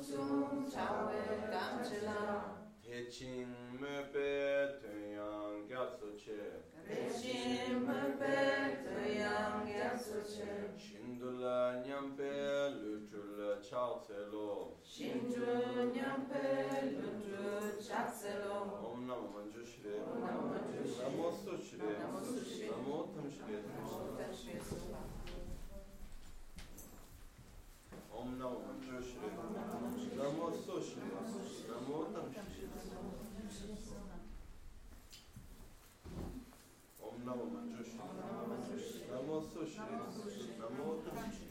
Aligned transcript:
sum 0.00 0.64
chao 0.70 1.08
ve 1.08 1.48
dam 1.50 1.82
che 1.82 2.00
la. 2.04 2.62
Te 2.80 3.06
ching 3.10 3.54
me 3.80 3.96
pe 4.12 4.78
te 4.80 4.94
yang 5.16 5.66
gya 5.68 5.84
su 5.96 6.14
che. 6.16 6.62
Te 6.86 7.08
ching 7.20 7.84
me 7.86 8.00
pe 8.20 8.38
te 8.84 9.18
yang 9.18 9.66
gya 9.66 9.96
su 9.96 10.20
che. 10.32 10.72
Shin 10.76 11.18
du 11.18 11.30
la 11.42 11.82
nyam 11.84 12.14
pe 12.16 12.70
lu 12.80 12.92
chu 13.08 13.20
la 13.36 13.60
chao 13.60 14.00
tse 14.00 14.18
lo. 14.30 14.78
Shin 14.82 15.32
chu 15.32 15.90
nyam 15.92 16.26
pe 16.30 16.46
lu 16.96 17.10
chu 17.24 17.42
chao 17.86 18.06
tse 18.10 18.32
lo. 18.44 18.56
Om 18.92 19.06
namo 19.06 19.26
manju 19.34 19.64
shri. 19.64 19.94
Om 20.00 20.20
namo 20.26 20.42
manju 20.52 20.82
shri. 20.92 21.04
Namo 21.04 21.30
su 21.32 21.52
shri. 21.58 21.78
Namo 22.70 22.96
tam 23.12 23.26
shri. 23.30 23.56
Namo 23.74 24.16
tam 24.16 24.32
shri. 24.32 25.03
Om 28.24 28.38
Namo 28.38 28.58
Shri 29.02 29.28
Namo 30.16 30.50
Sushi 30.64 30.96
Namo 31.68 32.06
Tamshi 32.12 32.64
Om 37.00 37.24
Namo 37.24 37.44
Shri 37.84 39.04
Namo 39.10 39.40
Sushi 39.42 40.56
Namo 40.58 41.02
Tamshi 41.04 41.43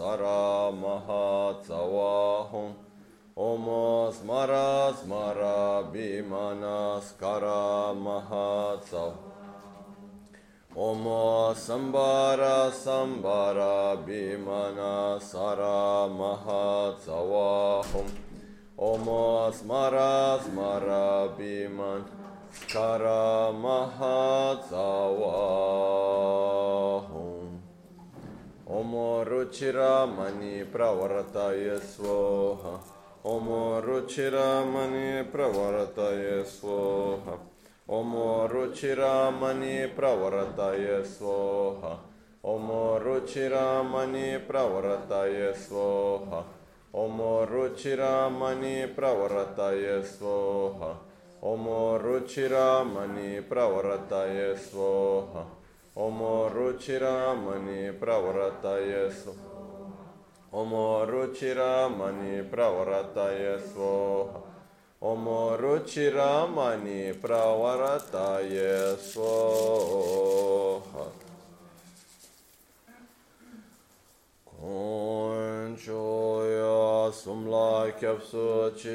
سرا 0.00 0.70
مہا 0.74 1.50
سواہم 1.66 2.70
ام 3.36 3.68
اس 3.70 4.22
مرا 4.24 4.68
اس 4.84 5.04
مرا 5.06 5.80
بھی 5.90 6.20
مناس 6.28 7.10
کرا 7.12 7.92
مہا 7.96 8.74
سم 8.90 9.18
سا 11.66 12.68
سمبارا 12.74 13.94
بھی 14.04 14.24
مان 14.36 14.78
سرا 15.22 16.06
مہا 16.10 16.64
سواہم 17.04 18.08
ام 18.82 19.08
اس 19.10 19.62
مرا 19.66 20.10
اس 20.34 20.48
مرا 20.54 21.26
بھی 21.36 21.66
مان 21.72 22.02
کر 22.72 23.06
مہا 23.58 24.52
چوا 24.70 26.09
Omo 28.80 29.22
Ruchira 29.26 30.06
Mani 30.08 30.64
Pravartaya 30.64 31.78
Svoha. 31.78 32.80
Omo 33.26 33.78
Ruchira 33.82 34.64
Mani 34.64 35.22
Pravartaya 35.30 36.42
Svoha. 36.46 37.38
Omo 37.86 38.48
Ruchira 38.48 39.30
Mani 39.38 39.86
Pravartaya 39.94 41.04
Svoha. 41.04 41.98
Omo 42.42 42.98
Ruchira 42.98 43.84
Mani 48.32 48.88
Pravartaya 48.96 49.92
Svoha. 50.02 50.96
Omo 51.42 51.98
omorocirāmani 56.00 57.92
pravratayasvo 58.00 59.34
omorocirāmani 60.52 62.50
pravratayasvo 62.50 63.92
omorocirāmani 65.12 67.14
pravratayasvo 67.22 69.32
Un 74.62 75.74
choya 75.74 77.10
sumla 77.10 77.90
kyapsu 77.98 78.70
chi 78.76 78.90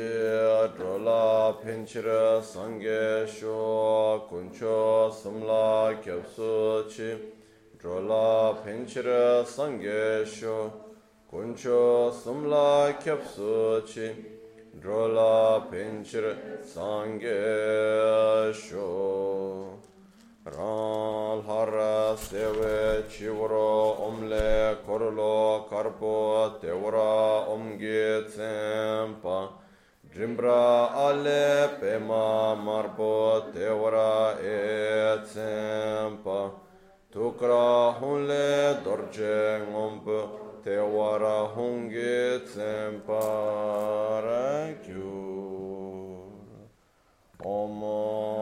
atrola 0.61 1.57
pinchira 1.59 2.39
sange 2.39 3.25
sho 3.25 4.27
kuncho 4.29 5.09
sumla 5.09 5.99
kyapsu 6.03 6.85
chi 6.87 7.17
atrola 7.73 8.55
pinchira 8.63 9.43
sange 9.43 10.23
sho 10.23 10.71
kuncho 11.31 12.11
sumla 12.13 12.93
kyapsu 12.99 13.81
chi 13.87 14.13
atrola 14.77 15.65
pinchira 15.67 16.61
sange 16.63 18.53
sho 18.53 19.79
Ral 20.45 21.41
hara 21.41 22.15
seve 22.15 23.09
chivro 23.09 23.97
omle 23.97 24.77
korlo 24.85 25.67
karpo 25.67 26.59
tevra 26.61 27.49
omge 27.49 28.29
tsempa 28.29 29.49
Drimbra 30.13 30.93
ale 30.93 31.79
pema 31.79 32.55
marpo 32.55 33.41
tevra 33.51 34.37
e 34.37 35.17
tsempa 35.25 36.51
Tukra 37.11 37.97
hunle 37.99 38.83
dorje 38.83 39.65
ngomp 39.71 40.05
tevara 40.63 41.49
hunge 41.55 42.45
tsempa 42.45 43.23
rakyur 44.21 45.55
Omo 47.43 48.34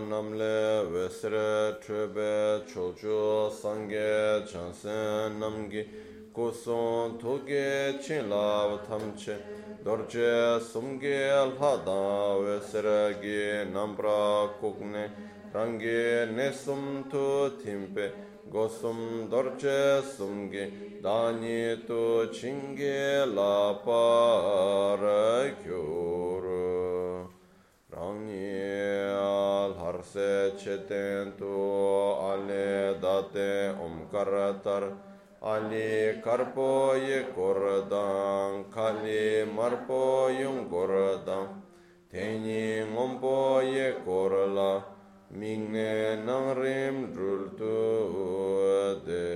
namle 0.00 0.84
vesre 0.92 1.80
trebe 1.80 2.62
chocho 2.66 3.50
sange 3.50 4.46
chansen 4.46 5.38
namgi. 5.40 5.84
Kuson 6.32 7.18
toge 7.18 8.00
chin 8.00 8.28
lav 8.30 8.86
tamche 8.86 9.36
dorje 9.84 10.60
sumge 10.60 11.30
lhada 11.58 12.38
vesre 12.44 13.20
gi 13.20 13.70
nambra 13.72 14.48
kukne. 14.60 15.10
Rangi 15.52 16.32
nesum 16.36 17.10
tu 17.10 17.50
timpe 17.62 18.12
gosum 18.52 19.28
dorje 19.28 20.02
sumge. 20.16 20.64
Dani 21.02 21.86
tu 21.86 22.28
chinge 22.32 23.26
la 23.34 23.74
par 23.84 24.98
kyuru 25.62 26.77
rāṅgī 27.98 29.10
ālhārsē 29.18 30.54
chetēn 30.60 31.32
tu 31.38 31.50
ālē 32.30 32.94
dātē 33.02 33.74
omkaratar 33.86 34.84
ālī 35.42 36.22
karpo 36.22 36.94
yī 36.94 37.18
kordāṅ 37.34 38.70
kālī 38.74 39.50
marpo 39.56 40.30
yung 40.30 40.70
kordāṅ 40.70 41.48
tēnī 42.12 42.86
ngompo 42.92 43.34
yī 43.66 43.88
korlā 44.06 44.70
mīṅgē 45.38 45.90
nāṅ 46.26 46.54
rīm 46.60 46.96
dhūl 47.14 47.42
tu 47.58 47.74
dē 49.08 49.26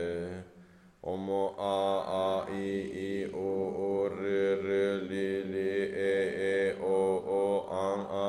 omo 1.02 1.42
ā 1.58 1.78
ā 2.22 2.30
ī 2.54 2.70
ī 3.06 3.12
o 3.34 3.50
o 3.90 3.92
rī 4.14 4.40
rī 4.64 4.82
lī 5.10 5.28
lī 5.52 5.70
e 6.06 6.14
e 6.50 6.56
o 6.78 7.00
o 7.40 7.51
ang 7.82 8.04
a 8.24 8.26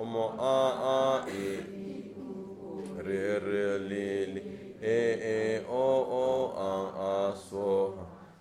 o 0.00 0.04
mo 0.04 0.26
a 0.38 0.60
a 0.96 1.00
i 1.28 1.48
re 3.06 3.24
re 3.46 3.78
li 3.88 4.10
li. 4.34 4.42
E 4.80 5.00
e 5.36 5.40
o 5.68 5.88
o 6.20 6.26
ang 6.68 6.88
a 7.08 7.16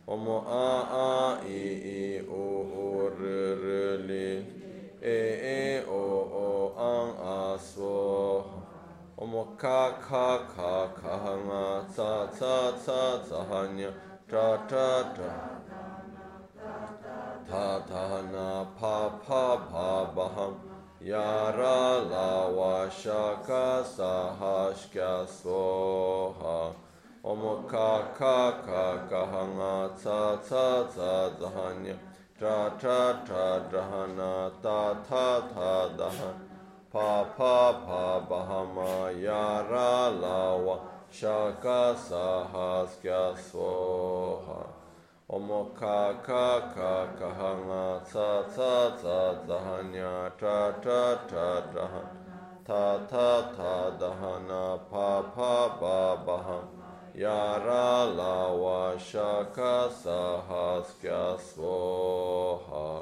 o 0.08 0.18
mo 0.24 0.38
a 0.48 0.70
a 1.04 1.14
i 1.48 1.64
i 1.92 2.04
o 2.28 2.46
o 2.84 3.10
re 3.20 3.40
re 3.64 3.86
li. 4.08 4.30
E 5.02 5.20
e 5.58 5.64
o 5.88 6.04
o 6.44 6.50
ang 6.92 7.12
a 7.36 7.42
o 9.18 9.26
mo 9.32 9.44
ka 9.62 9.84
ka 10.08 10.28
ka 10.56 10.76
ka 11.00 11.16
nga 11.46 11.66
ta 11.96 12.12
ta 12.40 12.58
ta 12.86 13.02
ta 13.28 13.40
hanya. 13.52 13.92
Ta 14.30 14.48
ta 14.70 14.88
ta 15.16 15.65
ta 17.50 17.80
ta 17.90 18.22
na 18.32 18.66
pa 18.80 19.10
pa 19.26 19.58
pa 19.72 20.12
baham 20.16 20.56
ya 21.02 21.52
la 21.56 22.48
wa 22.50 22.90
shaka 22.90 23.84
sa 23.86 24.34
ha 24.40 24.74
shka 24.74 25.28
soha 25.28 26.74
om 27.24 27.68
ka 27.68 28.14
ka 28.18 28.52
ka 28.66 28.82
hanga 29.08 29.26
ha 29.32 29.44
nga 29.56 29.76
ta 30.04 30.78
ta 30.96 31.30
dhanya 31.40 31.96
tra 32.38 32.70
tra 32.80 33.24
tra 33.26 33.60
dhana 33.72 34.52
ta 34.62 34.94
ta 35.10 35.42
ta 35.54 35.88
dhana 35.98 36.32
pa 36.92 37.24
pa 37.38 37.74
pa 37.86 38.20
bahama 38.30 39.12
yara 39.12 40.10
la 40.22 40.56
wa 40.56 40.80
shaka 41.10 41.96
sa 41.96 42.44
ha 42.52 42.86
shka 42.86 43.36
soha 43.52 44.75
Omo 45.28 45.74
ka 45.74 46.22
ka 46.22 46.70
ka 46.76 47.08
ka 47.18 47.30
ha 47.34 47.52
nga 47.66 48.00
tsa 48.06 48.46
tsa 48.46 48.94
tsa 48.94 49.42
tsa 49.42 49.58
ha 49.58 49.82
nya 49.82 50.30
ta 50.38 50.72
ta 50.80 51.18
ta 51.26 51.66
ta 51.74 51.86
ha. 51.94 52.04
Ta 52.64 52.98
ta 53.10 53.50
ta 53.58 53.90
da 53.98 54.12
ha 54.14 54.38
na 54.48 54.78
pa 54.78 55.24
pa 55.36 55.78
ba 55.82 56.22
ba 56.24 56.38
ha. 56.38 56.60
Ya 57.16 57.58
ra 57.58 58.06
la 58.06 58.54
wa 58.54 58.96
sha 58.98 59.44
ka 59.52 59.90
sa 59.90 60.46
ha 60.48 60.84
skya 60.84 61.36
svo 61.42 62.62
ha. 62.70 63.02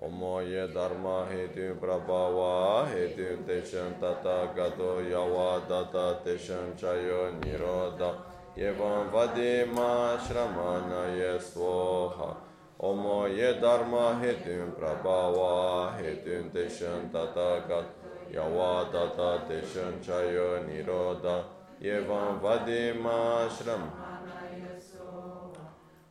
Omo 0.00 0.40
ye 0.40 0.66
dharma 0.72 1.28
he 1.28 1.46
tu 1.48 1.76
prabhava 1.76 2.88
he 2.88 3.12
tu 3.14 3.36
teshan 3.44 4.00
tata 4.00 4.48
gato 4.56 5.04
yawa 5.04 5.60
data 5.68 6.24
teshan 6.24 6.72
chayo 6.72 7.36
nirodha 7.38 8.29
yevam 8.56 9.10
vadima 9.10 10.18
shramana 10.18 11.16
ye 11.16 11.38
svoha 11.38 12.36
Omo 12.80 13.28
ye 13.28 13.60
dharma 13.60 14.18
hetu 14.20 14.72
prabhava 14.74 15.92
hetu 16.00 16.50
teshan 16.50 17.12
tata 17.12 17.62
gato 17.68 17.92
yawa 18.32 18.90
data 18.90 19.44
teshan 19.46 20.00
chayo 20.02 20.64
niroda 20.66 21.44
yevam 21.80 22.40
vadima 22.40 23.48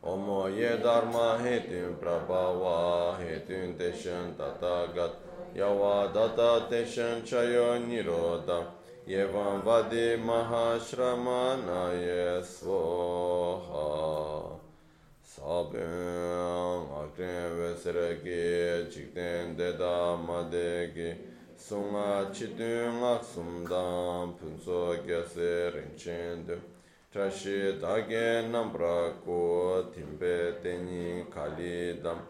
Omo 0.02 0.48
ye 0.48 0.78
dharma 0.78 1.38
hetum 1.42 1.96
prabhava 2.00 3.18
hetum 3.18 3.76
teshan 3.76 4.34
tatagat 4.34 5.12
yawa 5.54 6.10
data 6.14 6.66
teshan 6.70 7.20
chayo 7.22 7.78
niroda 7.84 8.79
yevam 9.10 9.58
vade 9.64 10.16
mahashramanaya 10.28 12.42
svoha 12.42 13.90
sabhyam 15.34 16.82
akten 17.02 17.48
vesrake 17.58 18.42
chikten 18.92 19.44
deda 19.58 19.98
madege 20.26 21.10
sunga 21.58 22.10
chitun 22.32 22.96
aksumdam 23.14 24.26
punso 24.38 24.82
gyase 25.06 25.52
rinchende 25.74 26.56
trashi 27.12 27.58
dage 27.82 28.28
nambrako 28.52 29.40
timbe 29.92 30.36
teni 30.62 31.06
kalidam 31.34 32.20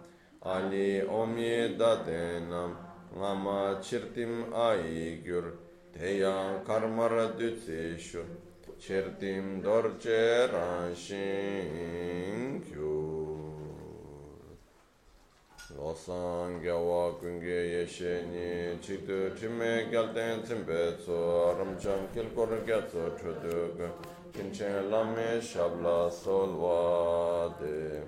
ali 0.43 0.89
omi 1.21 1.55
datenam 1.79 2.71
ngama 3.15 3.61
chirtim 3.83 4.33
aigyur 4.69 5.47
Deyang 5.93 6.65
karmara 6.65 7.37
dutsishu 7.37 8.25
Chertim 8.79 9.63
dorje 9.63 10.49
ranshin 10.53 11.41
Losang 15.77 16.63
gyawa 16.63 17.13
kungi 17.21 17.61
yeshe 17.75 18.23
ni 18.31 18.79
Chikdu 18.81 19.31
chime 19.39 19.91
gyalden 19.91 20.43
tsimbe 20.43 20.97
tso 20.99 21.55
Ramchang 21.59 22.07
kilkor 22.15 22.51
gyatso 22.65 23.11
chudug 23.19 23.79
Kinchen 24.33 24.91
lame 24.91 25.41
shabla 25.41 26.11
solwa 26.11 27.53
de. 27.59 28.03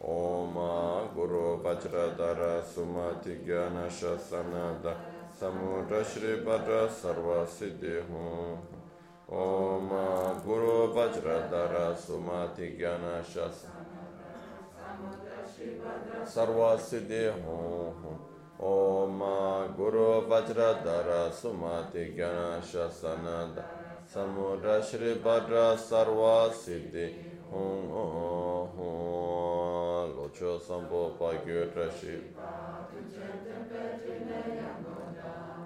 Oma 0.00 1.10
guru 1.14 1.60
vajradara 1.60 2.62
sumati 2.62 3.44
gyana 3.44 3.90
shasanada 3.90 5.17
Samudra 5.38 6.02
Shri 6.04 6.42
Bhadra 6.42 6.88
Sarva 6.88 7.46
Siddhi 7.46 8.02
Hum 8.08 8.58
Oma 9.30 10.34
Guru 10.44 10.92
Vajradhara 10.92 11.94
Sumati 11.94 12.76
Gyana 12.76 13.22
Shasanada 13.22 14.18
Sarva 16.26 16.76
Siddhi 16.76 17.30
Hum 17.44 18.18
Oma 18.58 19.68
Guru 19.76 20.26
Vajradhara 20.26 21.30
Sumati 21.30 22.16
Gyana 22.16 22.60
Shasanada 22.60 23.64
Samudra 24.12 24.82
Shri 24.82 25.14
Bhadra 25.22 25.76
Sarva 25.78 26.50
Siddhi 26.50 27.14
Hum 27.52 27.88
Locho 30.16 30.58
Sampo 30.58 31.16
Pagyo 31.16 31.72
Trashi 31.72 32.18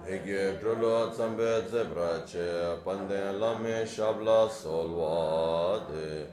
Hege 0.05 0.59
Drulo 0.59 1.09
Tsambe 1.11 1.63
Zebrache 1.69 2.77
Pande 2.83 3.31
Lame 3.39 3.85
Shabla 3.85 4.49
Solvade 4.49 6.27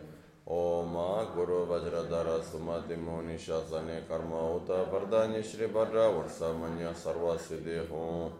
Oma 0.44 1.24
Guru 1.32 1.66
Vajradhara 1.66 2.42
Sumati 2.42 2.96
Muni 2.96 3.36
Shasane 3.36 4.08
Karma 4.08 4.54
Uta 4.56 4.84
Vardani 4.90 5.40
Shri 5.40 5.68
Bhadra 5.68 6.10
Varsamanya 6.10 6.92
Sarva 6.92 7.38
Siddhi 7.38 7.86
Hum 7.88 8.32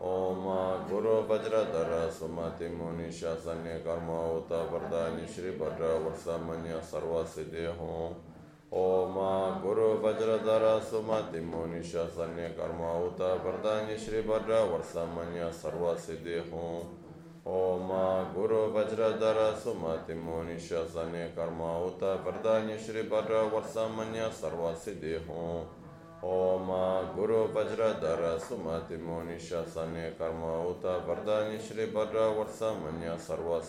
Oma 0.00 0.84
Guru 0.88 1.26
Vajradhara 1.26 2.08
Sumati 2.08 2.68
Muni 2.70 3.08
Shasane 3.08 3.82
Karma 3.82 4.36
Uta 4.36 4.68
Vardani 4.70 5.26
Shri 5.26 5.50
Bhadra 5.58 5.98
Varsamanya 5.98 6.80
Sarva 6.80 7.26
Siddhi 7.26 7.66
Hum 7.76 8.14
Oma 8.72 9.60
Guru 9.62 10.00
Vajradhara 10.02 10.80
Sumati 10.80 11.40
Muni 11.40 11.80
Shasane 11.80 12.56
Karma 12.56 12.98
Uta 12.98 13.38
Vardani 13.38 13.96
Shri 13.96 14.22
Bhadra 14.22 14.66
Varsamanya 14.66 15.52
Sarva 15.52 15.94
Siddhi 15.96 16.42
Hum 16.50 16.82
Oma 17.46 18.28
Guru 18.34 18.72
Vajradhara 18.72 19.54
Sumati 19.54 20.14
Muni 20.14 20.56
Shasane 20.56 21.32
Karma 21.36 21.78
Uta 21.78 22.18
Vardani 22.24 22.76
Shri 22.76 23.04
Bhadra 23.04 23.48
Varsamanya 23.48 24.32
Sarva 24.32 24.74
Siddhi 24.74 25.24
Hum 25.24 25.64
Oma 26.24 27.12
Guru 27.14 27.46
Vajradhara 27.54 28.36
Sumati 28.40 28.98
Muni 29.00 29.36
Shasane 29.36 30.18
Karma 30.18 30.66
Uta 30.66 31.04
Vardani 31.06 31.60
Shri 31.60 31.86
Bhadra 31.86 32.34
Varsamanya 32.34 33.16
Sarva 33.16 33.62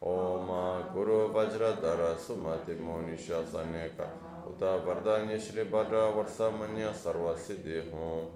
Siddhi 0.00 0.92
Hum 0.94 1.32
Vajradhara 1.32 2.16
Sumati 2.16 2.74
Monisha 2.78 3.42
Saneka 3.44 4.06
Uta 4.46 4.78
Vardanya 4.86 5.38
Shri 5.38 5.64
Bhadra 5.64 6.12
Varsamanya 6.14 6.92
Sarva 6.94 7.34
Siddhi 7.36 7.82
Hum 7.90 8.30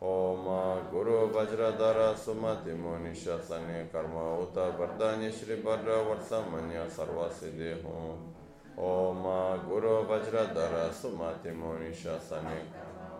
Om 0.00 0.90
Guru 0.90 1.30
Vajradhara 1.30 2.16
Sumati 2.16 2.72
Monisha 2.72 3.38
Sane 3.42 3.88
Karma 3.92 4.38
Uta 4.40 4.72
Vardanya 4.72 5.30
Shri 5.30 5.56
Bhadra 5.56 6.02
Varsamanya 6.02 6.88
Sarva 6.88 7.30
Siddhi 7.30 7.74
Hum 7.82 8.32
Om 8.78 9.68
Guru 9.68 10.06
Vajradhara 10.06 10.90
Sumati 10.90 11.52
Monisha 11.52 12.18
Sane 12.20 12.64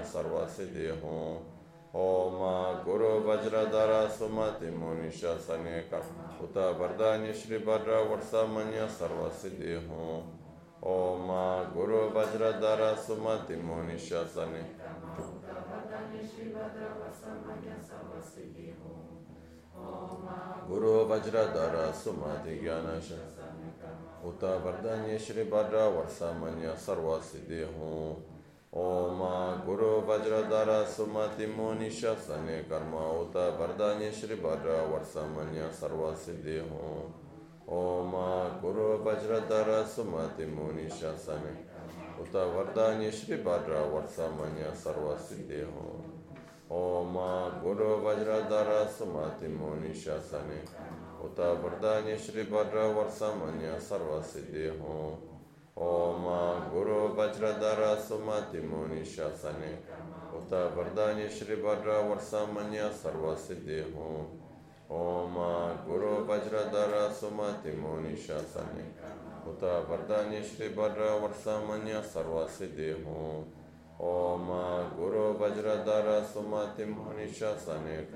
سروسی 0.05 0.67
دیو 0.67 1.41
بجر 3.21 3.62
دار 3.73 4.07
مونی 4.75 5.11
شا 5.11 5.35
سنے 5.47 5.83
کا 5.91 6.00
گرو 20.71 20.95
وجردر 21.11 21.75
سمادھیانش 21.95 23.12
اتا 24.25 24.52
وردانیہ 24.64 25.18
شری 25.18 25.42
برا 25.50 25.87
ورسا 25.88 26.30
منیہ 26.38 26.75
سروا 26.85 27.18
سدھی 27.23 27.62
ہوں 27.64 28.14
اوم 28.73 29.23
گرو 29.66 29.90
وجردر 30.09 30.71
سمتی 30.97 31.47
مونیش 31.57 32.04
سن 32.26 32.49
کرم 32.68 32.97
اتا 32.97 33.47
وردانیہ 33.59 34.11
شری 34.21 34.35
برا 34.42 34.83
ورسا 34.90 35.26
منیہ 35.35 35.71
سروا 35.80 36.12
سدھی 36.25 36.59
ہوں 36.61 37.12
اوم 37.66 38.16
گرو 38.62 38.90
وجردر 39.04 39.71
سمتی 39.95 40.45
مونیش 40.54 41.04
سن 41.25 41.47
اتا 42.18 42.45
وردانیہ 42.54 43.11
شری 43.11 43.42
برا 43.42 43.83
ورسا 43.95 44.28
منیہ 44.37 44.75
سروا 44.83 45.16
سدھی 45.28 45.62
ہوں 45.62 46.08
دا 48.51 48.89
سمات 48.99 49.43
مونی 49.43 49.95
شا 49.95 50.19
سی 50.21 50.59
ات 51.25 51.41
بردانی 51.63 52.17
شری 52.19 52.43
بدر 52.43 52.77
وسا 52.97 53.29
منیہ 53.35 53.79
سروسی 53.89 54.41
دیہ 54.53 54.71
او 55.75 56.19
ما 56.23 56.41
گرو 56.73 57.09
بجر 57.17 57.53
دارا 57.61 57.95
سما 58.09 58.39
مونی 58.71 59.05
شاسنی 59.05 59.73
ات 60.37 60.53
بردانی 60.77 61.29
شری 61.39 61.57
بدر 61.63 61.89
وسا 62.09 62.45
منیہ 62.53 62.89
سروسی 63.03 63.55
دیہ 63.67 63.85
ام 64.91 65.39
گرو 65.89 66.15
بجر 66.29 66.63
دارا 66.73 67.09
سما 67.21 67.51
تی 67.63 67.71
مونی 67.81 68.17
شاس 68.27 68.57
نی 68.75 68.89
اترانی 69.47 70.41
شری 70.49 70.69
بدر 70.69 71.01
وسا 71.23 71.59
منیہ 71.69 72.01
سروسی 72.13 72.67
دیو 72.77 72.97
ہو 73.05 73.43
Om 73.99 74.47
Guru 74.97 75.35
Vajradhara 75.35 76.25
Sumati 76.25 76.85
Monisha 76.85 77.59
Sane 77.59 78.07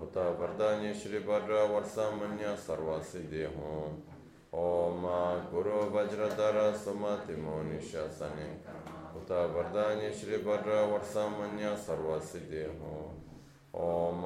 Uta 0.00 0.32
Vardanya 0.38 0.94
Shri 0.94 1.18
Bhadra 1.18 1.66
Varsamanya 1.66 2.56
Sarva 2.56 3.02
Siddhi 3.02 3.44
Hum 3.44 4.00
Om 4.52 5.02
Guru 5.50 5.90
Vajradhara 5.90 6.72
Sumati 6.72 7.34
Monisha 7.34 8.08
Sane 8.08 8.60
Uta 9.16 9.48
Vardanya 9.50 10.12
Shri 10.12 10.38
Bhadra 10.38 10.86
Varsamanya 10.86 11.76
Sarva 11.76 12.20
Siddhi 12.20 12.64
Hum 12.64 13.24
Om 13.72 14.22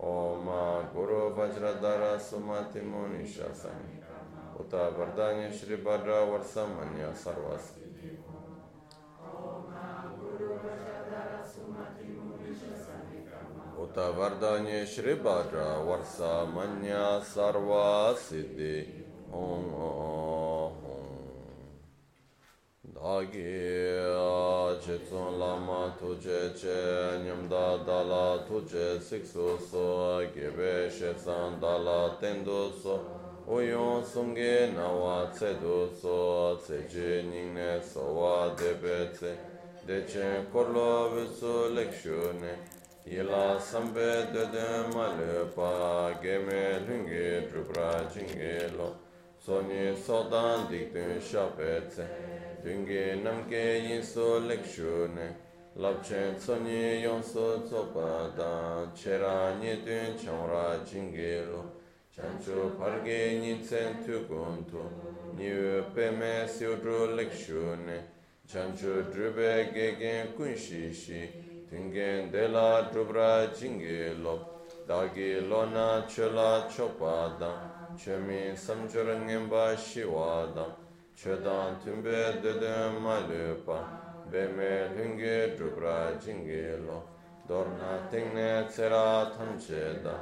Guru 0.00 1.34
Vajradhara 1.36 2.18
Sumati 2.18 2.80
Monisha 2.80 3.54
Sane 3.54 4.00
Uta 4.58 4.90
Vardanya 4.96 5.52
Shri 5.52 5.76
Bhadra 5.76 6.24
Varsamanya 6.26 7.12
Sarva 7.12 7.58
Siddhi 7.58 8.16
Uta 13.78 14.12
Vardanya 14.12 14.86
Shri 14.86 15.16
Bhadra 15.16 15.84
Varsa 15.84 16.46
Manya 16.50 17.20
Sarva 17.20 18.16
Siddhi 18.16 19.04
Om. 19.30 19.74
Om 19.74 20.40
shi 24.90 24.98
tsung 25.06 25.38
lama 25.38 25.94
tuje 25.98 26.52
che 26.52 27.20
nyamda 27.22 27.84
dala 27.84 28.42
tuje 28.44 29.00
siksu 29.00 29.56
so 29.58 30.20
gebe 30.34 30.90
she 30.90 31.14
tsang 31.14 31.60
dala 31.60 32.16
tendu 32.20 32.72
so 32.82 32.98
uyong 33.46 34.02
sungi 34.04 34.72
nawa 34.74 35.30
tse 35.30 35.54
du 35.60 35.88
so 36.00 36.56
tse 36.56 36.86
ji 36.88 37.22
nyingne 37.22 37.80
so 37.80 38.00
wa 38.00 38.52
debe 38.56 39.10
tse. 39.12 39.38
Dechen 39.86 40.46
korlo 40.52 41.10
vitsu 41.14 41.72
lekshu 41.74 42.40
ne. 42.40 42.54
Ila 43.06 43.60
sambe 43.60 44.26
dede 44.32 44.88
malupa 44.92 46.18
geme 46.20 46.80
lungi 46.86 47.46
drupra 47.48 48.06
jingi 48.12 48.76
lo. 48.76 48.94
Soni 49.38 49.94
sodan 49.96 50.68
dikdun 50.68 51.20
shapet 51.20 51.88
tse. 51.88 52.29
Dungi 52.62 53.22
namke 53.22 53.80
yinso 53.88 54.38
lekshu 54.46 55.08
ne, 55.14 55.34
labchen 55.78 56.36
tsonyi 56.36 57.00
yonso 57.02 57.62
tsokpa 57.64 58.36
dan, 58.36 58.92
chera 58.94 59.56
nye 59.58 59.76
dun 59.82 60.14
changra 60.14 60.78
jingiru, 60.84 61.64
chanchu 62.14 62.76
parge 62.76 63.40
nyintsen 63.40 64.04
tukuntu, 64.04 64.82
niyu 65.36 65.82
peme 65.94 66.46
siudru 66.46 67.16
lekshu 67.16 67.76
ne, 67.86 68.04
chanchu 68.46 69.08
drube 69.10 69.72
gegen 69.72 70.34
kunshishi, 70.36 71.30
dungi 71.70 72.30
dela 72.30 72.90
drubra 72.92 73.48
jingilu, 73.54 74.38
dagi 74.86 75.48
lona 75.48 76.04
chola 76.06 76.68
chokpa 76.68 77.38
dan, 77.40 77.96
chemi 77.96 78.54
samchur 78.54 79.06
ngenpa 79.24 79.74
shiwa 79.74 80.54
dan, 80.54 80.70
Chedan 81.22 81.76
timbe 81.84 82.40
dede 82.42 82.98
malupa, 82.98 83.78
beme 84.32 84.88
lungi 84.96 85.54
dhubra 85.54 86.18
jingilo, 86.18 87.02
dorna 87.46 88.08
tingne 88.10 88.64
tsera 88.66 89.30
tamcheda, 89.36 90.14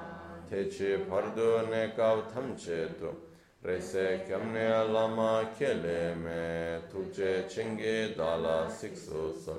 techi 0.51 0.99
pardu 1.09 1.69
nekav 1.71 2.27
tamchedu, 2.33 3.15
rese 3.63 4.25
kyamne 4.27 4.93
lama 4.93 5.49
keleme, 5.57 6.83
tukche 6.91 7.47
chingi 7.47 8.17
dala 8.17 8.67
siksusa, 8.69 9.55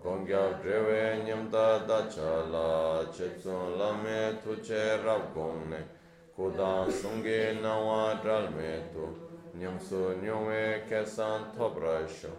gongyav 0.00 0.62
dreve 0.62 1.24
nyamda 1.26 1.84
dachala, 1.84 3.04
chetsun 3.10 3.76
lame 3.76 4.38
tuche 4.40 5.02
rav 5.02 5.34
gongne, 5.34 5.82
kudan 6.36 6.88
sungi 6.88 7.60
nawa 7.60 8.20
dralme 8.22 8.92
tu, 8.92 9.25
nyamsu 9.58 10.20
nyongwe 10.22 10.84
kesan 10.88 11.52
tobrasho, 11.56 12.30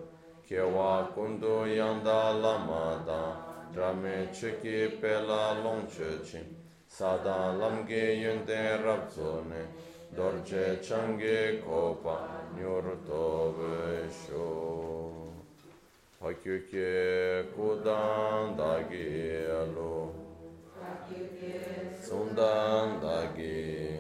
kewa 0.48 1.10
kundu 1.14 1.66
yanda 1.68 2.34
lama 2.34 3.04
dan, 3.06 3.36
drame 3.74 4.28
chiki 4.32 5.00
pela 5.02 5.54
longche 5.64 6.24
chin, 6.24 6.46
sada 6.88 7.54
lamge 7.60 8.22
yunde 8.22 8.78
rabzone, 8.84 9.68
dorje 10.16 10.82
change 10.82 11.62
kopa. 11.66 12.38
Nyur 12.56 12.98
tobe 13.06 14.10
sho. 14.10 15.30
Hakyuke 16.22 17.54
kudan 17.54 18.58
dagi 18.58 19.46
alo, 19.46 20.10
sundan 22.02 23.00
dagi 23.00 24.00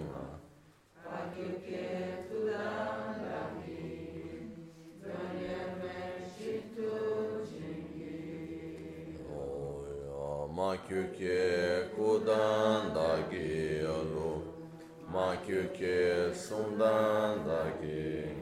hakike 1.17 1.89
kılan 2.29 3.15
Rabbim 3.33 4.51
Dönemez 5.03 6.37
çıktı 6.39 6.91
çengil 7.49 9.15
Oylama 9.39 10.87
köke 10.89 11.83
kudan 11.95 12.95
da 12.95 13.19
gelu 13.31 14.43
Ma 15.13 15.35
köke 15.47 16.33
sundan 16.35 17.47
da 17.47 17.63
gelu 17.81 18.37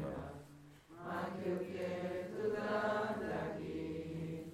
Ma 0.90 1.22
köke 1.44 2.28
kudan 2.36 3.22
da 3.22 3.42
gelu 3.60 4.46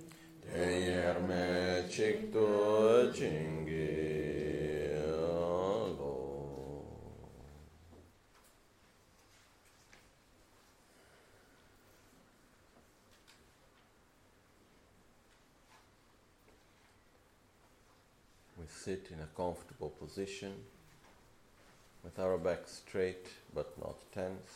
Değerme 0.54 1.90
çıktı 1.90 3.14
çengil 3.20 4.11
comfortable 19.42 19.90
position 19.90 20.54
with 22.04 22.20
our 22.20 22.38
back 22.38 22.68
straight 22.68 23.26
but 23.56 23.70
not 23.84 23.98
tense. 24.14 24.54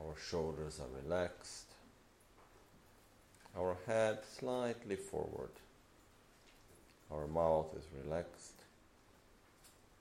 Our 0.00 0.14
shoulders 0.30 0.80
are 0.80 1.02
relaxed. 1.02 1.70
Our 3.56 3.76
head 3.86 4.18
slightly 4.38 4.96
forward. 4.96 5.54
Our 7.12 7.26
mouth 7.28 7.70
is 7.78 7.86
relaxed. 8.02 8.58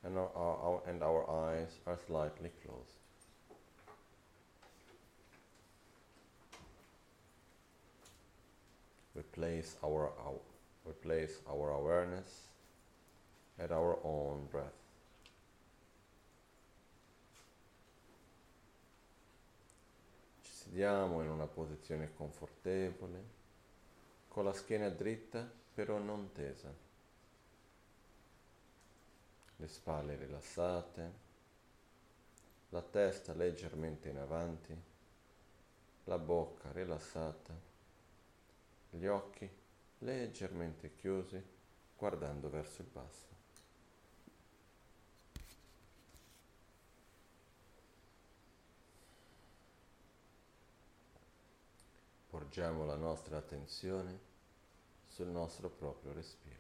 And 0.04 0.18
our, 0.18 0.32
our, 0.36 0.82
and 0.88 1.04
our 1.04 1.30
eyes 1.30 1.72
are 1.86 2.00
slightly 2.08 2.52
closed. 2.64 2.99
We 9.20 9.26
place 9.32 9.76
our, 9.84 10.14
our 10.26 10.40
we 10.86 10.94
place 10.94 11.42
our 11.46 11.72
awareness 11.72 12.48
at 13.58 13.70
our 13.70 14.00
own 14.04 14.48
breath. 14.50 14.72
Ci 20.42 20.52
sediamo 20.54 21.22
in 21.22 21.30
una 21.30 21.48
posizione 21.48 22.14
confortevole, 22.16 23.24
con 24.30 24.46
la 24.46 24.54
schiena 24.54 24.88
dritta 24.88 25.46
però 25.74 25.98
non 25.98 26.32
tesa, 26.32 26.74
le 29.58 29.68
spalle 29.68 30.16
rilassate, 30.16 31.12
la 32.70 32.82
testa 32.82 33.34
leggermente 33.34 34.08
in 34.08 34.18
avanti, 34.18 34.82
la 36.06 36.18
bocca 36.18 36.72
rilassata, 36.72 37.68
gli 38.90 39.06
occhi 39.06 39.50
leggermente 40.00 40.96
chiusi 40.96 41.42
guardando 41.96 42.50
verso 42.50 42.82
il 42.82 42.88
basso. 42.88 43.28
Porgiamo 52.30 52.86
la 52.86 52.96
nostra 52.96 53.38
attenzione 53.38 54.28
sul 55.08 55.28
nostro 55.28 55.70
proprio 55.70 56.14
respiro. 56.14 56.58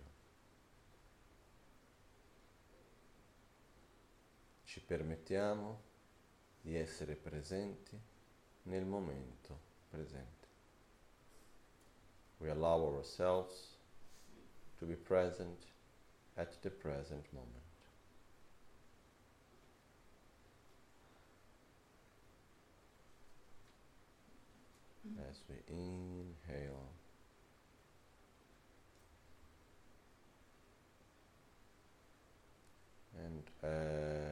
Ci 4.63 4.81
permettiamo 4.81 5.81
di 6.62 6.75
essere 6.75 7.15
presenti 7.15 8.00
nel 8.63 8.86
momento 8.86 9.57
presente. 9.89 10.38
We 12.41 12.50
allow 12.50 12.93
ourselves 12.96 13.55
to 14.79 14.86
be 14.86 14.96
present 14.96 15.58
at 16.38 16.62
the 16.63 16.69
present 16.69 17.25
moment. 17.34 17.55
As 25.30 25.38
we 25.49 25.56
inhale 25.67 26.86
and. 33.63 34.29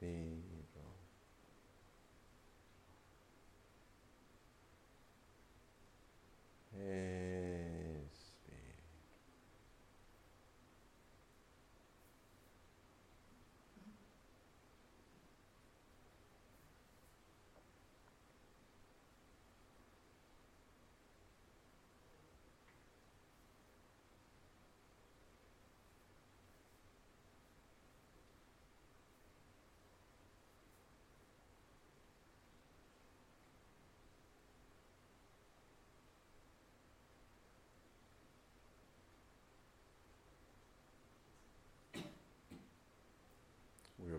the 0.00 0.35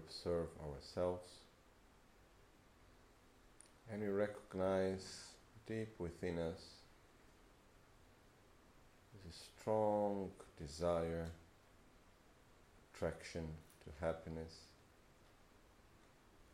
observe 0.08 0.48
ourselves 0.66 1.32
and 3.92 4.02
we 4.02 4.08
recognize 4.08 5.28
deep 5.68 5.90
within 6.00 6.38
us 6.40 6.62
this 9.26 9.50
strong 9.60 10.30
desire, 10.58 11.28
attraction 12.94 13.46
to 13.84 14.06
happiness, 14.06 14.56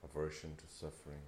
aversion 0.03 0.55
to 0.57 0.75
suffering, 0.75 1.21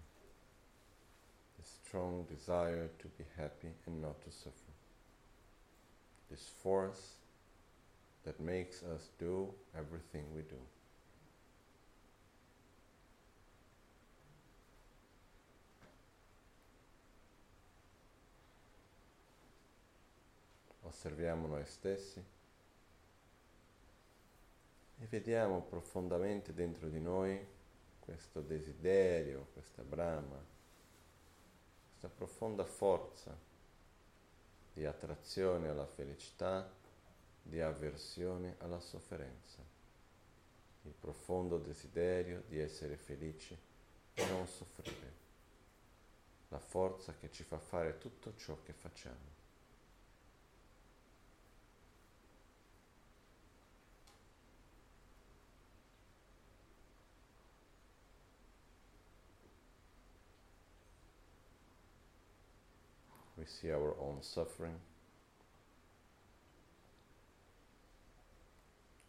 this 1.59 1.71
strong 1.85 2.25
desire 2.27 2.89
to 2.97 3.07
be 3.19 3.23
happy 3.37 3.69
and 3.85 4.01
not 4.01 4.19
to 4.23 4.31
suffer. 4.31 4.73
This 6.31 6.49
force 6.63 7.13
that 8.23 8.39
makes 8.39 8.81
us 8.81 9.09
do 9.19 9.47
everything 9.77 10.23
we 10.35 10.41
do. 10.41 10.57
Osserviamo 20.85 21.47
noi 21.47 21.65
stessi 21.65 22.23
e 24.99 25.05
vediamo 25.07 25.61
profondamente 25.61 26.53
dentro 26.53 26.87
di 26.87 26.99
noi 26.99 27.43
questo 27.99 28.41
desiderio, 28.41 29.47
questa 29.53 29.81
brama, 29.81 30.39
questa 31.89 32.07
profonda 32.07 32.63
forza 32.63 33.35
di 34.73 34.85
attrazione 34.85 35.69
alla 35.69 35.87
felicità, 35.87 36.71
di 37.41 37.59
avversione 37.61 38.55
alla 38.59 38.79
sofferenza, 38.79 39.63
il 40.83 40.93
profondo 40.93 41.57
desiderio 41.57 42.43
di 42.47 42.59
essere 42.59 42.95
felici 42.95 43.57
e 44.13 44.25
non 44.27 44.45
soffrire, 44.47 45.13
la 46.49 46.59
forza 46.59 47.15
che 47.19 47.31
ci 47.31 47.43
fa 47.43 47.57
fare 47.57 47.97
tutto 47.97 48.35
ciò 48.35 48.55
che 48.63 48.73
facciamo. 48.73 49.34
See 63.65 63.71
our 63.71 63.95
own 63.99 64.17
suffering. 64.21 64.75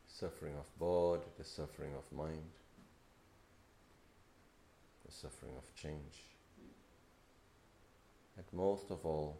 suffering 0.08 0.54
of 0.54 0.78
body, 0.78 1.28
the 1.36 1.44
suffering 1.44 1.90
of 1.94 2.10
mind, 2.16 2.50
the 5.04 5.12
suffering 5.12 5.52
of 5.58 5.74
change. 5.74 6.22
And 8.38 8.46
most 8.54 8.90
of 8.90 9.04
all, 9.04 9.36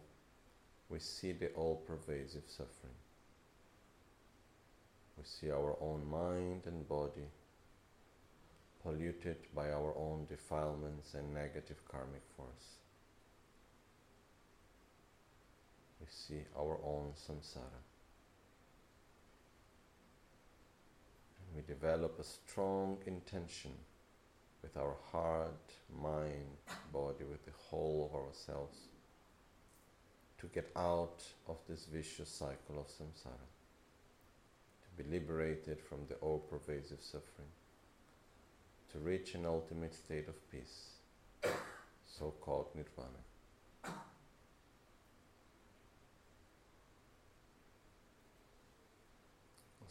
we 0.87 0.99
see 0.99 1.31
the 1.31 1.47
all 1.53 1.77
pervasive 1.77 2.43
suffering. 2.45 2.99
We 5.17 5.23
see 5.23 5.49
our 5.49 5.75
own 5.81 6.07
mind 6.07 6.61
and 6.67 6.87
body 6.87 7.27
polluted 8.83 9.37
by 9.55 9.71
our 9.71 9.97
own 9.97 10.27
defilements 10.29 11.15
and 11.15 11.33
negative 11.33 11.81
karmic 11.91 12.21
force. 12.35 12.76
We 16.07 16.35
see 16.35 16.43
our 16.57 16.77
own 16.85 17.11
samsara. 17.15 17.81
And 21.39 21.55
we 21.55 21.61
develop 21.61 22.17
a 22.19 22.23
strong 22.23 22.97
intention 23.05 23.71
with 24.61 24.77
our 24.77 24.95
heart, 25.11 25.73
mind, 26.01 26.57
body, 26.93 27.25
with 27.29 27.45
the 27.45 27.51
whole 27.69 28.09
of 28.09 28.15
ourselves 28.15 28.77
to 30.39 30.47
get 30.47 30.69
out 30.75 31.23
of 31.47 31.57
this 31.67 31.85
vicious 31.91 32.29
cycle 32.29 32.79
of 32.79 32.87
samsara, 32.87 33.47
to 34.83 35.03
be 35.03 35.09
liberated 35.09 35.81
from 35.81 35.99
the 36.07 36.15
all 36.15 36.39
pervasive 36.39 37.01
suffering, 37.01 37.51
to 38.93 38.99
reach 38.99 39.33
an 39.35 39.45
ultimate 39.45 39.93
state 39.93 40.27
of 40.29 40.51
peace, 40.51 40.91
so 42.05 42.33
called 42.39 42.67
nirvana. 42.75 43.23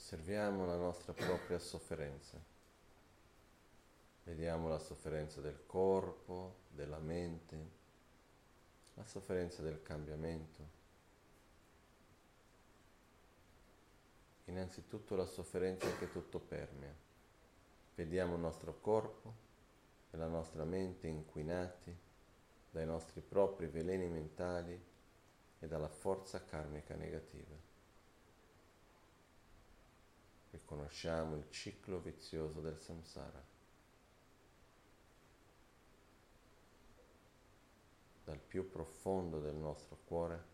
Osserviamo 0.06 0.64
la 0.66 0.76
nostra 0.76 1.12
propria 1.12 1.58
sofferenza. 1.58 2.40
Vediamo 4.22 4.68
la 4.68 4.78
sofferenza 4.78 5.40
del 5.40 5.66
corpo, 5.66 6.58
della 6.68 7.00
mente, 7.00 7.70
la 8.94 9.04
sofferenza 9.04 9.62
del 9.62 9.82
cambiamento. 9.82 10.62
Innanzitutto 14.44 15.16
la 15.16 15.26
sofferenza 15.26 15.92
che 15.96 16.12
tutto 16.12 16.38
permea. 16.38 16.94
Vediamo 17.96 18.36
il 18.36 18.42
nostro 18.42 18.78
corpo 18.80 19.34
e 20.12 20.16
la 20.16 20.28
nostra 20.28 20.62
mente 20.62 21.08
inquinati 21.08 21.92
dai 22.70 22.86
nostri 22.86 23.20
propri 23.22 23.66
veleni 23.66 24.06
mentali 24.06 24.80
e 25.58 25.66
dalla 25.66 25.88
forza 25.88 26.44
karmica 26.44 26.94
negativa. 26.94 27.74
Riconosciamo 30.56 31.36
il 31.36 31.50
ciclo 31.50 32.00
vizioso 32.00 32.60
del 32.62 32.78
samsara. 32.78 33.54
dal 38.24 38.40
più 38.40 38.68
profondo 38.68 39.38
del 39.38 39.54
nostro 39.54 39.98
cuore, 40.04 40.44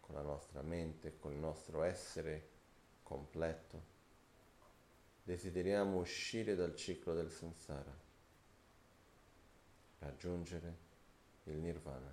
con 0.00 0.14
la 0.14 0.20
nostra 0.20 0.60
mente, 0.60 1.16
col 1.18 1.32
nostro 1.32 1.82
essere 1.82 2.48
completo, 3.02 3.80
desideriamo 5.22 5.96
uscire 5.96 6.54
dal 6.54 6.76
ciclo 6.76 7.14
del 7.14 7.30
samsara, 7.30 7.98
raggiungere 10.00 10.76
il 11.44 11.56
nirvana, 11.56 12.12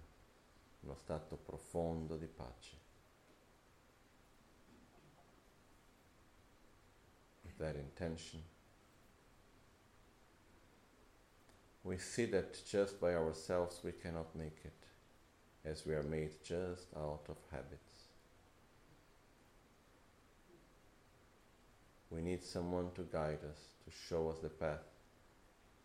uno 0.82 0.96
stato 0.96 1.36
profondo 1.36 2.16
di 2.16 2.28
pace. 2.28 2.81
That 7.62 7.76
intention, 7.76 8.42
we 11.84 11.98
see 11.98 12.26
that 12.26 12.60
just 12.70 13.00
by 13.00 13.14
ourselves 13.16 13.80
we 13.84 13.92
cannot 13.92 14.36
make 14.36 14.58
it, 14.64 14.74
as 15.66 15.86
we 15.86 15.94
are 15.94 16.04
made 16.04 16.32
just 16.44 16.88
out 16.96 17.26
of 17.30 17.38
habits. 17.52 17.92
We 22.10 22.22
need 22.22 22.44
someone 22.44 22.90
to 22.96 23.04
guide 23.04 23.40
us, 23.50 23.60
to 23.86 23.92
show 24.10 24.30
us 24.30 24.40
the 24.40 24.50
path, 24.50 24.84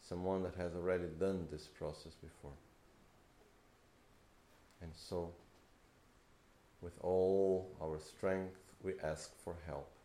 someone 0.02 0.42
that 0.42 0.56
has 0.56 0.74
already 0.74 1.06
done 1.18 1.46
this 1.50 1.66
process 1.66 2.14
before. 2.14 2.56
And 4.82 4.90
so, 4.94 5.32
with 6.82 6.98
all 7.00 7.70
our 7.80 7.98
strength, 7.98 8.58
we 8.82 8.92
ask 9.02 9.30
for 9.42 9.54
help. 9.66 9.95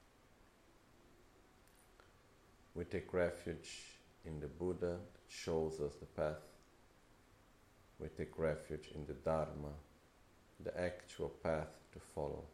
We 2.73 2.85
take 2.85 3.13
refuge 3.13 3.97
in 4.25 4.39
the 4.39 4.47
Buddha 4.47 4.97
that 5.13 5.21
shows 5.27 5.79
us 5.81 5.95
the 5.95 6.05
path. 6.05 6.41
We 7.99 8.07
take 8.07 8.37
refuge 8.39 8.89
in 8.95 9.05
the 9.05 9.13
Dharma, 9.13 9.73
the 10.63 10.79
actual 10.79 11.29
path 11.29 11.67
to 11.93 11.99
follow. 11.99 12.45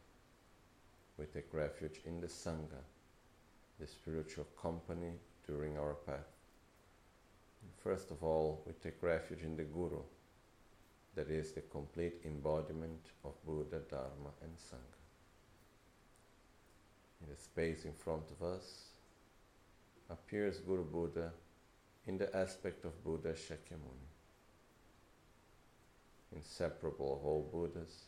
We 1.18 1.26
take 1.26 1.52
refuge 1.52 2.00
in 2.04 2.20
the 2.20 2.26
Sangha, 2.26 2.82
the 3.78 3.86
spiritual 3.86 4.46
company 4.60 5.12
during 5.46 5.78
our 5.78 5.94
path. 5.94 6.26
First 7.82 8.10
of 8.10 8.22
all, 8.22 8.62
we 8.66 8.72
take 8.72 9.02
refuge 9.02 9.42
in 9.42 9.56
the 9.56 9.64
Guru, 9.64 10.02
that 11.14 11.30
is 11.30 11.52
the 11.52 11.60
complete 11.60 12.20
embodiment 12.24 13.06
of 13.24 13.32
Buddha, 13.46 13.80
Dharma, 13.88 14.30
and 14.42 14.52
Sangha. 14.56 14.98
In 17.22 17.28
the 17.28 17.40
space 17.40 17.84
in 17.84 17.92
front 17.92 18.24
of 18.30 18.46
us 18.46 18.87
appears 20.10 20.58
Guru 20.58 20.84
Buddha 20.84 21.32
in 22.06 22.18
the 22.18 22.34
aspect 22.34 22.84
of 22.84 23.04
Buddha 23.04 23.32
Shakyamuni, 23.34 24.08
inseparable 26.34 27.20
all 27.24 27.48
Buddhas. 27.52 28.04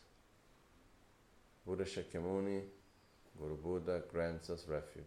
Buddha 1.65 1.83
Shakyamuni, 1.83 2.63
Guru 3.39 3.55
Buddha, 3.57 4.01
grants 4.11 4.49
us 4.49 4.67
refuge. 4.67 5.05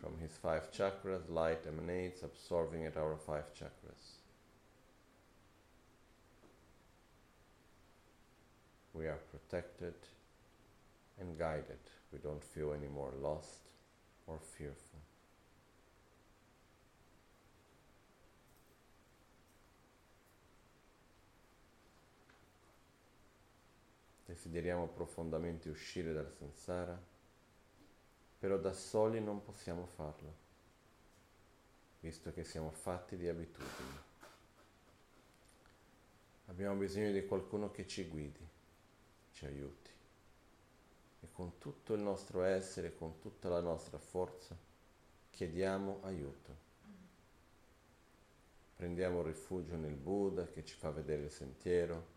From 0.00 0.18
his 0.18 0.32
five 0.32 0.70
chakras, 0.72 1.30
light 1.30 1.64
emanates, 1.66 2.22
absorbing 2.22 2.84
at 2.84 2.96
our 2.96 3.16
five 3.16 3.54
chakras. 3.54 4.18
We 8.92 9.06
are 9.06 9.20
protected 9.30 9.94
and 11.20 11.38
guided. 11.38 11.78
We 12.12 12.18
don't 12.18 12.42
feel 12.42 12.72
any 12.72 12.88
more 12.88 13.12
lost 13.20 13.70
or 14.26 14.38
fearful. 14.56 14.83
Desideriamo 24.26 24.86
profondamente 24.86 25.68
uscire 25.68 26.12
dal 26.12 26.32
samsara, 26.32 26.98
però 28.38 28.56
da 28.58 28.72
soli 28.72 29.20
non 29.20 29.42
possiamo 29.42 29.86
farlo, 29.86 30.34
visto 32.00 32.32
che 32.32 32.44
siamo 32.44 32.70
fatti 32.70 33.16
di 33.16 33.28
abitudini. 33.28 33.98
Abbiamo 36.46 36.76
bisogno 36.76 37.12
di 37.12 37.26
qualcuno 37.26 37.70
che 37.70 37.86
ci 37.86 38.04
guidi, 38.04 38.46
ci 39.32 39.46
aiuti 39.46 39.90
e 41.20 41.28
con 41.32 41.58
tutto 41.58 41.94
il 41.94 42.00
nostro 42.00 42.42
essere, 42.42 42.94
con 42.94 43.18
tutta 43.18 43.48
la 43.48 43.60
nostra 43.60 43.98
forza, 43.98 44.56
chiediamo 45.30 46.00
aiuto. 46.02 46.62
Prendiamo 48.76 49.22
rifugio 49.22 49.76
nel 49.76 49.94
Buddha 49.94 50.46
che 50.46 50.64
ci 50.64 50.74
fa 50.74 50.90
vedere 50.90 51.24
il 51.24 51.30
sentiero, 51.30 52.13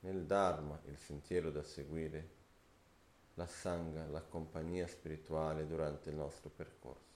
nel 0.00 0.24
Dharma, 0.24 0.80
il 0.86 0.96
sentiero 0.96 1.50
da 1.50 1.62
seguire, 1.62 2.36
la 3.34 3.46
Sangha, 3.46 4.06
la 4.06 4.22
compagnia 4.22 4.86
spirituale 4.86 5.66
durante 5.66 6.10
il 6.10 6.16
nostro 6.16 6.50
percorso. 6.50 7.06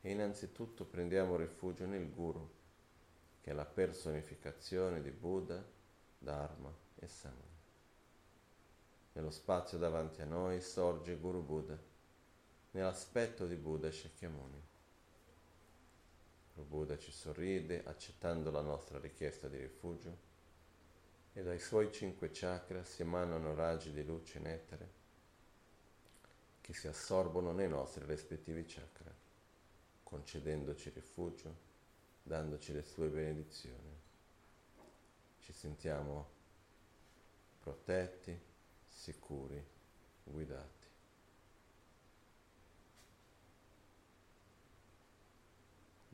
E 0.00 0.10
innanzitutto 0.10 0.84
prendiamo 0.84 1.36
rifugio 1.36 1.86
nel 1.86 2.12
Guru, 2.12 2.48
che 3.40 3.50
è 3.50 3.54
la 3.54 3.64
personificazione 3.64 5.02
di 5.02 5.10
Buddha, 5.10 5.62
Dharma 6.18 6.72
e 6.96 7.08
Sangha. 7.08 7.54
Nello 9.12 9.30
spazio 9.30 9.78
davanti 9.78 10.22
a 10.22 10.26
noi 10.26 10.60
sorge 10.60 11.16
Guru 11.16 11.42
Buddha, 11.42 11.78
nell'aspetto 12.72 13.46
di 13.46 13.56
Buddha 13.56 13.90
Shakyamuni. 13.90 14.62
Guru 16.54 16.66
Buddha 16.68 16.98
ci 16.98 17.10
sorride 17.10 17.82
accettando 17.84 18.50
la 18.50 18.60
nostra 18.60 18.98
richiesta 18.98 19.48
di 19.48 19.58
rifugio 19.58 20.25
e 21.36 21.42
dai 21.42 21.58
suoi 21.58 21.92
cinque 21.92 22.30
chakra 22.32 22.82
si 22.82 23.02
emanano 23.02 23.54
raggi 23.54 23.92
di 23.92 24.02
luce 24.02 24.38
nettere 24.38 24.88
che 26.62 26.72
si 26.72 26.88
assorbono 26.88 27.52
nei 27.52 27.68
nostri 27.68 28.06
rispettivi 28.06 28.64
chakra, 28.64 29.14
concedendoci 30.02 30.88
rifugio, 30.94 31.54
dandoci 32.22 32.72
le 32.72 32.82
sue 32.82 33.08
benedizioni. 33.08 33.94
Ci 35.40 35.52
sentiamo 35.52 36.26
protetti, 37.60 38.36
sicuri, 38.88 39.62
guidati. 40.24 40.84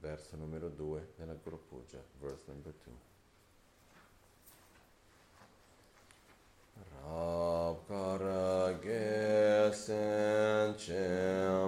verso 0.03 0.35
numero 0.35 0.69
2 0.69 1.13
della 1.17 1.35
Guru 1.35 1.65
Puja, 1.65 2.03
verse 2.19 2.51
number 2.51 2.75
2. 2.83 3.12
Rabkara 7.03 8.73
gesen 8.83 10.75
chembe 10.79 11.62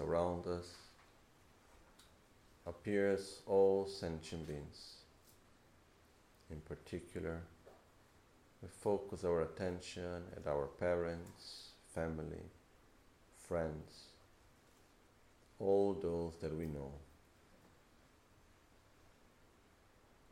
around 0.00 0.46
us 0.46 0.74
appears 2.66 3.40
all 3.46 3.86
sentient 3.86 4.46
beings. 4.46 4.96
In 6.50 6.60
particular, 6.60 7.40
we 8.62 8.68
focus 8.68 9.24
our 9.24 9.42
attention 9.42 10.22
at 10.36 10.46
our 10.46 10.66
parents, 10.66 11.68
family, 11.94 12.44
friends, 13.48 14.04
all 15.60 15.94
those 15.94 16.34
that 16.40 16.56
we 16.56 16.66
know. 16.66 16.90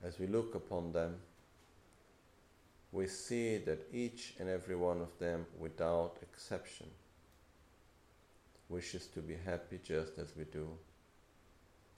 As 0.03 0.19
we 0.19 0.27
look 0.27 0.55
upon 0.55 0.93
them, 0.93 1.17
we 2.93 3.07
see 3.07 3.59
that 3.59 3.87
each 3.93 4.35
and 4.39 4.49
every 4.49 4.77
one 4.77 5.01
of 5.01 5.19
them, 5.19 5.47
without 5.59 6.17
exception, 6.23 6.87
wishes 8.77 9.09
to 9.09 9.23
be 9.23 9.35
happy 9.43 9.81
just 9.83 10.19
as 10.19 10.35
we 10.37 10.45
do, 10.45 10.69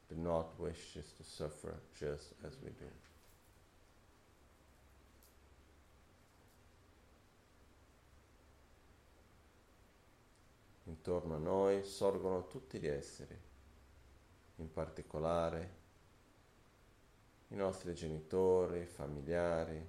do 0.09 0.15
not 0.15 0.57
wishes 0.61 1.13
to 1.17 1.25
suffer 1.25 1.75
just 1.99 2.35
as 2.45 2.57
we 2.63 2.71
do. 2.71 2.89
Intorno 10.85 11.35
a 11.35 11.39
noi 11.39 11.83
sorgono 11.85 12.47
tutti 12.47 12.79
gli 12.79 12.87
esseri, 12.87 13.37
in 14.59 14.71
particolare 14.71 15.77
i 17.49 17.57
nostri 17.57 17.93
genitori, 17.93 18.87
familiari, 18.87 19.85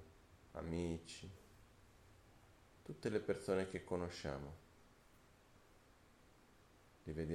amici, 0.52 1.30
tutte 2.82 3.08
le 3.08 3.20
persone 3.20 3.68
che 3.68 3.84
conosciamo. 3.84 4.69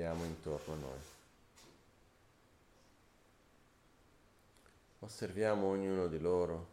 Vediamo 0.05 0.25
intorno 0.25 0.73
a 0.73 0.77
noi. 0.77 0.99
Osserviamo 4.99 5.65
ognuno 5.65 6.05
di 6.05 6.19
loro 6.19 6.67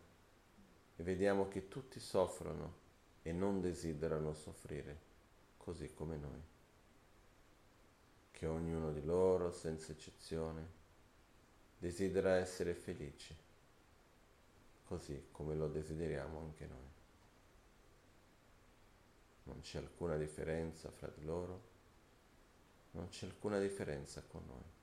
e 0.97 1.03
vediamo 1.03 1.49
che 1.49 1.67
tutti 1.67 1.99
soffrono 1.99 2.75
e 3.23 3.33
non 3.33 3.63
desiderano 3.63 4.35
soffrire, 4.35 4.99
così 5.57 5.95
come 5.95 6.17
noi. 6.19 6.43
Che 8.33 8.47
ognuno 8.47 8.93
di 8.93 9.03
loro, 9.03 9.51
senza 9.51 9.93
eccezione, 9.93 10.67
desidera 11.79 12.37
essere 12.37 12.75
felici, 12.75 13.35
così 14.85 15.29
come 15.31 15.55
lo 15.55 15.69
desideriamo 15.69 16.39
anche 16.39 16.67
noi. 16.67 16.91
Non 19.45 19.63
c'è 19.63 19.79
alcuna 19.79 20.19
differenza 20.19 20.91
fra 20.91 21.11
di 21.17 21.25
loro, 21.25 21.72
non 22.93 23.09
c'è 23.09 23.27
alcuna 23.27 23.59
differenza 23.59 24.23
con 24.23 24.43
noi. 24.47 24.81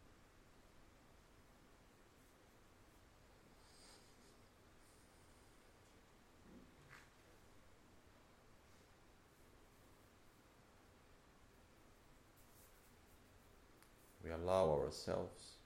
We 14.21 14.31
allow 14.31 14.71
ourselves 14.71 15.57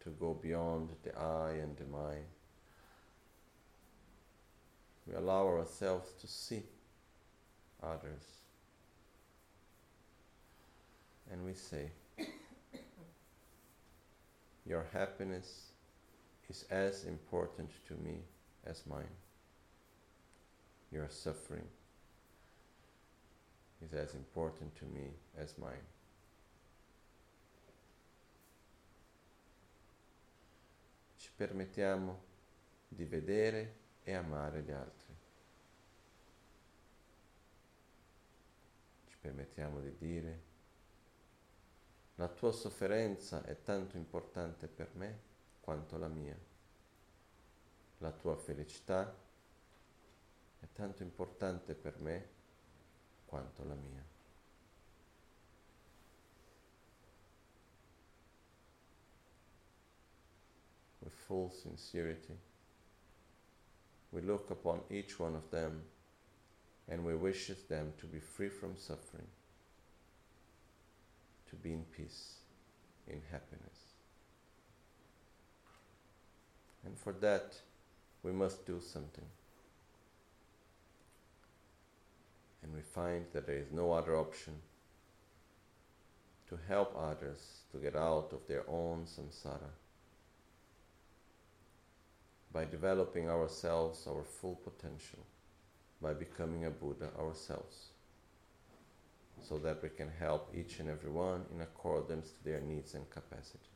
to 0.00 0.10
go 0.18 0.32
beyond 0.32 0.96
the 1.02 1.10
I 1.14 1.60
and 1.60 1.76
the 1.76 1.84
mind. 1.84 2.26
We 5.06 5.14
allow 5.14 5.46
ourselves 5.46 6.14
to 6.20 6.26
see 6.26 6.64
others. 7.82 8.39
And 11.30 11.44
we 11.44 11.54
say, 11.54 11.90
Your 14.66 14.86
happiness 14.92 15.70
is 16.48 16.64
as 16.70 17.04
important 17.04 17.70
to 17.88 17.94
me 17.94 18.18
as 18.66 18.82
mine. 18.86 19.16
Your 20.92 21.08
suffering 21.08 21.66
is 23.84 23.92
as 23.92 24.14
important 24.14 24.74
to 24.76 24.84
me 24.84 25.10
as 25.38 25.54
mine. 25.58 25.86
Ci 31.18 31.30
permettiamo 31.36 32.18
di 32.88 33.04
vedere 33.04 33.74
e 34.04 34.14
amare 34.14 34.62
gli 34.62 34.70
altri. 34.70 35.14
Ci 39.08 39.16
permettiamo 39.20 39.80
di 39.80 39.94
dire, 39.98 40.49
la 42.20 42.28
tua 42.28 42.52
sofferenza 42.52 43.42
è 43.44 43.62
tanto 43.62 43.96
importante 43.96 44.68
per 44.68 44.90
me 44.92 45.20
quanto 45.58 45.96
la 45.96 46.08
mia. 46.08 46.38
La 47.96 48.10
tua 48.10 48.36
felicità 48.36 49.10
è 50.60 50.66
tanto 50.70 51.02
importante 51.02 51.74
per 51.74 51.98
me 51.98 52.28
quanto 53.24 53.64
la 53.64 53.74
mia. 53.74 54.04
With 60.98 61.14
full 61.14 61.50
sincerity, 61.50 62.38
we 64.10 64.20
look 64.20 64.50
upon 64.50 64.82
each 64.90 65.18
one 65.18 65.34
of 65.34 65.48
them 65.48 65.82
and 66.84 67.02
we 67.02 67.14
wish 67.14 67.50
them 67.68 67.94
to 67.96 68.06
be 68.06 68.20
free 68.20 68.50
from 68.50 68.76
suffering, 68.76 69.26
to 71.50 71.56
be 71.56 71.72
in 71.72 71.84
peace, 71.96 72.36
in 73.06 73.20
happiness. 73.30 73.78
And 76.84 76.96
for 76.98 77.12
that, 77.20 77.54
we 78.22 78.32
must 78.32 78.66
do 78.66 78.80
something. 78.80 79.24
And 82.62 82.74
we 82.74 82.80
find 82.80 83.26
that 83.32 83.46
there 83.46 83.58
is 83.58 83.72
no 83.72 83.92
other 83.92 84.16
option 84.16 84.54
to 86.48 86.58
help 86.68 86.94
others 86.98 87.60
to 87.72 87.78
get 87.78 87.94
out 87.96 88.30
of 88.32 88.46
their 88.48 88.64
own 88.68 89.06
samsara 89.06 89.70
by 92.52 92.64
developing 92.64 93.30
ourselves 93.30 94.06
our 94.08 94.24
full 94.24 94.56
potential, 94.56 95.20
by 96.02 96.12
becoming 96.12 96.64
a 96.64 96.70
Buddha 96.70 97.08
ourselves, 97.18 97.89
so 99.42 99.58
that 99.60 99.82
we 99.82 99.90
can 99.90 100.10
help 100.18 100.54
each 100.54 100.80
and 100.80 100.88
every 100.88 101.10
one 101.10 101.44
in 101.52 101.60
accordance 101.60 102.30
to 102.30 102.42
their 102.42 102.60
needs 102.60 102.94
and 102.94 103.08
capacities. 103.08 103.68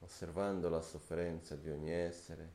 Osservando 0.00 0.68
la 0.68 0.82
sofferenza 0.82 1.56
di 1.56 1.68
ogni 1.68 1.92
essere, 1.92 2.52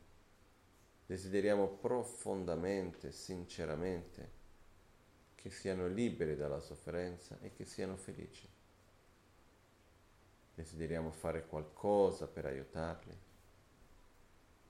desideriamo 1.06 1.68
profondamente, 1.68 3.12
sinceramente, 3.12 4.40
che 5.36 5.50
siano 5.50 5.88
liberi 5.88 6.36
dalla 6.36 6.60
sofferenza 6.60 7.38
e 7.42 7.52
che 7.52 7.66
siano 7.66 7.98
felici. 7.98 8.48
Desideriamo 10.56 11.12
fare 11.12 11.46
qualcosa 11.46 12.28
per 12.28 12.46
aiutarli 12.46 13.18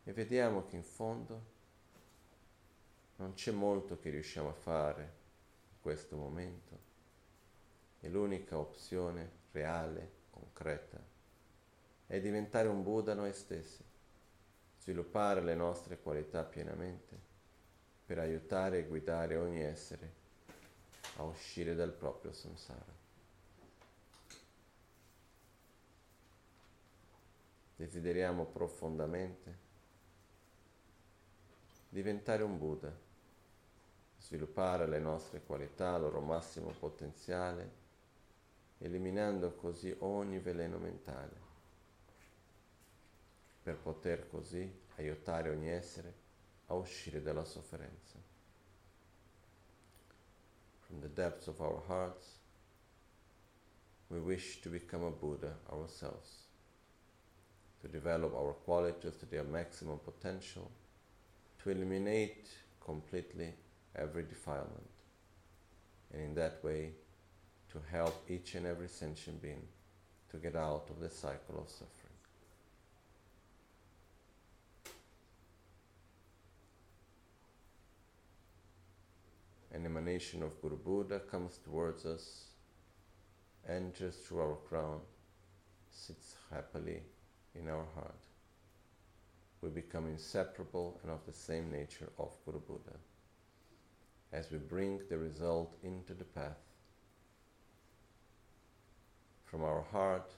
e 0.04 0.14
vediamo 0.14 0.66
che 0.66 0.76
in 0.76 0.84
fondo 0.84 1.51
non 3.22 3.36
c'è 3.36 3.52
molto 3.52 4.00
che 4.00 4.10
riusciamo 4.10 4.50
a 4.50 4.54
fare 4.54 5.02
in 5.04 5.80
questo 5.80 6.16
momento 6.16 6.90
e 8.00 8.10
l'unica 8.10 8.58
opzione 8.58 9.30
reale, 9.52 10.12
concreta, 10.32 11.00
è 12.08 12.20
diventare 12.20 12.68
un 12.68 12.82
Buddha 12.82 13.14
noi 13.14 13.32
stessi, 13.32 13.84
sviluppare 14.80 15.42
le 15.42 15.54
nostre 15.54 16.00
qualità 16.00 16.44
pienamente 16.44 17.16
per 18.08 18.18
aiutare 18.18 18.80
e 18.80 18.88
guidare 18.88 19.38
ogni 19.38 19.62
essere 19.62 20.20
a 21.18 21.24
uscire 21.24 21.76
dal 21.76 21.92
proprio 21.92 22.34
samsara. 22.34 23.00
Desideriamo 27.76 28.46
profondamente 28.46 29.70
diventare 31.88 32.42
un 32.42 32.58
Buddha, 32.58 33.10
sviluppare 34.32 34.88
le 34.88 35.00
nostre 35.00 35.42
qualità 35.42 35.96
al 35.96 36.02
loro 36.04 36.22
massimo 36.22 36.72
potenziale, 36.80 37.70
eliminando 38.78 39.52
così 39.56 39.94
ogni 40.00 40.40
veleno 40.40 40.78
mentale, 40.78 41.36
per 43.62 43.76
poter 43.76 44.30
così 44.30 44.74
aiutare 44.96 45.50
ogni 45.50 45.70
essere 45.70 46.14
a 46.68 46.76
uscire 46.76 47.22
dalla 47.22 47.44
sofferenza. 47.44 48.18
From 50.80 51.02
the 51.02 51.12
depths 51.14 51.48
of 51.48 51.60
our 51.60 51.84
hearts, 51.88 52.40
we 54.08 54.20
wish 54.20 54.62
to 54.62 54.70
become 54.70 55.06
a 55.06 55.12
Buddha 55.12 55.60
ourselves, 55.72 56.48
to 57.82 57.90
develop 57.90 58.34
our 58.34 58.54
qualities 58.64 59.18
to 59.18 59.26
their 59.26 59.44
maximum 59.44 60.00
potential 60.00 60.72
to 61.62 61.70
eliminate 61.70 62.48
completely 62.80 63.54
every 63.96 64.24
defilement, 64.24 64.90
and 66.14 66.22
in 66.22 66.36
that 66.36 66.64
way 66.64 66.92
to 67.72 67.82
help 67.92 68.26
each 68.30 68.56
and 68.56 68.66
every 68.66 68.88
sentient 68.88 69.42
being 69.42 69.64
to 70.30 70.38
get 70.38 70.56
out 70.56 70.88
of 70.90 71.00
the 71.00 71.10
cycle 71.10 71.60
of 71.60 71.70
suffering. 71.70 71.88
An 79.74 79.86
emanation 79.86 80.44
of 80.44 80.62
Guru 80.62 80.78
Buddha 80.78 81.20
comes 81.20 81.58
towards 81.64 82.06
us, 82.06 82.46
enters 83.68 84.18
through 84.18 84.42
our 84.42 84.58
crown, 84.68 85.00
sits 85.90 86.36
happily 86.52 87.02
in 87.56 87.70
our 87.70 87.86
heart 87.96 88.20
we 89.62 89.70
become 89.70 90.08
inseparable 90.08 91.00
and 91.04 91.12
of 91.12 91.20
the 91.26 91.34
same 91.34 91.72
nature 91.72 92.10
of 92.18 92.34
Guru 92.46 92.60
Buddha. 92.60 92.98
As 94.34 94.50
we 94.50 94.58
bring 94.58 95.02
the 95.10 95.18
result 95.18 95.76
into 95.84 96.14
the 96.14 96.24
path, 96.24 96.58
from 99.44 99.64
our 99.64 99.82
heart, 99.92 100.32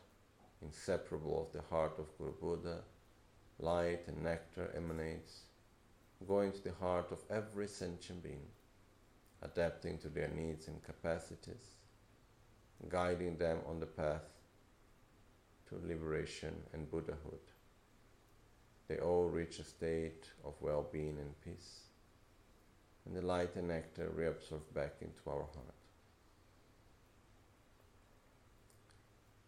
inseparable 0.63 1.45
of 1.45 1.53
the 1.53 1.67
heart 1.69 1.99
of 1.99 2.17
Guru 2.17 2.33
Buddha, 2.41 2.79
light 3.59 4.07
and 4.07 4.23
nectar 4.23 4.71
emanates, 4.75 5.41
going 6.27 6.51
to 6.51 6.63
the 6.63 6.73
heart 6.79 7.11
of 7.11 7.19
every 7.29 7.67
sentient 7.67 8.23
being, 8.23 8.47
adapting 9.43 9.99
to 9.99 10.09
their 10.09 10.29
needs 10.29 10.67
and 10.67 10.83
capacities, 10.83 11.75
guiding 12.89 13.37
them 13.37 13.59
on 13.69 13.79
the 13.79 13.85
path 13.85 14.23
to 15.69 15.87
liberation 15.87 16.55
and 16.73 16.89
Buddhahood. 16.89 17.45
They 18.87 18.97
all 18.97 19.29
reach 19.29 19.59
a 19.59 19.63
state 19.63 20.31
of 20.43 20.55
well 20.61 20.87
being 20.91 21.17
and 21.19 21.39
peace, 21.41 21.82
and 23.05 23.15
the 23.15 23.21
light 23.21 23.55
and 23.55 23.67
nectar 23.67 24.09
reabsorb 24.09 24.61
back 24.73 25.01
into 25.01 25.29
our 25.29 25.47
heart. 25.53 25.73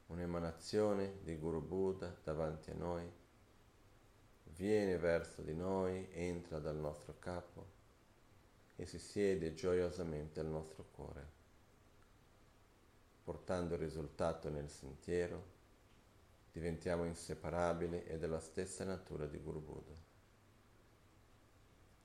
Un'emanazione 0.07 1.19
di 1.23 1.35
Guru 1.35 1.61
Buddha 1.61 2.15
davanti 2.23 2.71
a 2.71 2.75
noi 2.75 3.09
viene 4.55 4.97
verso 4.97 5.41
di 5.41 5.53
noi, 5.53 6.07
entra 6.11 6.59
dal 6.59 6.77
nostro 6.77 7.15
capo 7.19 7.73
e 8.75 8.85
si 8.85 8.99
siede 8.99 9.53
gioiosamente 9.53 10.39
al 10.39 10.45
nostro 10.45 10.85
cuore, 10.91 11.27
portando 13.23 13.73
il 13.73 13.81
risultato 13.81 14.49
nel 14.49 14.69
sentiero 14.69 15.53
diventiamo 16.51 17.03
inseparabili 17.03 18.05
e 18.05 18.17
della 18.17 18.39
stessa 18.39 18.85
natura 18.85 19.25
di 19.25 19.39
Guru 19.39 19.59
Buddha. 19.59 20.14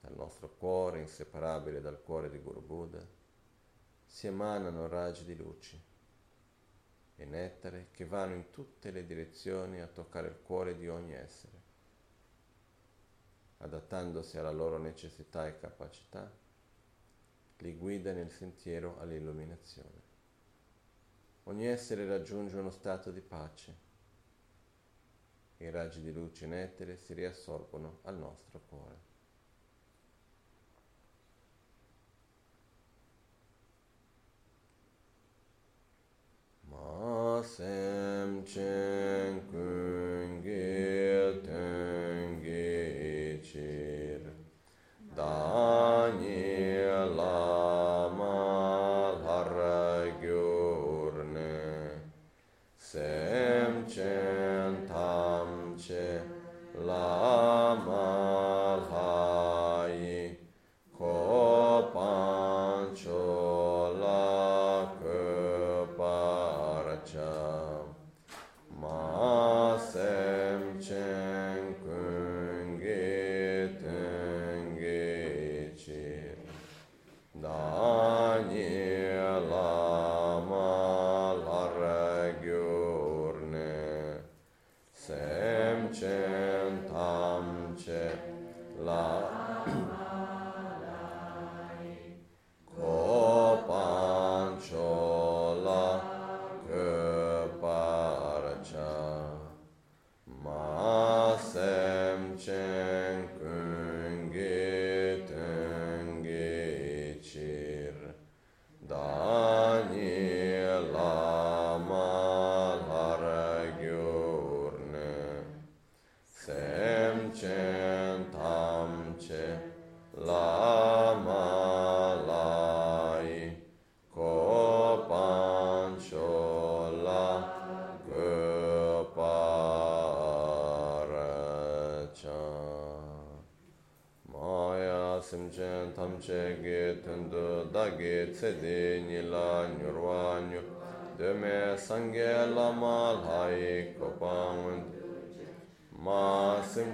Dal 0.01 0.15
nostro 0.15 0.49
cuore, 0.49 1.01
inseparabile 1.01 1.81
dal 1.81 2.03
cuore 2.03 2.31
di 2.31 2.39
Guru 2.39 2.63
Buddha, 2.63 3.07
si 4.07 4.27
emanano 4.27 4.89
raggi 4.89 5.25
di 5.25 5.37
luce 5.37 5.89
e 7.17 7.25
nettare 7.25 7.89
che 7.93 8.07
vanno 8.07 8.35
in 8.35 8.51
tutte 8.51 8.91
le 8.91 9.05
direzioni 9.05 9.81
a 9.81 9.87
toccare 9.87 10.29
il 10.29 10.41
cuore 10.43 10.77
di 10.77 10.89
ogni 10.89 11.13
essere. 11.13 11.69
Adattandosi 13.59 14.39
alla 14.39 14.51
loro 14.51 14.79
necessità 14.79 15.47
e 15.47 15.59
capacità, 15.59 16.33
li 17.59 17.77
guida 17.77 18.13
nel 18.13 18.31
sentiero 18.31 18.99
all'illuminazione. 18.99 20.09
Ogni 21.45 21.67
essere 21.67 22.07
raggiunge 22.07 22.57
uno 22.57 22.71
stato 22.71 23.11
di 23.11 23.21
pace 23.21 23.89
i 25.65 25.71
raggi 25.71 26.01
di 26.01 26.11
luce 26.11 26.47
nettere 26.47 26.97
si 26.97 27.13
riassorbono 27.13 27.99
al 28.05 28.17
nostro 28.17 28.63
cuore. 28.67 29.10
Masem 36.71 38.45
çenkün 38.45 40.43
gil 40.43 41.45
tön 41.45 42.43
geçir. 42.43 44.23
Dani 45.17 46.40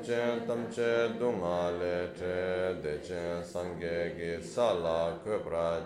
chen 0.07 0.47
tam 0.47 0.69
che 0.71 1.09
le 1.19 2.13
che 2.15 2.81
de 2.81 3.01
chen 3.01 3.43
ge 3.81 4.15
ge 4.17 4.41
sa 4.41 4.73
la 4.73 5.19
pra 5.21 5.85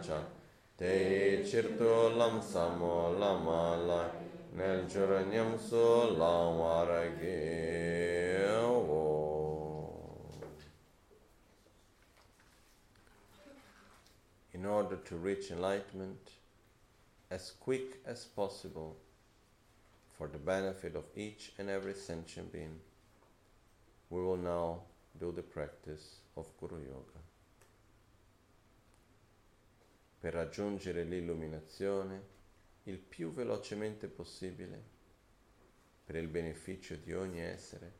te 0.76 1.42
chir 1.42 1.74
tu 1.78 2.16
lam 2.18 2.42
sa 2.42 2.68
mo 2.68 3.16
la 3.16 4.10
nel 4.52 4.86
chur 4.86 5.24
nyam 5.32 5.58
su 5.58 5.84
la 6.18 6.84
ra 6.84 7.02
ge 7.18 7.78
In 14.52 14.66
order 14.66 14.96
to 14.96 15.16
reach 15.16 15.50
enlightenment 15.50 16.32
as 17.30 17.52
quick 17.58 18.02
as 18.04 18.26
possible 18.26 18.98
for 20.18 20.28
the 20.28 20.36
benefit 20.36 20.94
of 20.94 21.04
each 21.16 21.52
and 21.58 21.70
every 21.70 21.94
sentient 21.94 22.52
being, 22.52 22.78
we 24.10 24.20
will 24.20 24.38
now 24.38 24.82
do 25.12 25.32
the 25.32 25.42
practice 25.42 26.20
of 26.34 26.46
Guru 26.58 26.78
Yoga. 26.78 27.18
Per 30.18 30.32
raggiungere 30.32 31.04
l'illuminazione 31.04 32.38
il 32.84 32.98
più 32.98 33.32
velocemente 33.32 34.08
possibile, 34.08 34.82
per 36.04 36.16
il 36.16 36.26
beneficio 36.26 36.96
di 36.96 37.14
ogni 37.14 37.40
essere, 37.40 37.92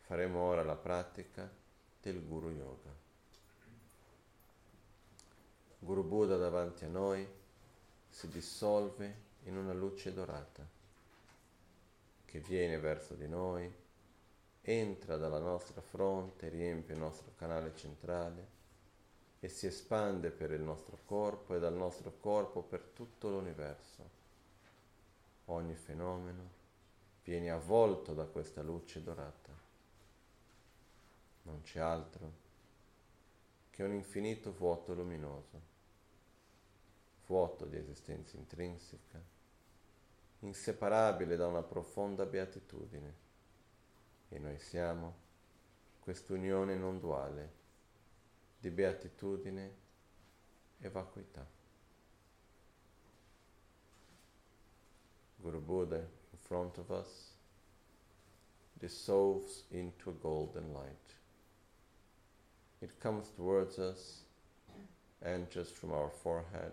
faremo 0.00 0.40
ora 0.40 0.62
la 0.62 0.76
pratica 0.76 1.50
del 2.02 2.22
Guru 2.26 2.50
Yoga. 2.50 2.94
Guru 5.78 6.04
Buddha 6.04 6.36
davanti 6.36 6.84
a 6.84 6.88
noi 6.88 7.26
si 8.08 8.28
dissolve 8.28 9.30
in 9.44 9.56
una 9.56 9.72
luce 9.72 10.12
dorata 10.12 10.68
che 12.26 12.38
viene 12.40 12.78
verso 12.78 13.14
di 13.14 13.26
noi, 13.26 13.81
entra 14.62 15.16
dalla 15.16 15.38
nostra 15.38 15.80
fronte, 15.80 16.48
riempie 16.48 16.94
il 16.94 17.00
nostro 17.00 17.32
canale 17.36 17.74
centrale 17.74 18.60
e 19.40 19.48
si 19.48 19.66
espande 19.66 20.30
per 20.30 20.52
il 20.52 20.60
nostro 20.60 20.98
corpo 21.04 21.54
e 21.54 21.58
dal 21.58 21.74
nostro 21.74 22.12
corpo 22.18 22.62
per 22.62 22.80
tutto 22.94 23.28
l'universo. 23.28 24.20
Ogni 25.46 25.74
fenomeno 25.74 26.60
viene 27.24 27.50
avvolto 27.50 28.14
da 28.14 28.24
questa 28.24 28.62
luce 28.62 29.02
dorata. 29.02 29.50
Non 31.42 31.62
c'è 31.62 31.80
altro 31.80 32.40
che 33.70 33.82
un 33.82 33.92
infinito 33.92 34.52
vuoto 34.52 34.94
luminoso 34.94 35.70
vuoto 37.32 37.64
di 37.64 37.78
esistenza 37.78 38.36
intrinseca, 38.36 39.18
inseparabile 40.40 41.36
da 41.36 41.46
una 41.46 41.62
profonda 41.62 42.26
beatitudine. 42.26 43.21
E 44.34 44.38
noi 44.38 44.58
siamo 44.58 45.14
quest'unione 46.00 46.74
non 46.74 46.98
duale 46.98 47.52
di 48.58 48.70
beatitudine 48.70 49.74
e 50.80 50.88
vacuità. 50.88 51.46
Guru 55.36 55.60
Buddha 55.60 55.98
in 55.98 56.38
front 56.38 56.78
of 56.78 56.90
us 56.90 57.34
dissolves 58.78 59.66
into 59.68 60.08
a 60.08 60.14
golden 60.14 60.72
light. 60.72 61.14
It 62.80 62.98
comes 63.00 63.28
towards 63.36 63.78
us, 63.78 64.24
enters 65.22 65.70
from 65.70 65.92
our 65.92 66.08
forehead, 66.08 66.72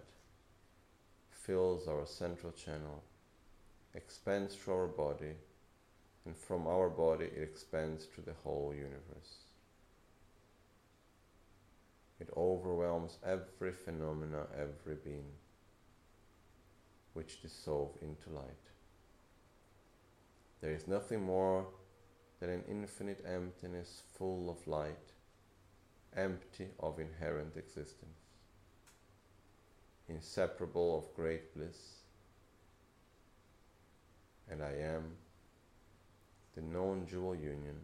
fills 1.29 1.89
our 1.89 2.05
central 2.05 2.53
channel, 2.53 3.03
expands 3.93 4.55
through 4.55 4.75
our 4.75 4.87
body, 4.87 5.35
and 6.25 6.35
from 6.35 6.67
our 6.67 6.89
body 6.89 7.25
it 7.25 7.41
expands 7.41 8.07
to 8.15 8.21
the 8.21 8.33
whole 8.43 8.73
universe. 8.75 9.45
It 12.19 12.29
overwhelms 12.35 13.17
every 13.25 13.71
phenomena, 13.71 14.47
every 14.53 14.95
being, 14.95 15.31
which 17.13 17.41
dissolve 17.41 17.91
into 18.01 18.29
light. 18.29 18.65
There 20.61 20.73
is 20.73 20.87
nothing 20.87 21.23
more 21.23 21.65
than 22.39 22.49
an 22.49 22.63
infinite 22.69 23.23
emptiness 23.25 24.03
full 24.17 24.49
of 24.49 24.67
light, 24.67 25.13
empty 26.15 26.67
of 26.79 26.99
inherent 26.99 27.55
existence 27.55 28.19
inseparable 30.09 30.97
of 30.97 31.15
great 31.15 31.53
bliss, 31.53 32.01
and 34.49 34.63
I 34.63 34.71
am 34.71 35.11
the 36.55 36.61
non 36.61 37.05
dual 37.05 37.35
union 37.35 37.79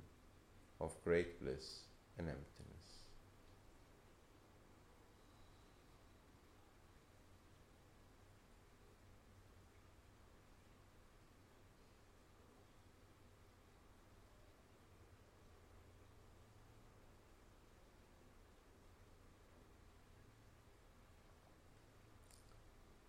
of 0.81 0.91
great 1.03 1.41
bliss 1.41 1.81
and 2.17 2.27
emptiness. 2.27 2.45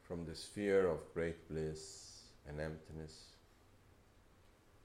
From 0.03 0.25
the 0.25 0.35
sphere 0.35 0.87
of 0.87 1.01
great 1.15 1.49
bliss 1.49 2.23
and 2.49 2.61
emptiness, 2.61 3.36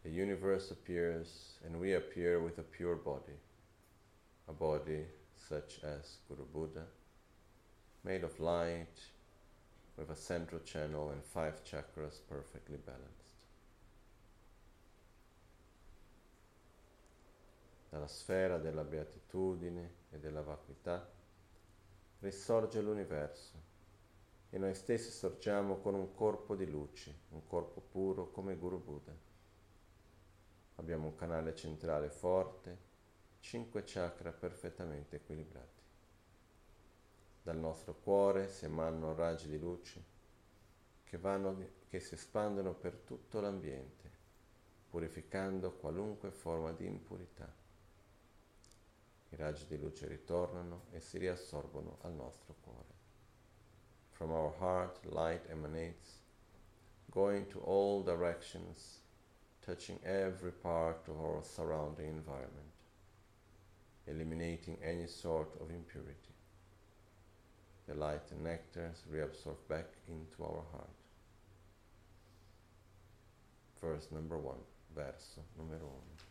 the 0.03 0.09
universe 0.09 0.71
appears 0.71 1.59
and 1.65 1.79
we 1.79 1.93
appear 1.93 2.39
with 2.41 2.57
a 2.57 2.63
pure 2.63 2.95
body, 2.95 3.37
a 4.47 4.53
body 4.53 5.05
such 5.35 5.79
as 5.83 6.17
Guru 6.27 6.45
Buddha, 6.45 6.85
made 8.03 8.23
of 8.23 8.39
light, 8.39 8.99
with 9.97 10.09
a 10.09 10.15
central 10.15 10.61
channel 10.61 11.11
and 11.11 11.23
five 11.23 11.63
chakras 11.63 12.19
perfectly 12.27 12.77
balanced. 12.77 13.19
Dalla 17.91 18.07
sfera 18.07 18.57
della 18.57 18.83
beatitudine 18.83 19.89
e 20.11 20.17
della 20.17 20.41
vacuità 20.41 21.05
risorge 22.19 22.81
l'universo 22.81 23.69
e 24.49 24.57
noi 24.57 24.73
stessi 24.73 25.11
sorgiamo 25.11 25.77
con 25.77 25.93
un 25.93 26.13
corpo 26.13 26.55
di 26.55 26.69
luci, 26.69 27.13
un 27.31 27.45
corpo 27.47 27.81
puro 27.81 28.31
come 28.31 28.55
Guru 28.55 28.81
Buddha. 28.81 29.29
Abbiamo 30.81 31.05
un 31.05 31.15
canale 31.15 31.55
centrale 31.55 32.09
forte, 32.09 32.75
cinque 33.39 33.83
chakra 33.85 34.31
perfettamente 34.31 35.17
equilibrati. 35.17 35.79
Dal 37.43 37.57
nostro 37.57 37.93
cuore 37.93 38.49
si 38.49 38.65
emanano 38.65 39.13
raggi 39.13 39.47
di 39.47 39.59
luce 39.59 40.03
che, 41.03 41.19
vanno, 41.19 41.55
che 41.87 41.99
si 41.99 42.15
espandono 42.15 42.73
per 42.73 42.95
tutto 42.95 43.39
l'ambiente, 43.39 44.09
purificando 44.89 45.71
qualunque 45.71 46.31
forma 46.31 46.71
di 46.71 46.87
impurità. 46.87 47.47
I 49.29 49.35
raggi 49.35 49.67
di 49.67 49.77
luce 49.77 50.07
ritornano 50.07 50.85
e 50.93 50.99
si 50.99 51.19
riassorbono 51.19 51.99
al 52.01 52.13
nostro 52.13 52.55
cuore. 52.59 52.93
From 54.09 54.31
our 54.31 54.55
heart, 54.59 55.05
light 55.05 55.47
emanates, 55.47 56.19
going 57.05 57.45
to 57.49 57.61
all 57.65 58.03
directions, 58.03 59.00
touching 59.65 59.99
every 60.05 60.51
part 60.51 61.07
of 61.07 61.19
our 61.19 61.43
surrounding 61.43 62.07
environment, 62.07 62.73
eliminating 64.07 64.77
any 64.83 65.07
sort 65.07 65.49
of 65.61 65.69
impurity. 65.69 66.33
The 67.87 67.95
light 67.95 68.31
and 68.31 68.43
nectar 68.43 68.91
is 68.93 69.03
reabsorb 69.11 69.57
back 69.67 69.87
into 70.07 70.43
our 70.43 70.63
heart. 70.71 70.89
Verse 73.81 74.07
number 74.11 74.37
one, 74.37 74.63
verso 74.95 75.41
numero 75.57 75.79
uno. 75.79 76.21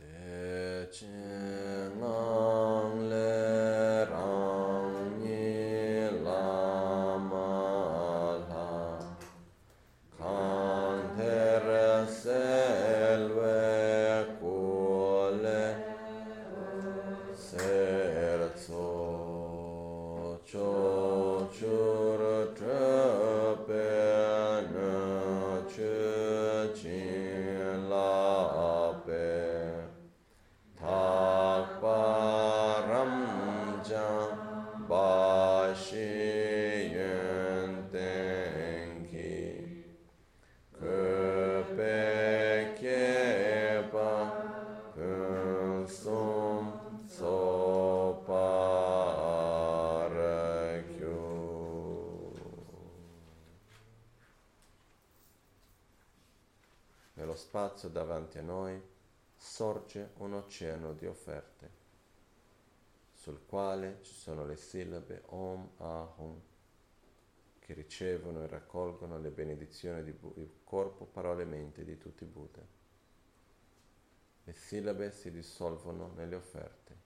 Le 0.00 0.88
spazio 57.44 57.90
davanti 57.90 58.38
a 58.38 58.42
noi 58.42 58.80
sorge 59.36 60.12
un 60.16 60.32
oceano 60.32 60.94
di 60.94 61.06
offerte, 61.06 61.70
sul 63.12 63.44
quale 63.46 63.98
ci 64.00 64.14
sono 64.14 64.46
le 64.46 64.56
sillabe 64.56 65.22
Om 65.26 65.70
Ahum, 65.76 66.40
che 67.58 67.74
ricevono 67.74 68.42
e 68.42 68.46
raccolgono 68.46 69.18
le 69.18 69.30
benedizioni 69.30 70.02
di, 70.02 70.12
Bu- 70.12 70.34
corpo, 70.64 71.04
parole 71.04 71.42
e 71.42 71.46
mente 71.46 71.84
di 71.84 71.98
tutti 71.98 72.24
i 72.24 72.26
Buddha. 72.26 72.62
Le 74.44 74.52
sillabe 74.54 75.10
si 75.10 75.30
dissolvono 75.30 76.12
nelle 76.14 76.36
offerte. 76.36 76.96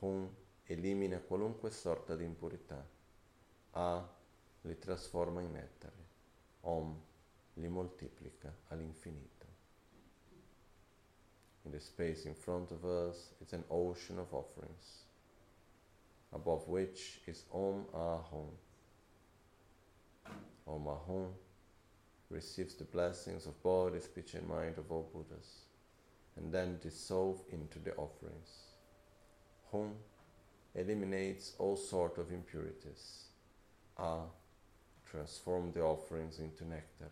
Hum 0.00 0.34
elimina 0.64 1.18
qualunque 1.18 1.70
sorta 1.70 2.14
di 2.14 2.24
impurità. 2.24 2.86
A 3.72 4.08
li 4.62 4.78
trasforma 4.78 5.40
in 5.40 5.52
nettare. 5.52 6.08
Om 6.60 7.02
li 7.54 7.68
moltiplica 7.68 8.54
all'infinito. 8.68 9.46
In 11.64 11.72
the 11.72 11.80
space 11.80 12.24
in 12.26 12.34
front 12.34 12.70
of 12.70 12.84
us 12.84 13.32
is 13.40 13.52
an 13.52 13.64
ocean 13.68 14.18
of 14.18 14.32
offerings, 14.32 15.04
above 16.32 16.66
which 16.68 17.20
is 17.26 17.44
Om 17.52 17.86
Ahum. 17.92 18.50
Om 20.66 20.86
Ahum 20.86 21.34
receives 22.30 22.74
the 22.74 22.84
blessings 22.84 23.46
of 23.46 23.62
body, 23.62 24.00
speech, 24.00 24.34
and 24.34 24.48
mind 24.48 24.78
of 24.78 24.90
all 24.90 25.10
Buddhas, 25.12 25.66
and 26.36 26.52
then 26.52 26.78
dissolve 26.80 27.42
into 27.50 27.78
the 27.78 27.94
offerings. 27.96 28.68
Hum 29.70 29.94
eliminates 30.74 31.54
all 31.58 31.76
sort 31.76 32.16
of 32.16 32.32
impurities. 32.32 33.24
Ah 33.98 34.24
transform 35.10 35.72
the 35.72 35.82
offerings 35.82 36.38
into 36.38 36.64
nectar. 36.64 37.10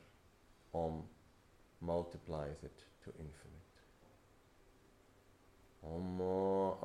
Om 0.72 1.02
multiplies 1.80 2.64
it 2.64 2.84
to 3.04 3.10
infinite. 3.10 3.58
Om 5.82 6.20
ah-, 6.20 6.76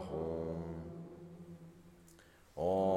Ahum. 0.00 0.62
Om 2.54 2.95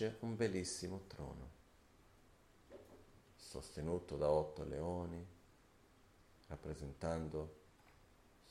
sorge 0.00 0.16
un 0.20 0.34
bellissimo 0.34 1.02
trono, 1.08 1.50
sostenuto 3.36 4.16
da 4.16 4.30
otto 4.30 4.64
leoni, 4.64 5.22
rappresentando 6.46 7.58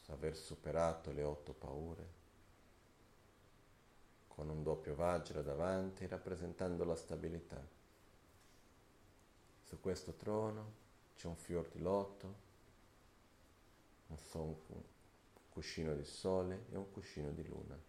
aver 0.10 0.36
superato 0.36 1.12
le 1.12 1.24
otto 1.24 1.54
paure, 1.54 2.18
con 4.28 4.50
un 4.50 4.62
doppio 4.62 4.94
vajra 4.94 5.42
davanti 5.42 6.06
rappresentando 6.06 6.84
la 6.84 6.96
stabilità. 6.96 7.62
Su 9.64 9.80
questo 9.80 10.14
trono 10.14 10.72
c'è 11.16 11.28
un 11.28 11.36
fior 11.36 11.68
di 11.70 11.80
lotto, 11.80 12.36
un 14.08 14.18
son- 14.18 14.56
un 14.68 14.82
cuscino 15.50 15.96
di 15.96 16.06
sole 16.06 16.66
e 16.72 16.78
un 16.78 16.92
cuscino 16.92 17.32
di 17.32 17.48
luna, 17.48 17.89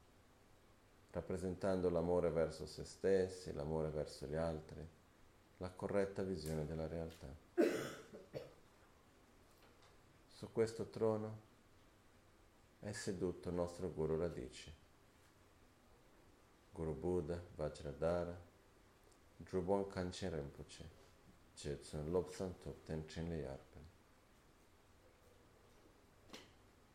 rappresentando 1.13 1.91
l'amore 1.91 2.31
verso 2.31 2.67
se 2.67 2.85
stessi, 2.85 3.53
l'amore 3.53 3.91
verso 3.91 4.27
gli 4.27 4.37
altri, 4.37 4.87
la 5.59 5.71
corretta 5.71 6.23
visione 6.23 6.65
della 6.65 6.87
realtà. 6.87 7.29
Su 10.29 10.51
questo 10.53 10.87
trono 10.87 11.49
è 12.81 12.93
seduto 12.93 13.49
il 13.49 13.55
nostro 13.57 13.91
Guru 13.93 14.17
Radici, 14.17 14.73
Guru 16.73 16.95
Buddha 16.95 17.43
Vajradhara, 17.57 18.49
Drubon 19.37 19.87
Kanchen 19.89 20.35
Rinpoche, 20.35 20.89
Jetsun 21.55 22.11
Lobsan 22.11 22.57
Tupten 22.59 23.05
Yarpen. 23.07 23.89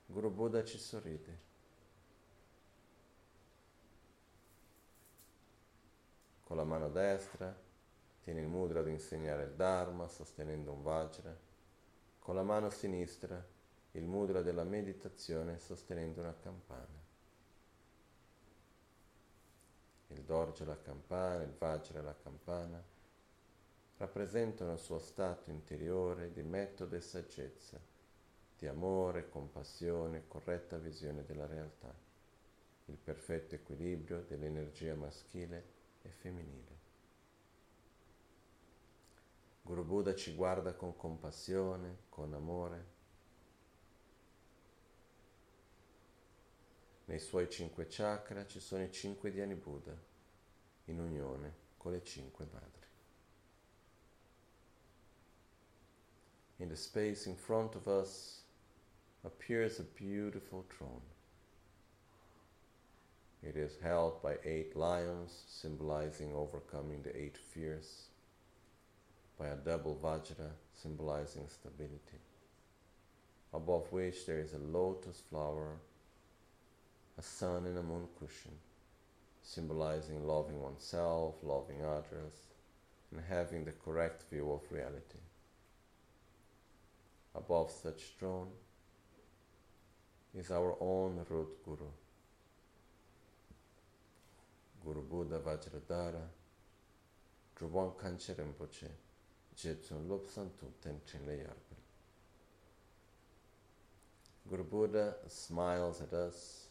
Guru 0.07 0.31
Buddha 0.31 0.63
ci 0.63 0.77
sorride. 0.77 1.44
Con 6.45 6.57
la 6.57 6.63
mano 6.63 6.89
destra 6.89 7.53
tiene 8.21 8.41
il 8.41 8.47
mudra 8.47 8.83
di 8.83 8.91
insegnare 8.91 9.45
il 9.45 9.53
Dharma 9.55 10.07
sostenendo 10.07 10.71
un 10.71 10.83
Vajra. 10.83 11.35
Con 12.19 12.35
la 12.35 12.43
mano 12.43 12.69
sinistra 12.69 13.43
il 13.93 14.05
mudra 14.05 14.43
della 14.43 14.63
meditazione 14.63 15.57
sostenendo 15.57 16.21
una 16.21 16.35
campana. 16.39 17.01
Il 20.09 20.21
dorje 20.21 20.65
la 20.65 20.79
campana, 20.79 21.41
il 21.41 21.55
vajra 21.57 22.03
la 22.03 22.15
campana 22.15 22.83
rappresentano 23.97 24.73
il 24.73 24.79
suo 24.79 24.99
stato 24.99 25.49
interiore 25.49 26.31
di 26.31 26.43
metodo 26.43 26.95
e 26.95 27.01
saggezza, 27.01 27.79
di 28.55 28.67
amore, 28.67 29.29
compassione, 29.29 30.27
corretta 30.27 30.77
visione 30.77 31.25
della 31.25 31.47
realtà, 31.47 31.91
il 32.85 32.97
perfetto 32.97 33.55
equilibrio 33.55 34.23
dell'energia 34.27 34.93
maschile 34.93 35.74
e 36.05 36.09
femminile. 36.09 36.73
Guru 39.61 39.83
Buddha 39.83 40.13
ci 40.13 40.35
guarda 40.35 40.75
con 40.75 40.95
compassione, 40.95 42.03
con 42.09 42.33
amore. 42.33 42.93
Nei 47.05 47.19
suoi 47.19 47.49
cinque 47.49 47.87
chakra 47.87 48.45
ci 48.45 48.59
sono 48.59 48.83
i 48.83 48.91
cinque 48.91 49.31
Dhyani 49.31 49.55
Buddha 49.55 49.95
in 50.85 50.99
unione 50.99 51.53
con 51.77 51.91
le 51.91 52.03
cinque 52.03 52.47
madri. 52.51 52.83
In 56.57 56.69
the 56.69 56.75
space 56.75 57.27
in 57.27 57.35
front 57.35 57.75
of 57.75 57.85
us 57.87 58.43
appears 59.23 59.79
a 59.79 59.83
beautiful 59.83 60.65
throne. 60.67 61.14
It 63.47 63.55
is 63.55 63.77
held 63.81 64.21
by 64.23 64.37
eight 64.43 64.75
lions, 64.75 65.43
symbolizing 65.47 66.33
overcoming 66.33 67.03
the 67.03 67.15
eight 67.15 67.37
fears, 67.37 68.07
by 69.37 69.47
a 69.47 69.55
double 69.55 69.99
vajra, 70.01 70.51
symbolizing 70.73 71.47
stability, 71.47 72.21
above 73.53 73.91
which 73.91 74.25
there 74.25 74.39
is 74.39 74.53
a 74.53 74.57
lotus 74.57 75.21
flower, 75.29 75.77
a 77.17 77.21
sun, 77.21 77.65
and 77.65 77.77
a 77.77 77.83
moon 77.83 78.07
cushion, 78.19 78.57
symbolizing 79.43 80.25
loving 80.25 80.61
oneself, 80.61 81.35
loving 81.43 81.85
others, 81.85 82.47
and 83.11 83.21
having 83.29 83.63
the 83.63 83.71
correct 83.71 84.23
view 84.31 84.51
of 84.51 84.61
reality 84.71 85.19
above 87.35 87.69
such 87.69 88.13
throne 88.17 88.47
is 90.33 90.51
our 90.51 90.75
own 90.79 91.25
root 91.29 91.49
Guru. 91.65 91.89
Guru 94.85 95.01
Buddha 95.01 95.39
Vajradhara, 95.39 96.21
Drubon 97.57 97.93
Kanche 97.97 98.35
Rinpoche, 98.35 98.89
Jetsun 99.57 100.07
Lopsan 100.07 100.49
Tupten 100.59 101.01
Chinle. 101.05 101.49
Guru 104.47 104.63
Buddha 104.63 105.15
smiles 105.27 106.01
at 106.01 106.13
us. 106.13 106.67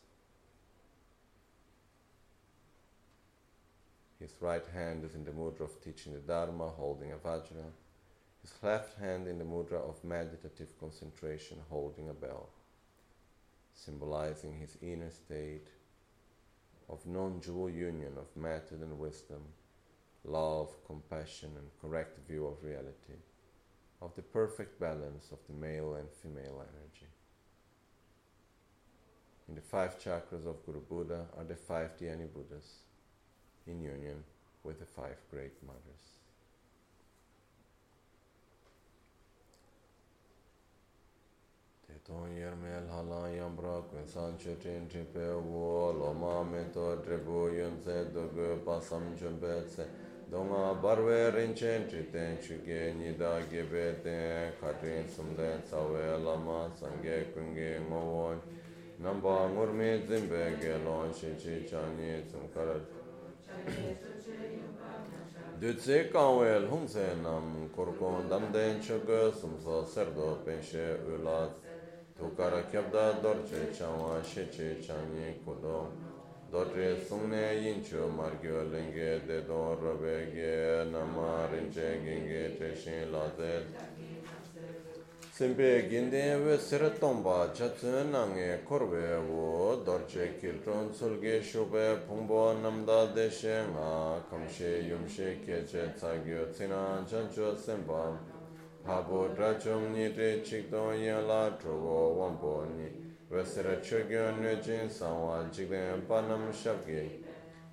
His 4.20 4.32
right 4.40 4.64
hand 4.72 5.04
is 5.04 5.14
in 5.14 5.24
the 5.24 5.32
mudra 5.32 5.62
of 5.62 5.82
teaching 5.82 6.12
the 6.12 6.20
Dharma, 6.20 6.68
holding 6.68 7.12
a 7.12 7.16
Vajra 7.16 7.72
his 8.44 8.52
left 8.62 8.98
hand 8.98 9.26
in 9.26 9.38
the 9.38 9.44
mudra 9.44 9.80
of 9.88 10.04
meditative 10.04 10.78
concentration 10.78 11.56
holding 11.70 12.10
a 12.10 12.12
bell, 12.12 12.50
symbolizing 13.72 14.52
his 14.52 14.76
inner 14.82 15.08
state 15.08 15.68
of 16.88 17.06
non 17.06 17.38
dual 17.40 17.70
union 17.70 18.12
of 18.18 18.36
method 18.36 18.80
and 18.80 18.98
wisdom, 18.98 19.42
love, 20.24 20.70
compassion, 20.86 21.50
and 21.56 21.68
correct 21.80 22.18
view 22.28 22.46
of 22.46 22.62
reality, 22.62 23.18
of 24.00 24.14
the 24.14 24.22
perfect 24.22 24.78
balance 24.80 25.30
of 25.32 25.38
the 25.46 25.54
male 25.54 25.94
and 25.94 26.08
female 26.22 26.62
energy. 26.62 27.10
In 29.48 29.54
the 29.54 29.60
five 29.60 29.98
chakras 29.98 30.46
of 30.46 30.64
Guru 30.64 30.80
Buddha 30.80 31.26
are 31.36 31.44
the 31.44 31.56
five 31.56 31.96
Dhyani 31.98 32.32
Buddhas, 32.32 32.78
in 33.66 33.80
union 33.80 34.24
with 34.62 34.78
the 34.78 34.86
five 34.86 35.16
great 35.30 35.62
mothers. 35.66 36.13
Tōng 42.04 42.36
yer 42.36 42.52
me 42.60 42.68
lhālāng 42.84 43.32
yāmbra 43.32 43.78
kuñ 43.88 44.02
sāng 44.12 44.34
chū 44.36 44.52
tīn 44.60 44.82
tī 44.92 45.00
pē 45.12 45.28
wō 45.40 45.68
lō 45.98 46.10
mā 46.20 46.32
me 46.44 46.60
tō 46.74 46.82
tī 47.06 47.16
bū 47.24 47.38
yuñ 47.56 47.78
tsē 47.80 47.94
tō 48.12 48.24
gu 48.34 48.48
pā 48.66 48.74
sām 48.88 49.06
chūn 49.16 49.38
pē 49.40 49.52
tsē 49.70 49.86
dō 50.34 50.42
ngā 50.50 50.60
bār 50.82 51.00
wē 51.06 51.16
rīn 51.32 51.56
chēn 51.56 51.86
tī 51.88 52.02
tēn 52.12 52.36
chū 52.44 52.58
gē 52.66 52.82
nī 52.98 53.14
dā 53.22 53.32
gē 53.48 53.64
bē 53.72 53.86
tēn 54.04 54.52
khā 54.60 54.74
tīn 54.84 55.08
sum 55.16 55.32
tēn 55.40 55.64
tsā 55.64 55.80
wē 55.94 56.04
lā 56.26 56.36
mā 56.44 56.58
sāng 56.82 57.00
gē 57.06 57.16
kuñ 57.32 57.56
gē 57.56 57.72
ngō 57.88 58.04
wōn 58.12 58.44
nāmbā 59.08 59.40
ngur 59.56 59.72
mē 59.80 59.90
dzim 60.04 60.28
bē 60.28 60.44
gē 60.60 60.76
lōn 60.84 61.16
shī 61.16 61.32
chī 61.40 61.58
chā 61.72 61.88
nī 61.96 62.12
tsum 62.28 62.44
karat 62.52 62.84
Dō 65.56 65.76
tsē 65.80 66.02
kāng 66.12 66.36
wē 66.44 66.54
lhōng 66.68 66.84
tsē 66.84 67.10
nam 67.24 67.52
kur 67.72 67.96
kōng 67.96 68.28
dam 68.28 68.50
tēn 68.52 68.84
chū 68.84 69.00
gu 69.08 69.28
sum 69.40 69.56
sō 69.64 69.86
sēr 69.88 70.18
dō 70.18 70.34
pēn 70.44 70.60
shē 70.60 70.90
u 71.08 71.22
lā 71.24 71.44
tsē 71.48 71.63
tukara 72.16 72.62
kyabda 72.70 73.20
dorje 73.22 73.72
changwa 73.72 74.22
sheche 74.22 74.80
changi 74.80 75.40
kudo 75.44 75.92
dorje 76.50 77.04
sungne 77.06 77.54
yincho 77.62 78.08
margyo 78.08 78.64
lenge 78.70 79.20
dedo 79.26 79.74
robe 79.80 80.30
ge 80.32 80.84
nama 80.90 81.48
rinche 81.50 82.00
genge 82.04 82.56
cheshin 82.58 83.10
lazel 83.12 83.64
Simpe 85.34 85.88
ginde 85.90 86.46
we 86.46 86.56
sira 86.56 86.90
tomba 86.90 87.50
chatsu 87.52 88.08
nange 88.08 88.62
korwe 88.64 89.18
wo. 89.28 89.82
Dorje 89.84 90.38
kiltron 90.38 90.94
sulge 90.94 91.42
shube 91.42 92.06
pungbo 92.06 92.54
namda 92.62 93.12
deshe 93.12 93.64
nga 93.72 94.22
kamshe 94.30 94.86
yumshe 94.86 95.40
keche 95.44 95.92
tsagyo 95.96 96.46
tsina 96.52 97.04
chancho 97.04 97.56
senpa 97.56 98.16
Pabu 98.84 99.34
trachum 99.34 99.92
ni 99.94 100.12
te 100.12 100.42
chikdo 100.44 100.92
yin 100.92 101.26
la 101.26 101.50
chogo 101.56 102.18
wampo 102.18 102.66
ni 102.76 102.86
Vesra 103.30 103.80
chogyo 103.80 104.36
nu 104.36 104.60
jin 104.60 104.90
sanwa 104.90 105.48
jikden 105.50 106.06
panam 106.06 106.52
shabgi 106.52 107.24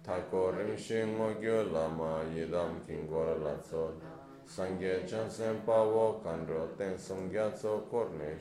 Tako 0.05 0.51
rimshi 0.51 1.03
ngogyo 1.03 1.63
lama 1.73 2.23
yidam 2.33 2.79
kingora 2.87 3.35
latso 3.43 3.99
Sangye 4.47 5.05
chansen 5.05 5.59
pavo 5.65 6.21
kandro 6.23 6.69
ten 6.77 6.97
sumgya 6.97 7.51
tso 7.51 7.85
korne 7.91 8.39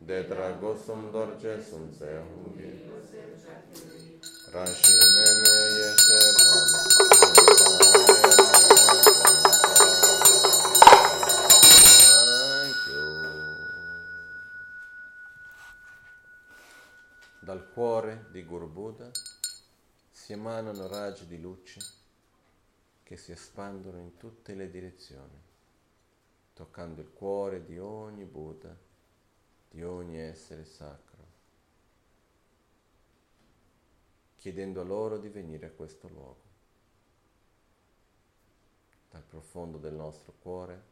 Detra 0.00 0.58
gosum 0.58 1.12
dorje 1.12 1.60
sumse 1.60 2.08
hugi 2.24 2.88
Rashi 4.50 4.96
nene 5.12 5.56
yeshe 5.76 6.20
panam 6.38 7.17
Dal 17.48 17.72
cuore 17.72 18.26
di 18.30 18.44
Guru 18.44 18.68
Buddha 18.68 19.10
si 20.10 20.34
emanano 20.34 20.86
raggi 20.86 21.26
di 21.26 21.40
luce 21.40 21.80
che 23.02 23.16
si 23.16 23.32
espandono 23.32 23.98
in 24.00 24.18
tutte 24.18 24.54
le 24.54 24.68
direzioni, 24.68 25.40
toccando 26.52 27.00
il 27.00 27.10
cuore 27.10 27.64
di 27.64 27.78
ogni 27.78 28.26
Buddha, 28.26 28.76
di 29.70 29.82
ogni 29.82 30.18
essere 30.18 30.66
sacro, 30.66 31.24
chiedendo 34.36 34.82
a 34.82 34.84
loro 34.84 35.16
di 35.16 35.30
venire 35.30 35.68
a 35.68 35.70
questo 35.70 36.06
luogo. 36.08 36.42
Dal 39.10 39.22
profondo 39.22 39.78
del 39.78 39.94
nostro 39.94 40.34
cuore 40.42 40.82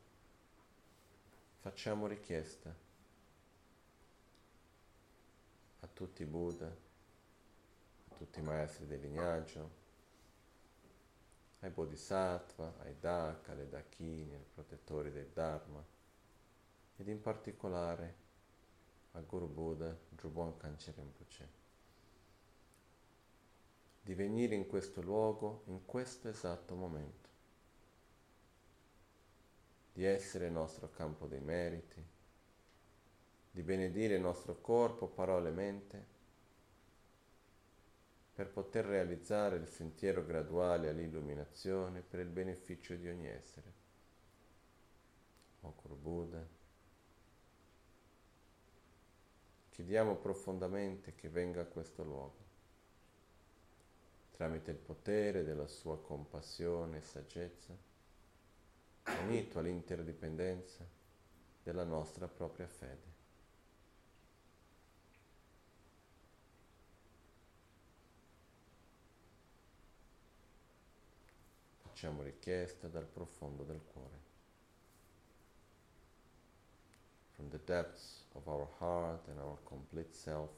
facciamo 1.61 2.07
richiesta 2.07 2.85
a 5.81 5.86
tutti 5.97 6.21
i 6.21 6.27
Buddha, 6.27 6.67
a 6.67 8.15
tutti 8.19 8.39
i 8.39 8.43
maestri 8.43 8.87
del 8.87 9.01
lignaggio, 9.01 9.71
ai 11.61 11.71
Bodhisattva, 11.71 12.75
ai 12.81 12.99
Daka, 13.01 13.53
alle 13.53 13.67
Dakini, 13.67 14.35
ai 14.35 14.45
protettori 14.53 15.11
del 15.11 15.31
Dharma 15.33 15.83
ed 16.97 17.09
in 17.09 17.19
particolare 17.23 18.15
a 19.13 19.21
Guru 19.21 19.49
Buddha 19.49 19.97
Drubon 20.11 20.59
Kanche 20.59 20.93
Rinpoche. 20.95 21.49
Di 24.03 24.13
venire 24.13 24.55
in 24.55 24.67
questo 24.67 25.01
luogo 25.01 25.63
in 25.69 25.87
questo 25.87 26.29
esatto 26.29 26.75
momento, 26.75 27.29
di 29.95 30.05
essere 30.05 30.45
il 30.45 30.53
nostro 30.53 30.91
campo 30.91 31.27
dei 31.27 31.41
meriti, 31.41 32.05
di 33.57 33.63
benedire 33.63 34.17
il 34.17 34.21
nostro 34.21 34.61
corpo, 34.61 35.07
parole 35.07 35.49
e 35.49 35.53
mente, 35.53 36.05
per 38.35 38.51
poter 38.51 38.85
realizzare 38.85 39.57
il 39.57 39.67
sentiero 39.67 40.23
graduale 40.27 40.91
all'illuminazione 40.91 42.03
per 42.03 42.21
il 42.21 42.29
beneficio 42.29 42.95
di 42.97 43.09
ogni 43.09 43.27
essere. 43.27 43.73
Okura 45.63 45.95
Buddha, 45.95 46.47
chiediamo 49.71 50.17
profondamente 50.17 51.15
che 51.15 51.31
venga 51.31 51.63
a 51.63 51.67
questo 51.67 52.05
luogo, 52.05 52.45
tramite 54.33 54.71
il 54.71 54.77
potere 54.77 55.45
della 55.45 55.67
sua 55.67 55.99
compassione 55.99 56.99
e 56.99 57.03
saggezza, 57.03 57.75
unito 59.23 59.59
all'interdipendenza 59.59 60.87
della 61.63 61.85
nostra 61.85 62.29
propria 62.29 62.69
fede. 62.69 63.16
Facciamo 71.97 72.21
richiesta 72.21 72.89
dal 72.89 73.07
profondo 73.07 73.63
del 73.63 73.81
cuore. 73.91 74.21
From 77.31 77.49
the 77.49 77.59
depths 77.65 78.27
of 78.35 78.47
our 78.49 78.69
heart 78.79 79.27
and 79.29 79.39
our 79.39 79.57
complete 79.65 80.15
self, 80.15 80.51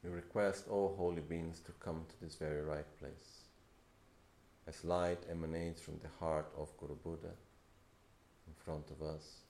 we 0.00 0.10
request 0.10 0.66
all 0.66 0.96
holy 0.96 1.20
beings 1.20 1.60
to 1.60 1.72
come 1.78 2.04
to 2.08 2.16
this 2.18 2.34
very 2.34 2.60
right 2.60 2.98
place. 2.98 3.46
As 4.66 4.82
light 4.82 5.24
emanates 5.30 5.80
from 5.80 6.00
the 6.00 6.10
heart 6.18 6.50
of 6.56 6.76
Guru 6.78 6.96
Buddha 6.96 7.36
in 8.48 8.54
front 8.64 8.90
of 8.90 9.00
us, 9.00 9.44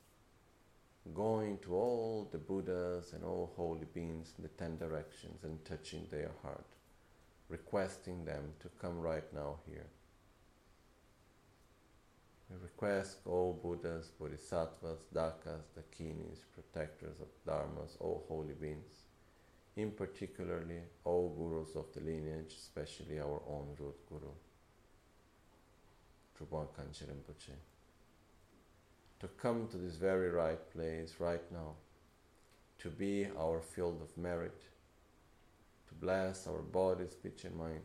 going 1.14 1.56
to 1.60 1.74
all 1.74 2.28
the 2.30 2.36
Buddhas 2.36 3.14
and 3.14 3.24
all 3.24 3.50
holy 3.56 3.86
beings 3.94 4.34
in 4.36 4.42
the 4.42 4.50
ten 4.50 4.76
directions 4.76 5.42
and 5.42 5.64
touching 5.64 6.06
their 6.10 6.32
heart, 6.42 6.71
requesting 7.48 8.24
them 8.24 8.52
to 8.60 8.68
come 8.80 8.98
right 8.98 9.32
now 9.34 9.56
here. 9.66 9.86
We 12.50 12.56
request 12.62 13.18
all 13.24 13.58
Buddhas, 13.62 14.10
Bodhisattvas, 14.18 14.98
Dakas, 15.14 15.62
Dakinis, 15.76 16.40
protectors 16.54 17.16
of 17.20 17.28
Dharmas, 17.46 17.96
all 18.00 18.24
holy 18.28 18.54
beings, 18.54 19.06
in 19.76 19.90
particularly 19.90 20.80
all 21.04 21.30
gurus 21.30 21.74
of 21.76 21.86
the 21.94 22.00
lineage, 22.00 22.54
especially 22.58 23.20
our 23.20 23.40
own 23.48 23.68
root 23.78 23.96
guru, 24.08 24.32
Trubon 26.36 26.66
Rinpoche, 26.76 27.56
to 29.20 29.28
come 29.28 29.66
to 29.68 29.78
this 29.78 29.96
very 29.96 30.28
right 30.28 30.70
place 30.72 31.14
right 31.18 31.50
now, 31.52 31.74
to 32.80 32.90
be 32.90 33.28
our 33.38 33.60
field 33.60 34.02
of 34.02 34.16
merit, 34.18 34.60
to 35.92 36.06
bless 36.06 36.46
our 36.46 36.62
body, 36.62 37.04
speech, 37.10 37.44
and 37.44 37.56
mind, 37.56 37.80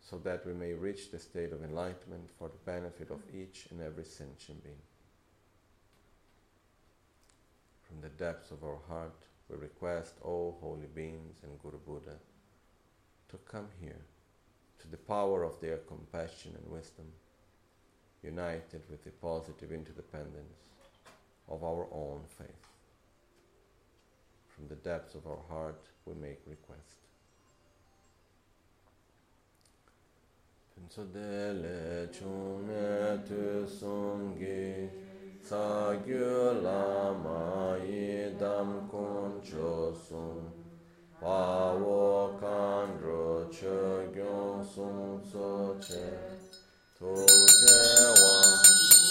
so 0.00 0.18
that 0.18 0.46
we 0.46 0.52
may 0.52 0.72
reach 0.72 1.10
the 1.10 1.18
state 1.18 1.52
of 1.52 1.62
enlightenment 1.62 2.28
for 2.38 2.48
the 2.48 2.70
benefit 2.70 3.10
of 3.10 3.20
each 3.32 3.68
and 3.70 3.80
every 3.80 4.04
sentient 4.04 4.62
being. 4.62 4.76
From 7.82 8.00
the 8.00 8.08
depths 8.08 8.50
of 8.50 8.64
our 8.64 8.78
heart, 8.88 9.14
we 9.48 9.56
request 9.56 10.14
all 10.22 10.58
holy 10.60 10.88
beings 10.94 11.36
and 11.42 11.60
Guru 11.62 11.78
Buddha 11.78 12.16
to 13.28 13.36
come 13.38 13.68
here 13.80 14.04
to 14.80 14.88
the 14.88 14.96
power 14.96 15.44
of 15.44 15.60
their 15.60 15.78
compassion 15.78 16.52
and 16.56 16.72
wisdom, 16.72 17.06
united 18.22 18.82
with 18.90 19.04
the 19.04 19.10
positive 19.10 19.72
interdependence 19.72 20.58
of 21.48 21.62
our 21.64 21.86
own 21.92 22.22
faith. 22.38 22.71
From 24.62 24.68
the 24.68 24.88
depths 24.88 25.16
of 25.16 25.26
our 25.26 25.40
heart, 25.48 25.82
we 26.06 26.14
make 26.14 26.38
request. 26.46 27.00
Pensodele 30.72 32.08
chune 32.12 33.24
tu 33.26 33.66
songi 33.66 34.88
sagyu 35.42 36.62
lama 36.62 37.76
yidam 37.84 38.88
kuncho 38.88 39.96
sum 39.96 40.52
pa 41.20 41.74
wo 41.74 42.38
kandro 42.40 43.48
che 43.50 44.12
gyon 44.14 44.64
sum 44.64 45.20
so 45.24 45.76
che 45.80 46.06
to 46.96 47.26
che 47.26 47.82
wang 48.22 49.01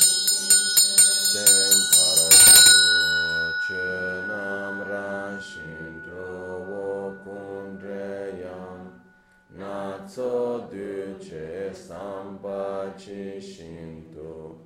tso 10.12 10.68
du 10.70 11.16
che 11.20 11.72
samba 11.72 12.94
chi 12.98 13.40
shin 13.40 14.10
tu. 14.12 14.60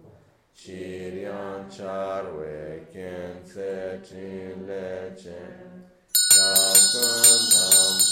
Chi 0.51 1.09
rian 1.13 1.69
char 1.69 2.33
we 2.33 2.87
ken 2.91 3.43
tse 3.43 4.01
chin 4.01 4.65
le 4.65 5.13
chen. 5.15 5.85
Ya 6.35 6.53
kun 6.91 7.39
tam 7.53 8.04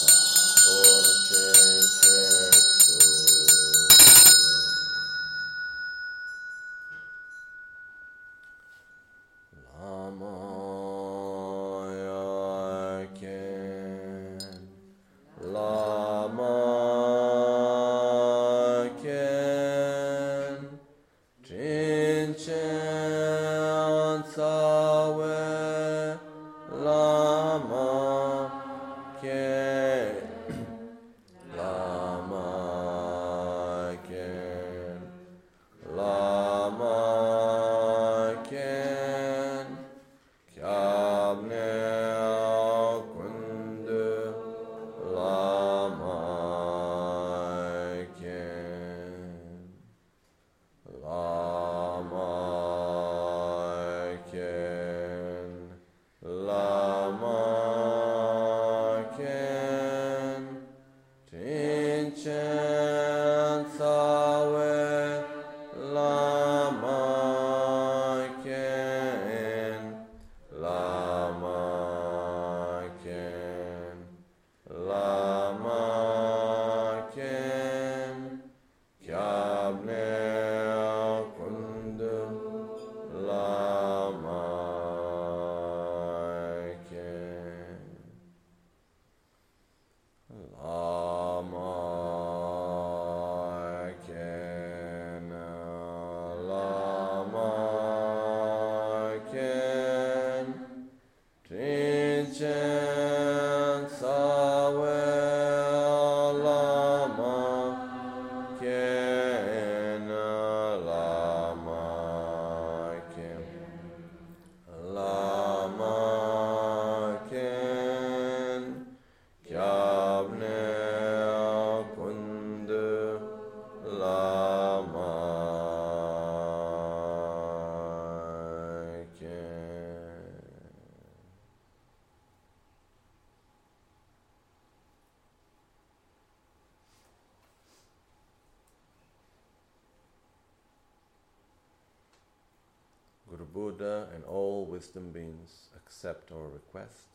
accept 145.86 146.32
our 146.32 146.48
request, 146.48 147.08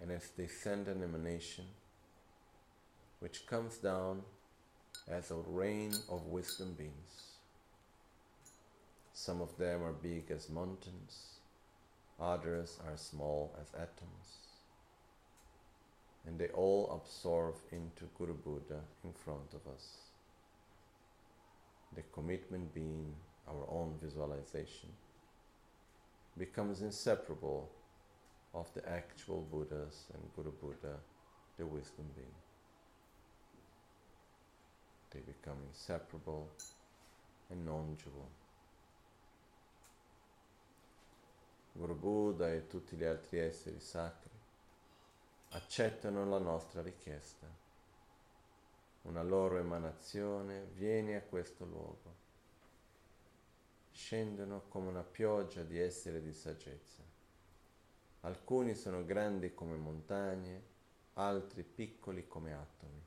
and 0.00 0.10
as 0.10 0.30
they 0.36 0.46
send 0.46 0.88
an 0.88 1.02
emanation 1.02 1.64
which 3.20 3.46
comes 3.46 3.78
down 3.78 4.22
as 5.10 5.30
a 5.30 5.36
rain 5.46 5.92
of 6.10 6.26
wisdom 6.26 6.74
beings. 6.76 7.34
Some 9.12 9.40
of 9.40 9.56
them 9.56 9.82
are 9.82 9.92
big 9.92 10.30
as 10.30 10.48
mountains, 10.48 11.40
others 12.20 12.78
are 12.86 12.96
small 12.96 13.56
as 13.60 13.68
atoms, 13.74 14.28
and 16.26 16.38
they 16.38 16.48
all 16.48 17.00
absorb 17.02 17.56
into 17.72 18.04
Guru 18.16 18.34
Buddha 18.34 18.80
in 19.02 19.12
front 19.12 19.54
of 19.54 19.72
us. 19.72 19.98
The 21.96 22.02
commitment 22.12 22.74
being 22.74 23.14
our 23.48 23.66
own 23.68 23.94
visualization 24.00 24.90
becomes 26.38 26.80
inseparable 26.80 27.68
of 28.54 28.72
the 28.74 28.88
actual 28.88 29.46
Buddhas 29.50 30.06
and 30.14 30.22
Guru 30.34 30.52
Buddha, 30.52 30.98
the 31.56 31.66
wisdom 31.66 32.06
being. 32.14 32.34
They 35.10 35.20
become 35.20 35.58
inseparable 35.68 36.48
and 37.50 37.64
non-dual. 37.64 38.28
Guru 41.72 41.94
Buddha 41.94 42.52
e 42.52 42.66
tutti 42.66 42.96
gli 42.96 43.04
altri 43.04 43.38
esseri 43.38 43.80
sacri 43.80 44.30
accettano 45.50 46.28
la 46.28 46.38
nostra 46.38 46.82
richiesta. 46.82 47.46
Una 49.02 49.22
loro 49.22 49.58
emanazione 49.58 50.66
viene 50.74 51.16
a 51.16 51.22
questo 51.22 51.64
luogo. 51.64 52.17
Scendono 53.98 54.62
come 54.68 54.86
una 54.88 55.02
pioggia 55.02 55.64
di 55.64 55.76
esseri 55.76 56.22
di 56.22 56.32
saggezza. 56.32 57.02
Alcuni 58.20 58.76
sono 58.76 59.04
grandi 59.04 59.52
come 59.52 59.76
montagne, 59.76 60.62
altri 61.14 61.64
piccoli 61.64 62.28
come 62.28 62.54
atomi. 62.54 63.04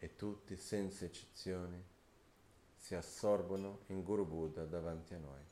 E 0.00 0.16
tutti, 0.16 0.54
senza 0.54 1.06
eccezioni, 1.06 1.82
si 2.76 2.94
assorbono 2.94 3.84
in 3.86 4.04
Guru 4.04 4.26
Buddha 4.26 4.66
davanti 4.66 5.14
a 5.14 5.18
noi. 5.18 5.44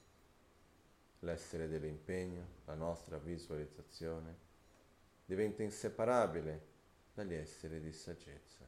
L'essere 1.20 1.68
dell'impegno, 1.68 2.46
la 2.66 2.74
nostra 2.74 3.16
visualizzazione, 3.16 4.36
diventa 5.24 5.62
inseparabile 5.62 6.66
dagli 7.14 7.32
esseri 7.32 7.80
di 7.80 7.92
saggezza. 7.94 8.67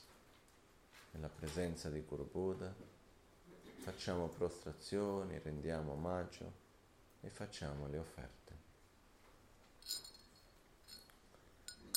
Nella 1.11 1.29
presenza 1.29 1.89
di 1.89 2.01
Guru 2.07 2.29
Buddha. 2.29 2.73
Facciamo 3.83 4.27
prostrazioni, 4.27 5.39
rendiamo 5.43 5.93
omaggio 5.93 6.51
e 7.21 7.29
facciamo 7.29 7.87
le 7.87 7.97
offerte. 7.97 8.39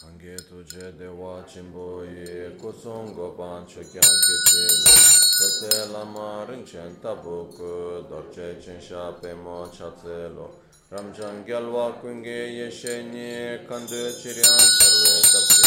Anche 0.03 0.35
tu 0.35 0.63
c'è 0.65 0.93
dewa 0.93 1.45
cimbo 1.47 2.05
ye 2.05 2.55
kusung 2.57 3.15
gopan 3.15 3.65
che 3.65 3.81
kyan 3.89 4.03
ke 4.03 4.37
che 4.51 4.67
lo 4.83 5.15
Tse 5.35 5.87
lama 5.91 6.45
rinchen 6.45 7.01
tabu 7.01 7.49
ku 7.49 8.05
dorje 8.07 8.59
chen 8.59 8.81
sha 8.81 9.13
pe 9.13 9.33
mo 9.35 9.69
cha 9.71 9.91
tse 9.91 10.29
lo 10.29 10.61
Ramchan 10.89 11.45
gyalwa 11.45 11.93
kunge 12.01 12.51
ye 12.53 12.71
shenye 12.71 13.65
kandu 13.67 14.13
chiryan 14.21 14.59
sarve 14.59 15.21
tabke 15.33 15.63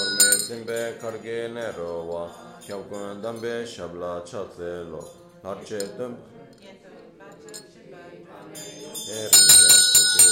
Orme 0.00 0.38
zimbe 0.38 0.96
karge 0.98 1.48
nero 1.48 2.02
xiaoguan 2.62 3.20
dambe 3.20 3.66
shabla 3.66 4.22
cha 4.24 4.44
tse 4.44 4.84
lo 4.90 5.02
lar 5.42 5.58
che 5.64 5.78
dam 5.96 6.16
e 9.08 9.28
rinze 9.32 9.68
soke 9.90 10.24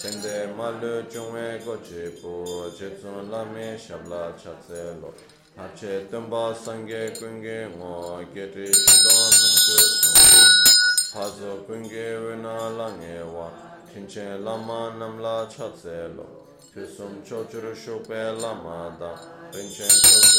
tende 0.00 0.46
ma 0.54 0.70
le 0.70 1.04
chungwe 1.10 1.60
go 1.64 1.76
che 1.80 2.10
po 2.20 2.70
che 2.76 2.96
tsun 2.96 3.28
la 3.30 3.42
me 3.44 3.76
shabla 3.76 4.32
cha 4.40 4.52
tse 4.64 4.96
lo. 5.00 5.12
Lar 5.56 5.72
che 5.72 6.06
dam 6.08 6.28
ba 6.28 6.54
sange 6.54 7.10
kunge 7.18 7.66
ngo 7.74 8.24
ge 8.32 8.48
tri 8.52 8.72
shito 8.72 9.14
sam 9.38 9.54
che 9.64 9.78
chung 10.00 10.20
pa 11.12 11.24
zo 11.34 11.64
kunge 11.66 12.16
we 12.22 12.34
na 12.36 12.68
la 12.68 12.88
nge 12.90 13.20
wa 13.22 13.50
kinche 13.92 14.38
lama 14.38 14.90
namla 14.90 15.46
cha 15.48 15.68
tse 15.70 16.12
lo. 16.14 16.44
Pisum 16.72 17.24
cho 17.24 17.44
churu 17.46 17.74
shukpe 17.74 18.38
lama 18.38 18.94
da 18.98 19.10
rinchen 19.50 19.88
chok 19.88 20.35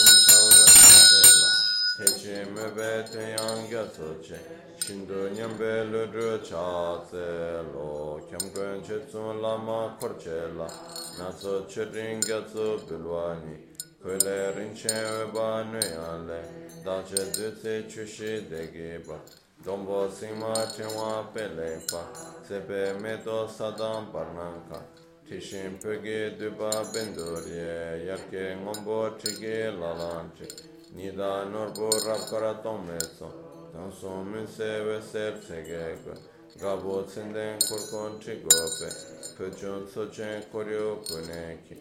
Techi 1.98 2.46
mebe 2.54 3.04
tenyang 3.10 3.68
gya 3.70 3.84
tsoche, 3.90 4.38
shindu 4.78 5.30
nyambe 5.34 5.84
lulu 5.90 6.40
cha 6.42 7.02
tse 7.10 7.64
lo, 7.74 8.22
kyamkwen 8.30 8.84
che 8.84 9.04
tsun 9.08 9.42
lama 9.42 9.96
kor 10.00 10.16
che 10.16 10.46
la, 10.56 10.70
naso 11.18 11.66
che 11.66 11.86
ringya 11.90 12.44
tsu 12.44 12.80
bilwani, 12.86 13.74
kule 14.00 14.52
rinche 14.52 14.94
weba 14.94 15.64
nuyan 15.64 16.28
le, 16.28 16.70
dache 16.84 17.32
dutse 17.32 17.88
chushi 17.88 18.48
degi 18.48 19.04
ba, 19.04 19.20
dombo 19.64 20.08
sima 20.08 20.54
tenwa 20.76 21.28
pele 21.34 21.82
pa, 21.90 22.06
sepe 22.46 22.94
meto 23.00 23.48
sadam 23.48 24.12
barnanka, 24.12 24.86
tishin 25.28 25.76
pege 25.80 26.38
duba 26.38 26.70
bendurye, 26.94 28.06
yarke 28.06 28.56
ngombo 28.62 29.16
tige 29.16 29.72
lalanche, 29.72 30.67
nidanor 30.96 31.70
borab 31.76 32.30
kara 32.30 32.54
tometso 32.64 33.28
tanso 33.74 34.24
min 34.24 34.48
seve 34.48 35.02
ser 35.02 35.34
tegekwe 35.48 36.14
gabo 36.62 37.04
tsinden 37.04 37.60
kurkon 37.68 38.20
chigope 38.20 38.90
pechon 39.38 39.86
tsochen 39.86 40.44
koryo 40.52 40.98
puneki 41.08 41.76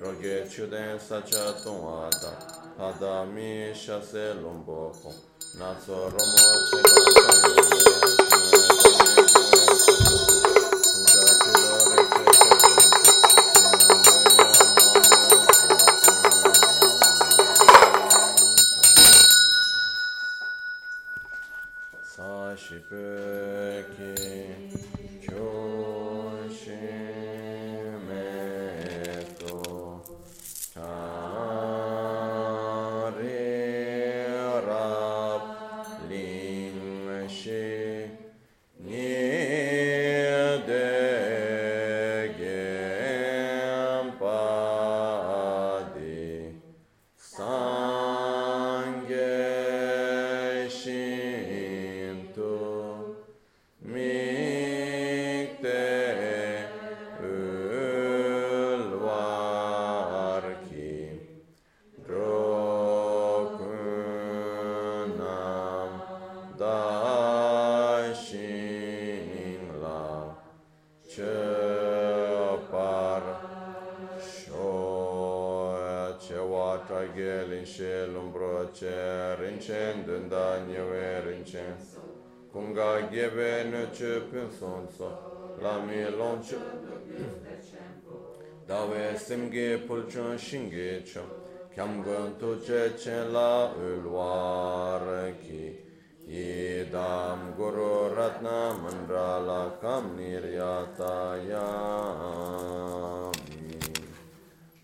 roge 0.00 0.48
chuden 0.48 0.98
sacha 0.98 1.52
tongada 1.64 2.32
hadami 2.78 3.74
shase 3.74 4.34
lomboko 4.42 5.12
natso 5.58 6.08
romo 6.12 6.46
chegan 6.70 7.21
cha 86.42 86.56
dawe 88.66 89.16
semge 89.16 89.86
polchon 89.86 90.36
shinge 90.36 91.04
cha 91.04 91.20
kyam 91.74 92.02
gon 92.02 92.36
to 92.38 92.58
che 92.58 92.94
chen 92.96 93.32
la 93.32 93.72
ulwar 93.74 95.32
ki 95.40 95.78
idam 96.28 97.54
guru 97.56 98.14
ratna 98.16 98.74
mandala 98.82 99.78
kam 99.80 100.16
niryataya 100.16 101.68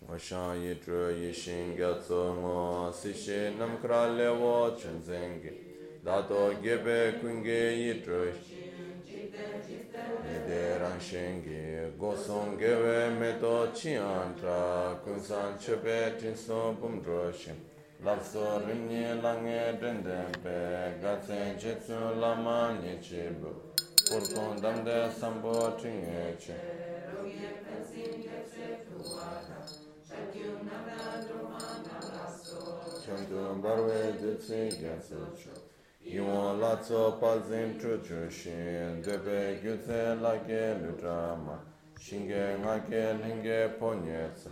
Vashan 0.09 0.57
yitru 0.63 1.11
yishin 1.21 1.75
gyatso 1.77 2.33
ngo 2.39 2.91
sishi 2.91 3.55
nam 3.59 3.77
krale 3.81 4.29
wo 4.39 4.75
chen 4.75 5.03
zengi 5.03 5.51
dato 6.03 6.55
gebe 6.63 7.19
kunge 7.21 7.61
yitru 7.83 8.25
yishin 8.25 8.59
rang 10.79 10.99
shengi 10.99 11.91
go 11.99 12.15
song 12.15 12.57
ge 12.57 12.71
we 12.81 13.09
me 13.19 13.31
to 13.39 13.69
chi 13.73 13.95
an 13.95 14.33
tra 14.39 14.95
kun 15.03 15.19
san 15.21 15.57
che 15.57 15.75
pe 15.75 16.15
tin 16.17 16.35
so 16.35 16.73
bum 16.79 17.01
dro 17.01 17.31
shin 17.31 17.57
lab 18.05 18.21
so 18.23 18.43
rim 18.65 18.87
ni 18.87 19.01
lang 19.21 19.45
e 19.45 19.77
den 19.81 20.01
den 20.03 20.31
pe 20.41 20.57
ga 21.01 21.15
tsen 21.17 21.57
che 21.57 21.75
tsu 21.79 21.99
la 22.21 22.33
ma 22.35 22.71
ni 22.79 22.97
che 22.99 23.23
bu 23.41 23.51
por 24.09 24.23
kon 24.33 24.61
dam 24.61 24.83
de 24.85 25.11
sam 25.19 25.41
bo 25.41 25.75
ting 25.75 26.03
e 26.07 26.35
che 26.43 26.55
ro 27.11 27.25
ye 27.25 27.49
pen 27.63 27.83
sin 27.91 28.21
ge 28.21 28.39
che 28.53 28.67
tu 28.87 29.03
wa 29.15 29.31
ta 29.47 29.59
cha 30.07 30.19
kyu 30.31 30.51
na 30.63 30.77
na 30.87 31.25
dro 31.25 31.41
ma 31.55 31.65
na 31.87 31.97
la 32.13 32.25
so 32.43 32.59
chen 33.03 33.27
du 33.27 33.59
bar 33.59 33.81
we 33.81 33.99
de 34.21 34.37
tsi 34.37 34.61
ge 34.79 34.95
tsu 35.07 35.19
cho 35.43 35.68
Yon 36.05 36.59
la 36.59 36.75
tso 36.77 37.17
palzin 37.19 37.77
tru 37.77 38.01
tru 38.01 38.29
shin, 38.29 39.01
debe 39.01 39.59
gyutse 39.61 40.19
la 40.19 40.35
ge 40.47 40.75
lu 40.81 40.95
drama, 40.99 41.57
shinge 41.99 42.57
nga 42.59 42.79
ge 42.89 43.13
linge 43.21 43.69
ponye 43.77 44.31
tsa, 44.33 44.49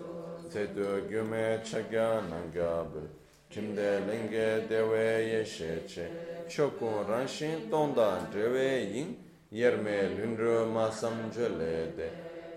tse 0.50 0.74
du 0.74 1.08
gyume 1.10 1.60
chagya 1.64 2.22
nangabu, 2.30 3.02
timde 3.50 4.00
linge 4.06 4.68
dewe 4.68 5.26
ye 5.32 5.44
she 5.44 5.84
che, 5.88 6.12
shokun 6.48 7.06
ranshin 7.08 7.70
tonda 7.70 8.28
drewe 8.32 8.94
yin, 8.94 9.18
yerme 9.50 10.16
lundru 10.16 10.72
ma 10.72 10.90
samjo 10.92 11.48
le 11.58 11.92
de, 11.96 12.12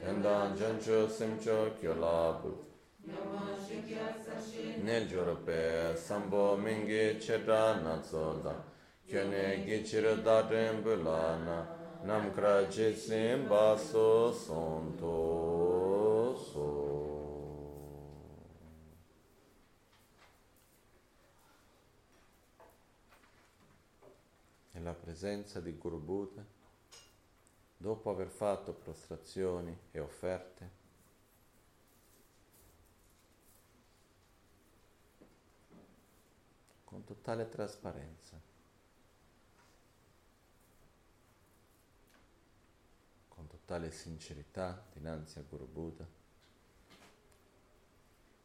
tendan 0.05 0.55
jancho 0.57 1.09
simcho 1.09 1.73
kyo 1.81 1.95
labu. 1.95 2.69
Nel 4.85 5.07
jorpe 5.09 5.97
sambo 5.97 6.57
mingi 6.57 7.19
cheta 7.19 7.81
na 7.83 7.97
tso 7.99 8.41
dang, 8.43 8.63
kyone 9.11 9.65
gichir 9.67 10.23
daten 10.23 10.85
bulana 10.85 11.67
namkra 12.05 12.71
jitsim 12.71 13.49
baso 13.49 14.33
sonto 14.33 16.37
so. 16.37 16.89
Nella 24.73 24.95
presenza 24.95 25.61
di 25.61 25.77
Guru 25.77 25.99
Buddha, 25.99 26.45
dopo 27.77 28.11
aver 28.11 28.29
fatto 28.29 28.73
prostrazioni 28.73 29.77
e 29.91 30.01
offerte, 30.01 30.71
con 36.85 37.05
totale 37.05 37.49
trasparenza, 37.49 38.41
con 43.29 43.47
totale 43.71 43.93
sincerità 43.93 44.85
dinanzi 44.93 45.39
a 45.39 45.45
Guru 45.49 45.65
Buddha, 45.65 46.05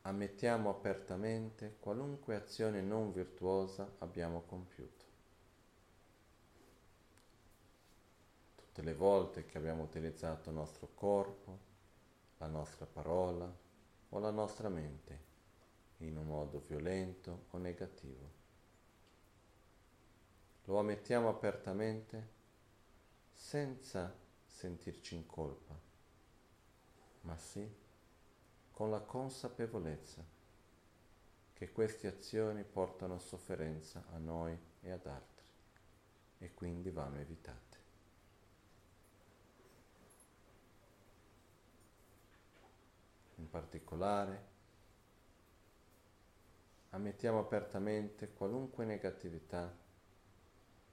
ammettiamo 0.04 0.70
apertamente 0.70 1.78
qualunque 1.80 2.36
azione 2.36 2.80
non 2.82 3.12
virtuosa 3.12 3.90
abbiamo 3.98 4.42
compiuto. 4.42 5.06
Tutte 8.56 8.82
le 8.84 8.94
volte 8.94 9.48
che 9.48 9.58
abbiamo 9.58 9.82
utilizzato 9.82 10.50
il 10.50 10.58
nostro 10.58 10.90
corpo, 10.94 11.58
la 12.38 12.46
nostra 12.46 12.86
parola 12.86 13.52
o 14.10 14.20
la 14.20 14.30
nostra 14.30 14.70
mente 14.70 15.20
in 16.02 16.18
un 16.18 16.28
modo 16.28 16.62
violento 16.68 17.46
o 17.50 17.58
negativo. 17.58 18.30
Lo 20.66 20.78
ammettiamo 20.78 21.30
apertamente 21.30 22.30
senza 23.34 24.22
sentirci 24.56 25.16
in 25.16 25.26
colpa, 25.26 25.78
ma 27.22 27.38
sì 27.38 27.70
con 28.72 28.90
la 28.90 29.02
consapevolezza 29.02 30.24
che 31.54 31.72
queste 31.72 32.08
azioni 32.08 32.64
portano 32.64 33.20
sofferenza 33.20 34.04
a 34.14 34.18
noi 34.18 34.58
e 34.82 34.92
ad 34.92 35.06
altri 35.06 35.46
e 36.40 36.54
quindi 36.54 36.90
vanno 36.90 37.20
evitate. 37.20 37.78
In 43.36 43.50
particolare, 43.50 44.54
ammettiamo 46.92 47.40
apertamente 47.40 48.32
qualunque 48.34 48.86
negatività 48.86 49.74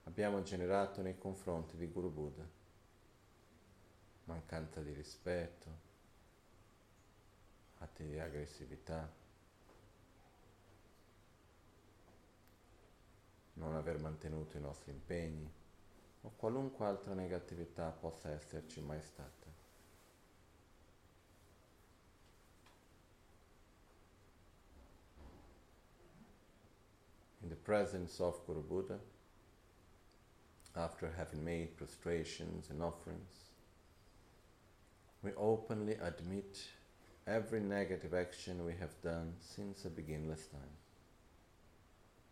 abbiamo 0.03 0.41
generato 0.41 1.01
nei 1.01 1.17
confronti 1.17 1.77
di 1.77 1.87
Guru 1.87 2.09
Buddha, 2.09 2.61
mancanza 4.25 4.81
di 4.81 4.93
rispetto, 4.93 5.67
atti 7.79 8.05
di 8.05 8.19
aggressività, 8.19 9.11
non 13.55 13.75
aver 13.75 13.99
mantenuto 13.99 14.57
i 14.57 14.61
nostri 14.61 14.91
impegni 14.91 15.51
o 16.21 16.31
qualunque 16.35 16.85
altra 16.85 17.13
negatività 17.13 17.89
possa 17.91 18.29
esserci 18.29 18.81
mai 18.81 19.01
stata. 19.01 19.51
In 27.41 27.49
the 27.49 27.55
presence 27.55 28.23
of 28.23 28.45
Guru 28.45 28.61
Buddha, 28.61 28.97
after 30.75 31.11
having 31.17 31.43
made 31.43 31.75
prostrations 31.75 32.69
and 32.69 32.81
offerings, 32.81 33.42
we 35.23 35.31
openly 35.37 35.93
admit 36.03 36.59
every 37.25 37.61
negative 37.61 38.13
action 38.13 38.65
we 38.65 38.73
have 38.73 39.01
done 39.01 39.33
since 39.39 39.85
a 39.85 39.89
beginless 39.89 40.51
time. 40.51 40.75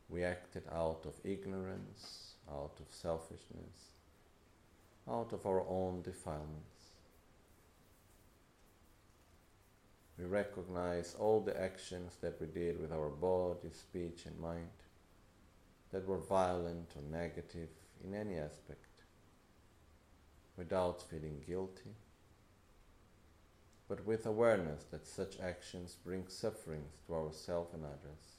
We 0.10 0.26
acted 0.26 0.64
out 0.70 1.06
of 1.06 1.14
ignorance, 1.24 2.34
out 2.50 2.78
of 2.80 2.88
selfishness, 2.90 3.94
out 5.10 5.32
of 5.32 5.46
our 5.46 5.62
own 5.62 6.02
defilements. 6.02 6.82
We 10.20 10.26
recognize 10.26 11.16
all 11.18 11.40
the 11.40 11.60
actions 11.60 12.18
that 12.22 12.40
we 12.42 12.48
did 12.48 12.80
with 12.80 12.92
our 12.92 13.10
body, 13.10 13.70
speech, 13.72 14.26
and 14.26 14.38
mind 14.40 14.68
that 15.94 16.06
were 16.06 16.20
violent 16.20 16.92
or 16.96 17.02
negative 17.10 17.70
in 18.04 18.14
any 18.14 18.38
aspect 18.38 18.86
without 20.58 21.02
feeling 21.10 21.42
guilty, 21.48 21.96
but 23.92 24.08
with 24.08 24.26
awareness 24.26 24.86
that 24.86 25.06
such 25.06 25.38
actions 25.42 25.98
bring 26.06 26.24
sufferings 26.30 26.94
to 27.06 27.14
ourselves 27.14 27.74
and 27.74 27.84
others. 27.84 28.38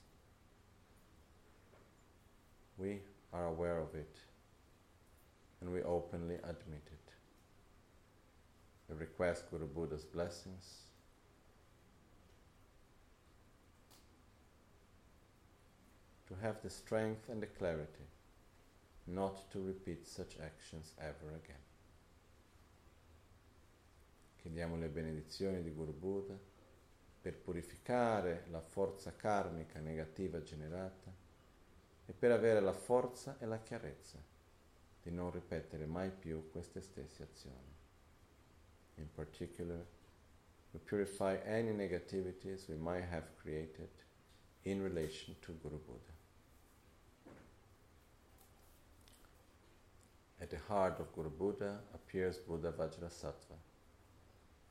We 2.78 3.00
are 3.34 3.48
aware 3.48 3.76
of 3.76 3.94
it 3.94 4.16
and 5.60 5.70
we 5.70 5.82
openly 5.82 6.36
admit 6.36 6.86
it. 6.86 7.12
We 8.88 8.96
request 8.96 9.50
Guru 9.50 9.66
Buddha's 9.66 10.06
blessings. 10.06 10.84
To 16.28 16.34
have 16.40 16.62
the 16.62 16.70
strength 16.70 17.28
and 17.28 17.42
the 17.42 17.46
clarity 17.46 18.08
not 19.06 19.50
to 19.50 19.58
repeat 19.60 20.08
such 20.08 20.36
actions 20.42 20.92
ever 20.98 21.36
again. 21.44 21.61
Chiediamo 24.42 24.76
le 24.76 24.88
benedizioni 24.88 25.62
di 25.62 25.70
Guru 25.70 25.92
Buddha 25.92 26.36
per 27.20 27.38
purificare 27.38 28.46
la 28.50 28.60
forza 28.60 29.14
karmica 29.14 29.78
negativa 29.78 30.42
generata 30.42 31.14
e 32.04 32.12
per 32.12 32.32
avere 32.32 32.58
la 32.58 32.72
forza 32.72 33.38
e 33.38 33.46
la 33.46 33.60
chiarezza 33.60 34.18
di 35.00 35.12
non 35.12 35.30
ripetere 35.30 35.86
mai 35.86 36.10
più 36.10 36.50
queste 36.50 36.80
stesse 36.80 37.22
azioni. 37.22 37.72
In 38.96 39.12
particular, 39.14 39.86
we 40.72 40.80
purify 40.80 41.38
any 41.46 41.72
negativities 41.72 42.66
we 42.66 42.74
might 42.74 43.08
have 43.08 43.28
created 43.36 43.90
in 44.62 44.82
relation 44.82 45.36
to 45.38 45.56
Guru 45.62 45.78
Buddha. 45.78 46.12
At 50.38 50.48
the 50.48 50.60
heart 50.66 50.98
of 50.98 51.12
Guru 51.12 51.30
Buddha 51.30 51.84
appears 51.92 52.38
Buddha 52.38 52.72
Vajrasattva. 52.72 53.70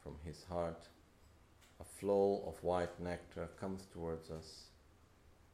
From 0.04 0.16
his 0.26 0.43
heart, 0.49 0.88
a 1.80 1.84
flow 1.84 2.43
of 2.47 2.64
white 2.64 2.99
nectar 2.99 3.49
comes 3.60 3.86
towards 3.93 4.32
us, 4.32 4.66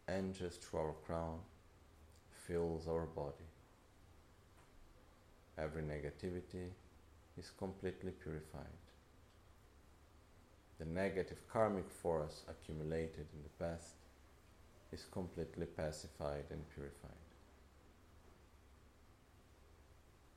enters 0.08 0.56
through 0.56 0.80
our 0.80 0.96
crown, 1.06 1.40
fills 2.32 2.88
our 2.88 3.06
body. 3.06 3.50
Every 5.58 5.82
negativity 5.82 6.70
is 7.38 7.52
completely 7.58 8.12
purified. 8.12 8.80
The 10.80 10.86
negative 10.86 11.42
karmic 11.52 11.90
force 11.90 12.44
accumulated 12.48 13.26
in 13.34 13.44
the 13.44 13.66
past 13.66 13.96
is 14.92 15.06
completely 15.12 15.66
pacified 15.66 16.46
and 16.52 16.64
purified. 16.74 17.12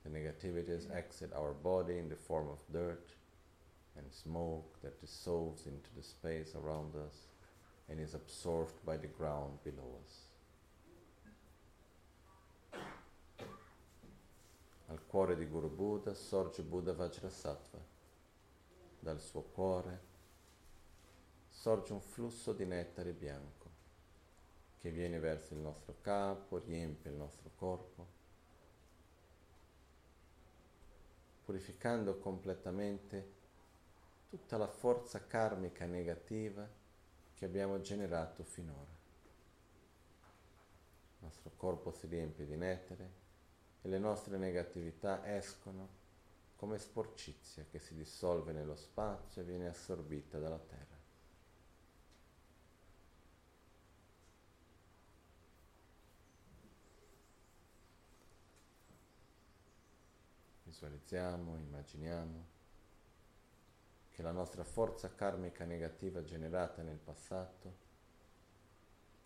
The 0.03 0.09
negativities 0.09 0.93
exit 0.93 1.31
our 1.35 1.53
body 1.53 1.99
in 1.99 2.09
the 2.09 2.15
form 2.15 2.49
of 2.49 2.59
dirt 2.73 3.07
and 3.97 4.11
smoke 4.11 4.79
that 4.81 4.99
dissolves 4.99 5.65
into 5.65 5.89
the 5.95 6.03
space 6.03 6.55
around 6.55 6.95
us 6.95 7.27
and 7.89 7.99
is 7.99 8.13
absorbed 8.13 8.83
by 8.85 8.97
the 8.97 9.07
ground 9.07 9.59
below 9.63 9.99
us. 10.05 10.29
Al 14.87 14.99
cuore 15.07 15.35
di 15.37 15.45
Guru 15.45 15.69
Buddha 15.69 16.13
sorge 16.13 16.63
Buddha 16.63 16.93
Vajrasattva. 16.93 17.79
Dal 18.99 19.19
suo 19.19 19.41
cuore 19.41 19.99
sorge 21.49 21.93
un 21.93 22.01
flusso 22.01 22.53
di 22.53 22.65
nettare 22.65 23.11
bianco 23.13 23.69
che 24.79 24.89
viene 24.89 25.19
verso 25.19 25.53
il 25.53 25.59
nostro 25.59 25.95
capo, 26.01 26.57
riempie 26.57 27.11
il 27.11 27.15
nostro 27.15 27.51
corpo, 27.55 28.07
purificando 31.45 32.17
completamente 32.17 33.39
tutta 34.31 34.55
la 34.55 34.67
forza 34.67 35.27
karmica 35.27 35.85
negativa 35.85 36.65
che 37.33 37.43
abbiamo 37.43 37.81
generato 37.81 38.45
finora. 38.45 38.89
Il 41.19 41.25
nostro 41.25 41.51
corpo 41.57 41.91
si 41.91 42.07
riempie 42.07 42.45
di 42.45 42.55
nettare 42.55 43.11
e 43.81 43.89
le 43.89 43.99
nostre 43.99 44.37
negatività 44.37 45.35
escono 45.35 45.99
come 46.55 46.77
sporcizia 46.77 47.65
che 47.69 47.79
si 47.79 47.93
dissolve 47.93 48.53
nello 48.53 48.77
spazio 48.77 49.41
e 49.41 49.45
viene 49.45 49.67
assorbita 49.67 50.39
dalla 50.39 50.59
terra. 50.59 50.99
Visualizziamo, 60.63 61.57
immaginiamo 61.57 62.59
che 64.11 64.21
la 64.21 64.31
nostra 64.31 64.63
forza 64.63 65.13
karmica 65.13 65.65
negativa 65.65 66.23
generata 66.23 66.81
nel 66.81 66.97
passato, 66.97 67.89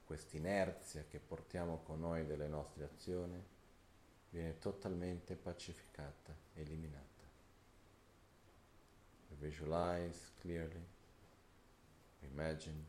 quest'inerzia 0.05 1.05
che 1.09 1.19
portiamo 1.19 1.81
con 1.83 1.99
noi 1.99 2.25
delle 2.25 2.47
nostre 2.47 2.83
azioni, 2.83 3.43
viene 4.29 4.59
totalmente 4.59 5.35
pacificata, 5.35 6.35
eliminata. 6.53 7.23
We 9.29 9.35
visualize 9.37 10.31
clearly, 10.41 10.85
we 12.21 12.27
imagine 12.27 12.85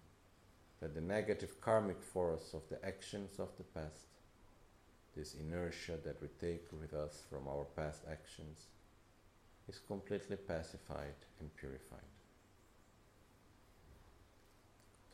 that 0.79 0.93
the 0.93 1.01
negative 1.01 1.59
karmic 1.61 2.01
force 2.01 2.55
of 2.55 2.67
the 2.69 2.79
actions 2.83 3.39
of 3.39 3.55
the 3.57 3.65
past 3.65 4.07
this 5.17 5.35
inertia 5.35 5.97
that 6.05 6.21
we 6.21 6.29
take 6.39 6.69
with 6.79 6.93
us 6.93 7.25
from 7.31 7.49
our 7.49 7.65
past 7.75 8.05
actions 8.07 8.69
is 9.69 9.81
completely 9.87 10.37
pacified 10.37 11.19
and 11.41 11.51
purified. 11.57 12.13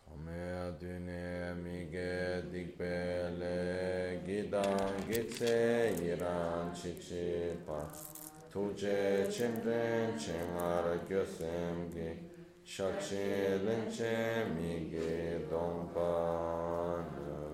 Tome 0.05 0.53
adune 0.69 1.55
mige 1.55 2.43
dikbele 2.53 4.21
gidan 4.27 4.91
gitse 5.09 5.93
iran 6.05 6.75
çiçipa 6.75 7.89
Tuje 8.53 9.31
çimren 9.33 10.19
çemar 10.19 10.85
gösemgi 11.09 12.19
Şakşilin 12.65 13.91
çemigi 13.97 15.41
dompanı 15.51 17.52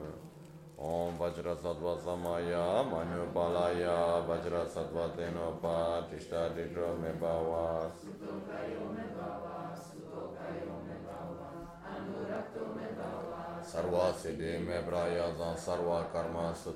سروسی 13.65 14.59
می 14.59 14.79
بریا 14.87 15.57
سروس 15.57 16.69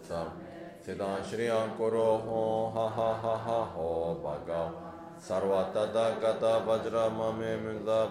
سیدھا 0.87 1.17
شری 1.31 1.49
ہ 1.49 1.67
ہوں 2.25 2.77
گا 4.49 4.71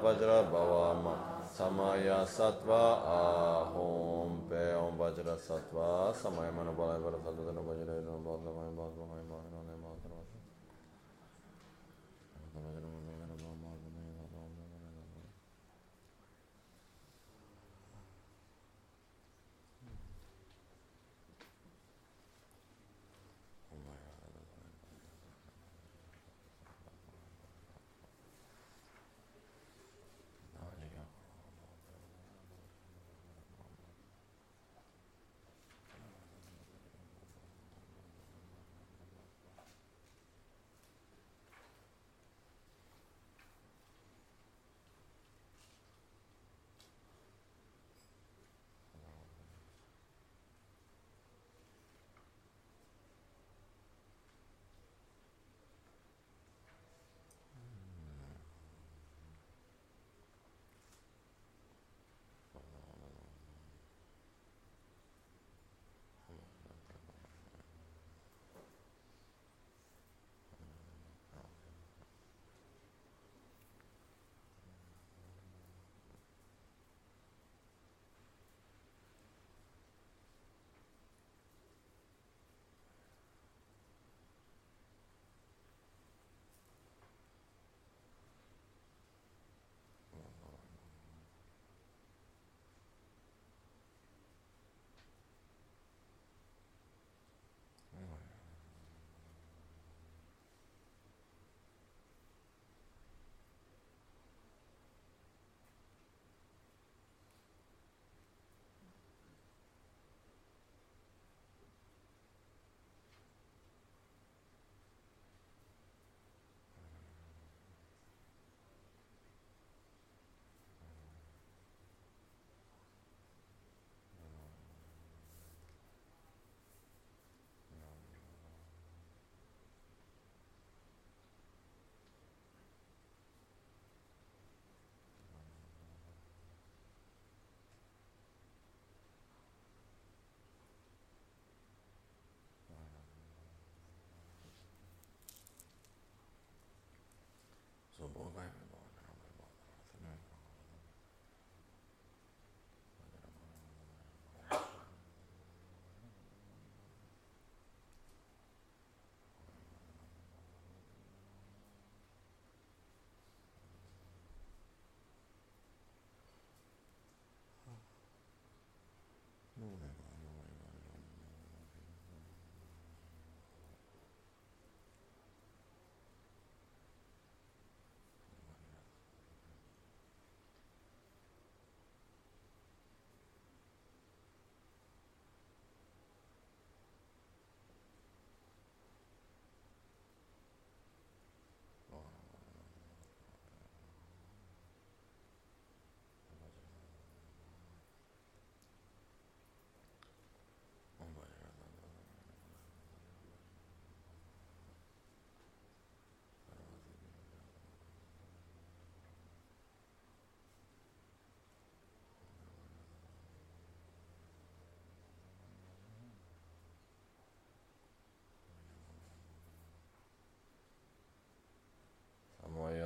مجر 0.03 0.41
ب 0.41 1.30
سم 1.61 2.25
ست 2.25 2.69
آم 4.75 4.97
بجر 4.97 5.37
ست 5.37 5.73
سما 6.13 6.51
مر 6.51 6.71
ستر 6.73 7.01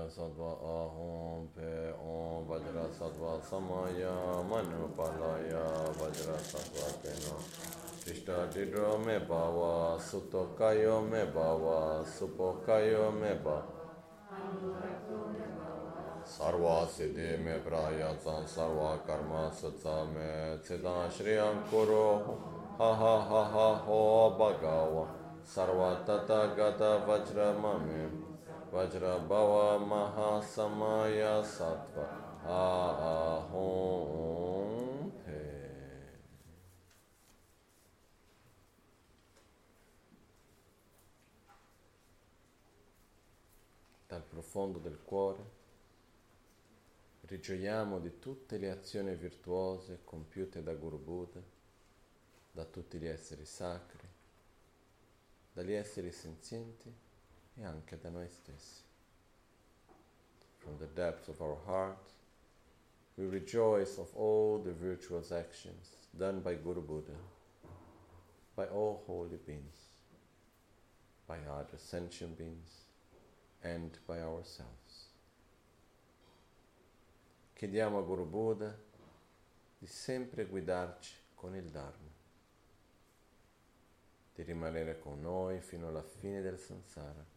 صدوہ 0.10 0.50
آہوں 0.70 1.46
پے 1.56 1.90
اون 1.90 2.44
وجرا 2.48 2.86
صدوہ 3.00 3.38
سمایا 3.50 4.42
من 4.50 4.72
پلایا 4.96 5.64
وجرا 6.00 6.36
صدوہ 6.44 6.90
تین 7.02 7.40
ٹشٹا 8.04 8.44
ڈڈرو 8.54 8.98
میں 9.06 9.18
باوا 9.28 9.98
ست 10.02 10.36
کا 10.58 11.00
میں 11.02 11.24
باوا 11.34 11.80
سپ 12.10 12.42
کا 12.66 12.78
میں 13.14 13.34
با 13.44 13.60
سروا 16.28 16.84
سدھی 16.98 17.36
میں 17.38 17.58
پرایا 17.64 18.12
سن 18.24 18.46
سروا 18.48 18.96
کرما 19.06 19.50
ستا 19.54 20.04
میں 20.14 20.56
سدا 20.68 20.98
شری 21.18 21.38
کرو 21.72 22.08
ہا 22.80 22.92
ہا 23.00 23.16
ہا 23.30 23.44
ہا 23.54 23.68
ہو 23.88 24.30
بگاوا 24.30 25.06
سروا 25.56 25.94
تتا 26.06 26.44
گتا 26.58 26.96
وجرا 27.08 27.52
میں 27.56 28.08
Bhava 28.76 29.80
Mahasamaya 29.80 31.42
Sattva 31.46 32.44
Ahom 32.44 33.72
Pe. 35.24 36.20
Dal 44.08 44.24
profondo 44.24 44.80
del 44.80 45.02
cuore 45.02 45.64
rigioiamo 47.22 48.00
di 48.00 48.20
tutte 48.20 48.58
le 48.58 48.72
azioni 48.72 49.16
virtuose 49.16 50.02
compiute 50.04 50.62
da 50.62 50.74
Guru 50.74 51.00
Buddha, 51.00 51.42
da 52.52 52.66
tutti 52.66 52.98
gli 52.98 53.08
esseri 53.08 53.46
sacri, 53.46 54.06
dagli 55.54 55.72
esseri 55.72 56.12
senzienti 56.12 57.05
e 57.58 57.66
anche 57.66 57.98
da 57.98 58.10
noi 58.10 58.28
stessi. 58.30 58.84
From 60.58 60.78
the 60.78 60.88
depths 60.94 61.28
of 61.28 61.42
our 61.42 61.58
heart, 61.66 62.12
we 63.16 63.28
rejoice 63.28 63.98
of 63.98 64.14
all 64.16 64.62
the 64.62 64.74
virtuous 64.74 65.32
actions 65.32 65.96
done 66.12 66.42
by 66.42 66.56
Guru 66.56 66.82
Buddha, 66.82 67.16
by 68.56 68.68
all 68.68 69.04
holy 69.06 69.38
beings, 69.38 69.78
by 71.26 71.38
other 71.48 71.78
sentient 71.78 72.36
beings, 72.36 72.86
and 73.62 73.98
by 74.06 74.20
ourselves. 74.20 75.12
Chiediamo 77.54 78.00
a 78.00 78.04
Guru 78.04 78.26
Buddha 78.26 78.76
di 79.78 79.88
sempre 79.88 80.46
guidarci 80.46 81.14
con 81.36 81.56
il 81.56 81.70
Dharma, 81.70 82.12
di 84.34 84.44
rimanere 84.44 85.00
con 85.00 85.22
noi 85.22 85.62
fino 85.62 85.88
alla 85.88 86.04
fine 86.04 86.42
del 86.42 86.60
samsara 86.60 87.35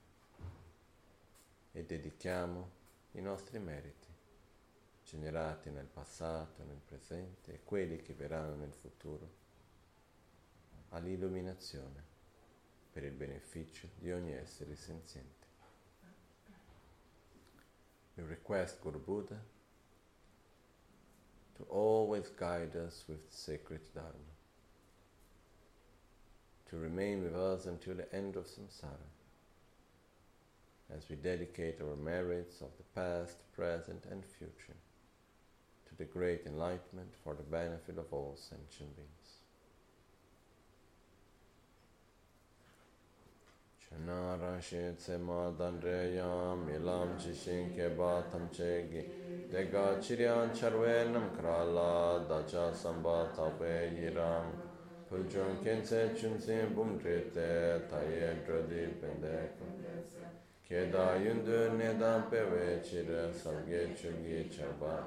e 1.79 1.85
dedichiamo 1.85 2.71
i 3.13 3.21
nostri 3.21 3.61
meriti, 3.61 4.09
generati 5.05 5.71
nel 5.71 5.87
passato, 5.87 6.65
nel 6.65 6.81
presente 6.85 7.55
e 7.55 7.61
quelli 7.63 8.03
che 8.03 8.15
verranno 8.15 8.57
nel 8.57 8.73
futuro, 8.73 9.31
all'illuminazione 10.89 12.03
per 12.91 13.05
il 13.05 13.13
beneficio 13.13 13.91
di 13.97 14.11
ogni 14.11 14.33
essere 14.33 14.75
senziente. 14.75 15.47
We 18.15 18.27
request 18.27 18.81
Guru 18.81 18.99
Buddha 18.99 19.41
to 21.55 21.67
always 21.71 22.29
guide 22.35 22.77
us 22.77 23.05
with 23.07 23.25
sacred 23.31 23.83
Dharma, 23.93 24.35
to 26.71 26.77
remain 26.77 27.23
with 27.23 27.37
us 27.37 27.67
until 27.67 27.95
the 27.95 28.09
end 28.11 28.35
of 28.35 28.49
samsara 28.49 29.18
as 30.95 31.09
we 31.09 31.17
dedicate 31.17 31.81
our 31.81 31.97
merits 31.97 32.61
of 32.61 32.69
the 32.79 33.01
past, 33.01 33.37
present, 33.55 34.05
and 34.11 34.25
future 34.25 34.77
to 35.89 35.95
the 35.97 36.05
great 36.05 36.47
enlightenment 36.47 37.13
for 37.23 37.35
the 37.35 37.43
benefit 37.43 37.99
of 37.99 38.07
all 38.13 38.37
sentient 38.37 38.97
beings. 38.97 39.39
Chanara 43.85 44.63
shi 44.63 44.77
tsema 44.97 45.51
milam 46.67 47.19
chishin 47.19 47.75
keba 47.75 48.23
tamchegi 48.31 49.05
dega 49.51 49.99
chiryan 49.99 50.51
charwe 50.55 51.11
nam 51.11 51.31
krala 51.31 52.29
dacha 52.29 52.75
samba 52.75 53.31
tabe 53.35 53.91
yiram 53.97 54.53
puljon 55.11 55.63
kense 55.65 56.15
chunsin 56.15 56.75
bumdrite 56.75 57.89
taye 57.89 58.45
drodi 58.45 58.89
pendekam 59.01 59.78
Keda 60.69 61.17
yundu 61.17 61.79
nidam 61.79 62.29
pewe 62.31 62.83
chira 62.85 63.33
sabge 63.33 63.89
chungi 63.97 64.51
charba. 64.51 65.03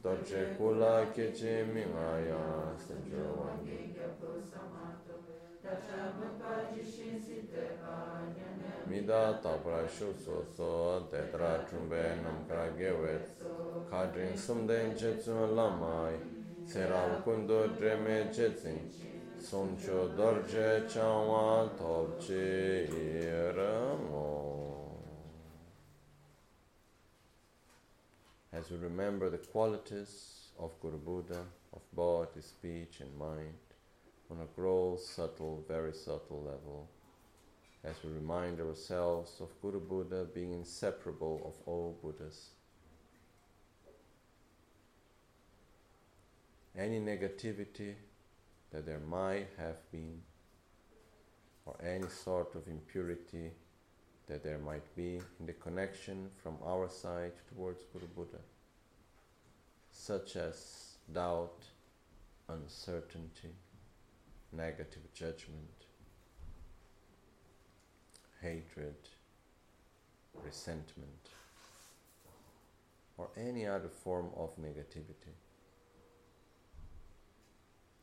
Dorje 0.00 0.54
kula 0.56 1.10
kechi 1.12 1.66
mingaya 1.74 2.70
sanjo 2.78 3.26
wangi 3.42 3.92
gyapo 3.92 4.38
samato. 4.46 5.18
Dacha 5.60 6.14
bhapa 6.14 6.70
jishin 6.72 7.18
siteva 7.18 8.22
nyane. 8.36 8.86
Mida 8.86 9.40
tabra 9.42 9.82
shukso 9.88 10.44
so 10.56 11.08
tetra 11.10 11.66
chumbe 11.68 12.14
namkara 12.22 12.70
gewe. 12.78 13.18
Kadrin 13.90 14.36
sumden 14.36 14.94
chetsun 14.94 15.56
lamai. 15.56 16.14
Serav 16.64 17.24
kundu 17.24 17.74
dreme 17.76 18.30
chetsin. 18.30 18.78
Dorje 19.52 20.88
topche. 20.88 22.46
As 28.52 28.70
we 28.70 28.76
remember 28.78 29.30
the 29.30 29.38
qualities 29.38 30.48
of 30.58 30.72
Guru 30.80 30.98
Buddha, 30.98 31.44
of 31.72 31.82
body, 31.94 32.40
speech, 32.40 33.00
and 33.00 33.16
mind, 33.16 33.54
on 34.30 34.40
a 34.40 34.46
gross, 34.56 35.06
subtle, 35.06 35.64
very 35.68 35.92
subtle 35.92 36.42
level, 36.42 36.88
as 37.84 37.94
we 38.02 38.10
remind 38.10 38.60
ourselves 38.60 39.40
of 39.40 39.48
Guru 39.62 39.78
Buddha 39.78 40.26
being 40.34 40.54
inseparable 40.54 41.40
of 41.44 41.54
all 41.68 41.96
Buddhas. 42.02 42.50
Any 46.76 46.98
negativity 46.98 47.94
that 48.72 48.86
there 48.86 49.00
might 49.00 49.48
have 49.58 49.90
been, 49.90 50.20
or 51.64 51.76
any 51.82 52.08
sort 52.08 52.54
of 52.54 52.66
impurity 52.68 53.50
that 54.26 54.42
there 54.42 54.58
might 54.58 54.94
be 54.96 55.20
in 55.38 55.46
the 55.46 55.52
connection 55.52 56.28
from 56.42 56.56
our 56.64 56.88
side 56.88 57.32
towards 57.48 57.84
Guru 57.92 58.06
Buddha, 58.08 58.40
such 59.92 60.36
as 60.36 60.96
doubt, 61.12 61.64
uncertainty, 62.48 63.54
negative 64.52 65.12
judgment, 65.14 65.84
hatred, 68.40 68.96
resentment, 70.44 71.30
or 73.16 73.28
any 73.36 73.66
other 73.66 73.88
form 73.88 74.28
of 74.36 74.56
negativity. 74.58 75.32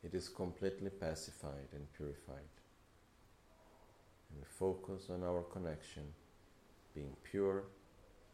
It 0.04 0.14
is 0.14 0.30
completely 0.30 0.90
pacified 0.90 1.70
and 1.74 1.92
purified 1.94 2.54
and 4.34 4.42
we 4.42 4.46
focus 4.46 5.10
on 5.10 5.24
our 5.24 5.44
connection 5.44 6.04
being 6.94 7.16
pure, 7.24 7.64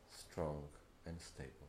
strong, 0.09 0.63
and 1.05 1.17
stable. 1.19 1.67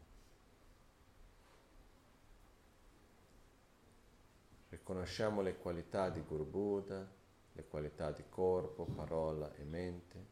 Riconosciamo 4.71 5.41
le 5.41 5.57
qualità 5.57 6.11
di 6.11 6.21
Guru 6.21 6.45
Buddha, 6.45 7.07
le 7.53 7.65
qualità 7.69 8.13
di 8.13 8.23
corpo, 8.29 8.85
parola 8.85 9.53
e 9.57 9.65
mente, 9.65 10.27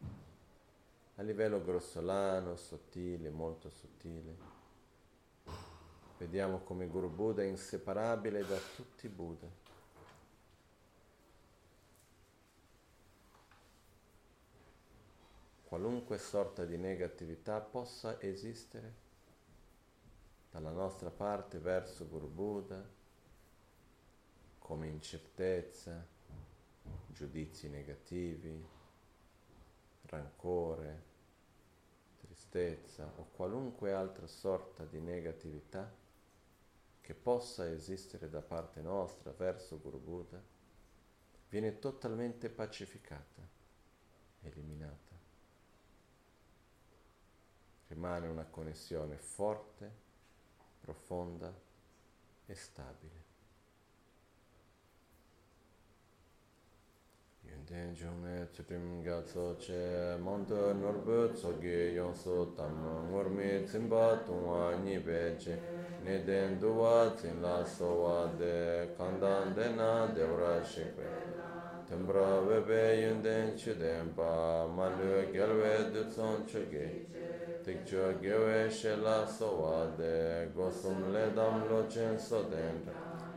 a 1.16 1.22
livello 1.22 1.60
grossolano, 1.62 2.54
sottile, 2.56 3.30
molto 3.30 3.68
sottile. 3.68 4.57
Vediamo 6.18 6.58
come 6.58 6.88
Guru 6.88 7.08
Buddha 7.08 7.42
è 7.42 7.46
inseparabile 7.46 8.44
da 8.44 8.58
tutti 8.74 9.06
i 9.06 9.08
Buddha. 9.08 9.46
Qualunque 15.62 16.18
sorta 16.18 16.64
di 16.64 16.76
negatività 16.76 17.60
possa 17.60 18.20
esistere 18.20 18.94
dalla 20.50 20.72
nostra 20.72 21.10
parte 21.10 21.58
verso 21.58 22.08
Guru 22.08 22.26
Buddha 22.26 22.84
come 24.58 24.88
incertezza, 24.88 26.04
giudizi 27.06 27.68
negativi, 27.68 28.66
rancore, 30.06 31.02
tristezza 32.16 33.08
o 33.18 33.28
qualunque 33.36 33.92
altra 33.92 34.26
sorta 34.26 34.84
di 34.84 34.98
negatività 34.98 36.06
che 37.08 37.14
possa 37.14 37.66
esistere 37.66 38.28
da 38.28 38.42
parte 38.42 38.82
nostra 38.82 39.32
verso 39.32 39.80
Guru 39.80 39.98
Buddha, 39.98 40.38
viene 41.48 41.78
totalmente 41.78 42.50
pacificata, 42.50 43.48
eliminata. 44.42 45.16
rimane 47.86 48.26
una 48.26 48.44
connessione 48.44 49.16
forte, 49.16 49.90
profonda 50.80 51.50
e 52.44 52.54
stabile. 52.54 53.27
ten 57.68 57.94
chungne 57.94 58.40
e 58.40 58.48
tsutim 58.50 59.02
gya 59.02 59.20
tso 59.20 59.54
che 59.58 60.16
manta 60.18 60.72
norbu 60.72 61.32
tsoge 61.34 61.92
yon 61.92 62.14
so 62.14 62.54
tam 62.54 62.72
ngormi 63.10 63.62
tsimba 63.64 64.16
tungwa 64.24 64.74
nipe 64.76 65.36
che 65.36 65.60
ne 66.02 66.24
den 66.24 66.58
duwa 66.58 67.12
tsinla 67.14 67.62
sowa 67.66 68.24
de 68.38 68.88
kandan 68.96 69.52
dena 69.52 70.06
devra 70.14 70.64
shikwe 70.64 71.04
tembra 71.86 72.40
webe 72.40 73.02
yunden 73.02 73.54
chuden 73.54 74.14
pa 74.14 74.66
malu 74.66 75.30
gelwe 75.30 75.90
dutson 75.92 76.46
chuge 76.46 77.04
tikcho 77.62 78.18
gewe 78.18 78.70
shela 78.70 79.26
sowa 79.26 79.92
de 79.94 80.48
gosum 80.54 81.12
le 81.12 81.34
dam 81.34 81.68
lo 81.68 81.86
chen 81.86 82.18
so 82.18 82.48
den 82.48 82.80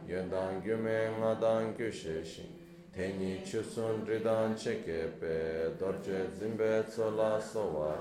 yundan 0.08 0.62
gyume 0.62 1.20
ngadan 1.20 1.76
gyushe 1.76 2.24
shing 2.24 2.61
Tenyi 2.94 3.42
chusun 3.46 4.06
ridan 4.06 4.54
chekepe, 4.54 5.72
dorje 5.80 6.28
zimbe 6.38 6.84
tsola 6.90 7.40
sowa, 7.40 7.96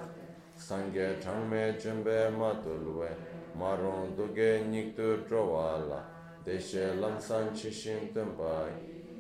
sangye 0.56 1.16
changme 1.22 1.78
chumbe 1.78 2.28
matulwe, 2.36 3.08
maron 3.54 4.16
duge 4.16 4.64
niktu 4.68 5.24
drowala, 5.28 6.02
deshe 6.44 6.94
lamsan 7.00 7.54
chishin 7.54 8.12
tumbai, 8.12 8.72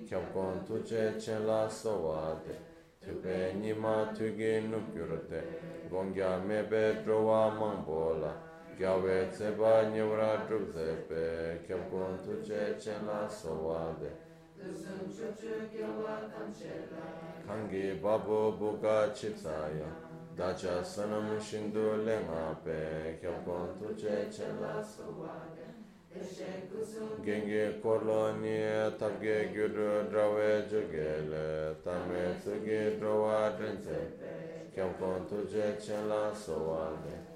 kyabkon 0.08 0.66
tuje 0.66 1.14
chenla 1.20 1.70
sowa 1.70 2.36
de, 2.44 2.54
tupe 3.00 3.54
nima 3.60 4.12
tuge 4.12 4.60
nukyurte, 4.62 5.40
gongya 5.88 6.36
mebe 6.44 7.00
drowa 7.04 7.48
mambola, 7.54 8.34
gyawe 8.76 9.28
tseba 9.30 9.84
nyevra 9.92 10.48
drupzepe, 10.48 11.60
kyabkon 11.64 12.18
tuje 12.24 12.74
chenla 12.76 13.28
sowa 13.30 13.94
de, 14.00 14.10
Kangi 17.46 18.00
babu 18.02 18.52
buka 18.58 19.08
chitsaya 19.14 19.88
Dacha 20.36 20.84
sanam 20.84 21.40
shindu 21.40 22.04
lenga 22.04 22.56
pe 22.64 23.18
Kyabkon 23.20 23.78
tuche 23.78 24.28
chela 24.30 24.84
suwaya 24.84 25.68
Gengi 27.24 27.80
koloni 27.82 28.60
tabge 28.98 29.50
gyuru 29.52 30.08
drawe 30.10 30.62
jugele 30.70 31.74
Tame 31.82 32.36
tsugi 32.40 32.98
drawa 32.98 33.56
drenze 33.56 34.12
Kyabkon 34.74 35.26
tuche 35.28 35.76
chela 35.80 36.32
suwaya 36.34 37.29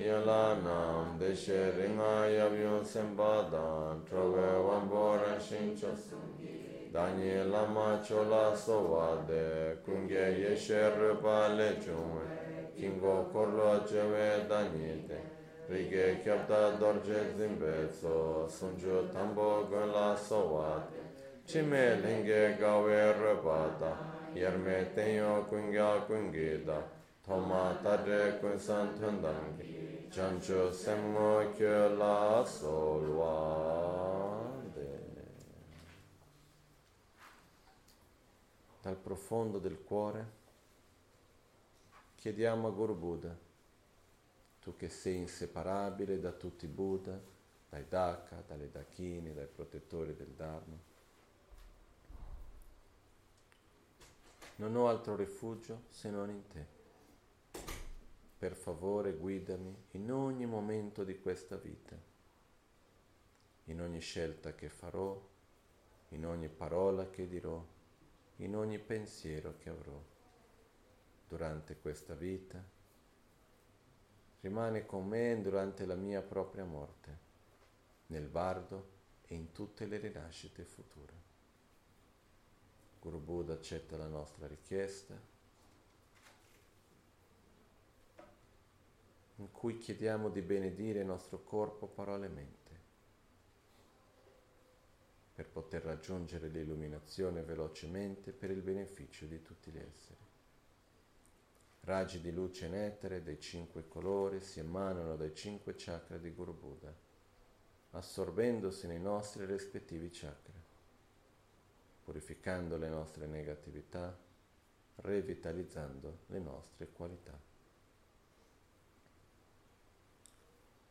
Yala 0.00 0.56
nam 0.64 1.18
deshe 1.18 1.70
ringa 1.76 2.24
yabyon 2.32 2.82
sembadan 2.82 4.02
Trove 4.08 4.56
wambora 4.66 5.38
shincho 5.38 5.92
Danyi 6.90 7.50
lama 7.52 8.00
chola 8.02 8.56
sovade 8.56 9.76
Kunge 9.84 10.40
yeshe 10.40 10.80
rupa 10.96 11.48
lechungwe 11.58 12.24
Kingo 12.74 13.28
korlo 13.30 13.86
chewe 13.86 14.48
danyi 14.48 15.06
te 15.06 15.18
Rige 15.68 16.22
kyabda 16.24 16.78
dorje 16.80 17.36
zimbetso 17.36 18.48
Sunju 18.48 19.12
tambo 19.12 19.66
gwenla 19.68 20.16
sovade 20.16 21.00
Chime 21.44 21.96
linge 22.00 22.56
gawe 22.58 23.12
rupata 23.12 23.92
Yerme 24.34 24.86
tenyo 24.94 25.44
kunga 25.50 26.00
kungida 26.08 27.01
da 27.26 27.34
Toma 27.34 27.78
tadre 27.82 28.38
kun 28.40 28.58
san 28.58 28.98
tundangi 28.98 30.08
Chancho 30.10 30.72
semmo 30.72 31.50
kyo 31.56 31.94
la 31.96 32.44
solvade 32.44 33.40
Dal 38.82 38.96
profondo 38.96 39.58
del 39.58 39.82
cuore 39.82 40.40
chiediamo 42.16 42.68
a 42.68 42.70
Guru 42.70 42.94
Buddha, 42.94 43.36
tu 44.60 44.76
che 44.76 44.88
sei 44.88 45.16
inseparabile 45.16 46.20
da 46.20 46.30
tutti 46.30 46.66
i 46.66 46.68
Buddha, 46.68 47.20
dai 47.68 47.84
Daka, 47.88 48.44
dalle 48.46 48.70
Dakini, 48.70 49.34
dai 49.34 49.48
protettori 49.48 50.14
del 50.14 50.28
Dharma. 50.28 50.78
Non 54.56 54.76
ho 54.76 54.88
altro 54.88 55.16
rifugio 55.16 55.82
se 55.88 56.10
non 56.10 56.30
in 56.30 56.46
te 56.46 56.71
per 58.42 58.56
favore 58.56 59.12
guidami 59.12 59.72
in 59.92 60.10
ogni 60.10 60.46
momento 60.46 61.04
di 61.04 61.20
questa 61.20 61.54
vita, 61.54 61.96
in 63.66 63.80
ogni 63.80 64.00
scelta 64.00 64.52
che 64.56 64.68
farò, 64.68 65.16
in 66.08 66.26
ogni 66.26 66.48
parola 66.48 67.08
che 67.08 67.28
dirò, 67.28 67.64
in 68.38 68.56
ogni 68.56 68.80
pensiero 68.80 69.54
che 69.58 69.68
avrò 69.70 69.96
durante 71.28 71.76
questa 71.76 72.14
vita. 72.14 72.60
Rimane 74.40 74.86
con 74.86 75.06
me 75.06 75.40
durante 75.40 75.86
la 75.86 75.94
mia 75.94 76.20
propria 76.20 76.64
morte, 76.64 77.18
nel 78.08 78.26
bardo 78.26 78.88
e 79.24 79.36
in 79.36 79.52
tutte 79.52 79.86
le 79.86 79.98
rinascite 79.98 80.64
future. 80.64 81.14
Guru 82.98 83.20
Buddha 83.20 83.52
accetta 83.52 83.96
la 83.96 84.08
nostra 84.08 84.48
richiesta 84.48 85.30
in 89.42 89.50
cui 89.50 89.76
chiediamo 89.76 90.28
di 90.28 90.40
benedire 90.40 91.00
il 91.00 91.06
nostro 91.06 91.42
corpo, 91.42 91.88
parole 91.88 92.26
e 92.26 92.28
mente, 92.28 92.70
per 95.34 95.48
poter 95.48 95.82
raggiungere 95.82 96.46
l'illuminazione 96.46 97.42
velocemente 97.42 98.30
per 98.30 98.50
il 98.50 98.62
beneficio 98.62 99.26
di 99.26 99.42
tutti 99.42 99.72
gli 99.72 99.78
esseri. 99.78 100.20
Raggi 101.80 102.20
di 102.20 102.32
luce 102.32 102.66
in 102.66 102.76
etere 102.76 103.24
dei 103.24 103.40
cinque 103.40 103.88
colori 103.88 104.40
si 104.40 104.60
emanano 104.60 105.16
dai 105.16 105.34
cinque 105.34 105.74
chakra 105.76 106.18
di 106.18 106.30
Guru 106.30 106.54
Buddha, 106.54 106.94
assorbendosi 107.90 108.86
nei 108.86 109.00
nostri 109.00 109.44
rispettivi 109.44 110.08
chakra, 110.10 110.60
purificando 112.04 112.76
le 112.76 112.88
nostre 112.88 113.26
negatività, 113.26 114.16
revitalizzando 114.96 116.18
le 116.26 116.38
nostre 116.38 116.92
qualità. 116.92 117.50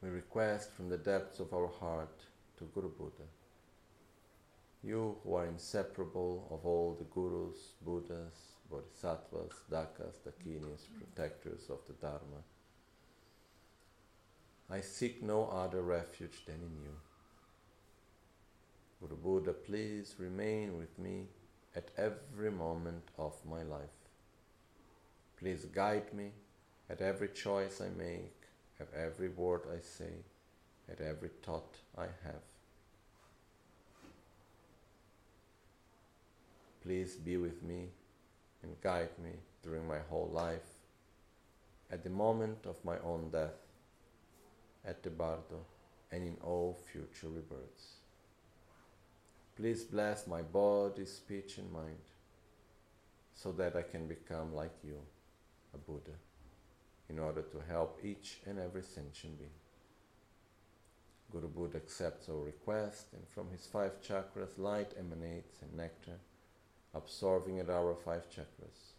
We 0.02 0.10
request 0.10 0.72
from 0.74 0.90
the 0.90 0.98
depths 0.98 1.40
of 1.40 1.54
our 1.54 1.68
heart 1.68 2.22
to 2.58 2.64
Guru 2.74 2.90
Buddha. 2.90 3.28
You 4.84 5.18
who 5.24 5.36
are 5.36 5.46
inseparable 5.46 6.48
of 6.50 6.66
all 6.66 6.98
the 6.98 7.06
Gurus, 7.06 7.74
Buddhas, 7.86 8.56
Bodhisattvas, 8.70 9.54
Dakas, 9.72 10.16
Dakinis, 10.26 10.82
protectors 10.98 11.70
of 11.70 11.80
the 11.88 11.94
Dharma, 11.94 12.42
I 14.72 14.82
seek 14.82 15.22
no 15.22 15.48
other 15.50 15.82
refuge 15.82 16.46
than 16.48 16.56
in 16.56 16.82
you. 16.84 16.96
Guru 19.02 19.18
Buddha, 19.18 19.54
please 19.54 20.16
remain 20.18 20.78
with 20.78 20.98
me 20.98 21.26
at 21.76 21.92
every 21.98 22.50
moment 22.50 23.04
of 23.20 23.34
my 23.48 23.62
life. 23.62 24.10
Please 25.38 25.66
guide 25.66 26.12
me 26.14 26.32
at 26.90 27.02
every 27.02 27.28
choice 27.30 27.82
I 27.82 27.90
make 27.90 28.41
at 28.82 28.88
every 29.00 29.30
word 29.30 29.62
I 29.72 29.80
say, 29.80 30.12
at 30.90 31.02
every 31.02 31.30
thought 31.44 31.76
I 31.98 32.08
have. 32.24 32.48
Please 36.82 37.16
be 37.16 37.38
with 37.38 37.62
me 37.62 37.90
and 38.64 38.82
guide 38.82 39.12
me 39.24 39.32
during 39.64 39.88
my 39.88 40.00
whole 40.10 40.32
life, 40.34 40.80
at 41.92 42.04
the 42.04 42.10
moment 42.10 42.66
of 42.66 42.84
my 42.84 42.98
own 43.06 43.30
death, 43.32 43.60
at 44.84 45.04
the 45.04 45.12
bardo, 45.12 45.64
and 46.12 46.24
in 46.24 46.38
all 46.44 46.80
future 46.92 47.28
rebirths. 47.28 47.98
Please 49.56 49.84
bless 49.84 50.26
my 50.26 50.42
body, 50.42 51.06
speech, 51.06 51.60
and 51.60 51.72
mind 51.72 52.02
so 53.36 53.52
that 53.52 53.76
I 53.76 53.84
can 53.84 54.08
become 54.08 54.56
like 54.56 54.74
you, 54.84 54.98
a 55.76 55.78
Buddha 55.78 56.18
in 57.12 57.20
order 57.20 57.42
to 57.42 57.58
help 57.70 58.00
each 58.04 58.40
and 58.46 58.58
every 58.58 58.84
sentient 58.84 59.38
being. 59.38 59.50
Guru 61.32 61.48
Buddha 61.48 61.78
accepts 61.78 62.30
our 62.30 62.44
request, 62.44 63.08
and 63.14 63.28
from 63.28 63.50
his 63.52 63.66
five 63.66 64.02
chakras, 64.02 64.58
light 64.58 64.92
emanates 64.98 65.62
and 65.62 65.74
nectar, 65.74 66.18
absorbing 66.94 67.60
at 67.60 67.70
our 67.70 67.96
five 67.96 68.30
chakras, 68.30 68.96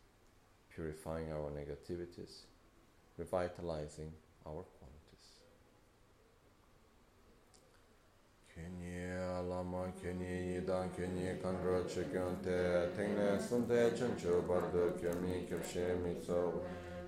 purifying 0.75 1.31
our 1.33 1.51
negativities, 1.51 2.45
revitalizing 3.19 4.13
our 4.47 4.65
qualities. 4.79 4.93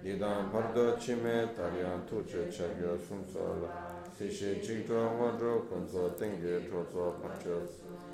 Lidang 0.04 0.50
parda 0.52 0.94
chime 0.98 1.48
taryan 1.56 2.04
tuche 2.06 2.46
chagyo 2.50 2.94
sumso 2.94 3.58
la 3.62 4.02
Sishi 4.12 4.60
chikto 4.60 4.92
wadro 5.18 5.64
kunzo 5.66 6.14
tenge 6.14 6.68
tozo 6.68 7.14
pancho 7.22 7.66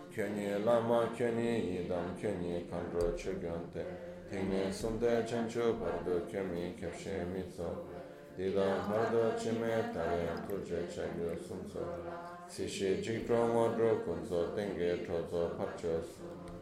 Kyuni 0.08 0.64
lama 0.64 1.10
kyuni 1.16 1.58
yidam 1.66 2.14
kyuni 2.16 2.64
kandro 2.70 3.12
chigyante 3.16 3.84
Tenge 4.30 4.72
sumde 4.72 5.24
chancho 5.26 5.74
pardo 5.80 6.24
kyumi 6.30 6.74
kyabshe 6.78 7.26
mitso. 7.34 7.84
Lidang 8.36 8.86
parda 8.86 9.34
chime 9.36 9.90
taryan 9.92 10.46
tuche 10.46 10.86
chagyo 10.86 11.36
sumso 11.42 11.82
Sishi 12.46 13.02
chikto 13.02 13.34
wadro 13.34 13.98
kunzo 14.04 14.54
tenge 14.54 15.04
tozo 15.04 15.56
pancho 15.58 16.00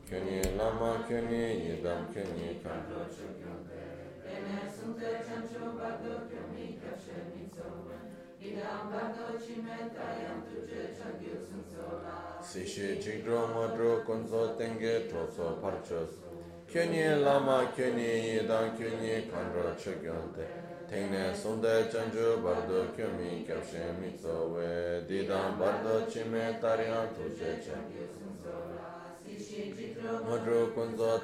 Kyuni 0.08 0.56
lama 0.56 1.04
kyuni 1.06 1.68
yidam 1.68 2.08
kyuni 2.10 2.58
kandro 2.62 3.04
chigyante 3.12 3.77
Bene 4.28 4.60
suntem 4.68 5.48
ciubado 5.48 6.28
kromika 6.28 6.92
Sishi 12.42 12.98
chigro 13.00 13.46
madro 13.54 14.02
konzo 14.04 14.54
tenge 14.56 15.06
troso 15.08 15.58
parchos. 15.62 16.10
Kyunye 16.66 17.16
lama 17.24 17.72
kyunye 17.74 18.34
yedan 18.34 18.76
kyunye 18.76 19.28
kanro 19.30 19.74
chagyonte. 19.74 20.44
Tengne 20.88 21.34
sunde 21.34 21.88
chanju 21.90 22.42
bardo 22.42 22.92
kyomi 22.94 23.44
kyabshe 23.46 23.92
mitsowe. 24.00 25.04
Didam 25.06 25.58
bardo 25.58 26.06
chime 26.06 26.58
tariyan 26.60 27.08
tuche 27.14 27.60
chagyu 27.64 28.04
suncola. 28.12 29.16
Sishi 29.24 29.72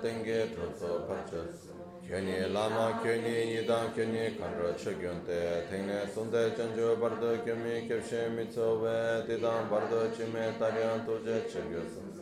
tenge 0.03 0.55
troso 0.55 1.07
parchos. 1.07 1.64
kyuni 2.07 2.53
lama 2.53 3.01
kyuni 3.03 3.57
nidang 3.57 3.89
kyuni 3.95 4.37
kanro 4.37 4.75
chokyunte 4.77 5.65
tengne 5.71 6.05
sunde 6.13 6.53
chanjo 6.55 6.97
bardo 7.01 7.33
kyumi 7.45 7.89
kyabshe 7.89 8.29
mitsobe 8.29 9.25
didang 9.27 9.71
bardo 9.71 10.11
chime 10.13 10.53
taryan 10.59 11.01
tuje 11.07 11.49
chokyusun 11.49 12.13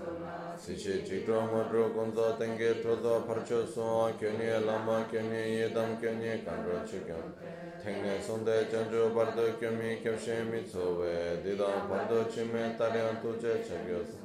sishi 0.56 1.02
chikro 1.02 1.40
mudru 1.50 1.90
kunzo 1.94 2.38
tenge 2.38 2.80
trozo 2.80 3.26
parcho 3.26 3.66
suwa 3.66 4.12
kyuni 4.18 4.46
lama 4.64 5.04
kyuni 5.10 5.58
nidang 5.58 5.98
kyuni 5.98 6.44
kanro 6.44 6.78
chokyunte 6.86 7.42
tengne 7.82 8.22
sunde 8.22 8.70
chanjo 8.70 9.10
bardo 9.10 9.42
kyumi 9.58 9.98
kyabshe 10.00 10.44
mitsobe 10.46 11.42
didang 11.42 11.88
bardo 11.90 12.22
chime 12.30 12.76
taryan 12.78 13.18
tuje 13.20 13.58
chokyusun 13.66 14.21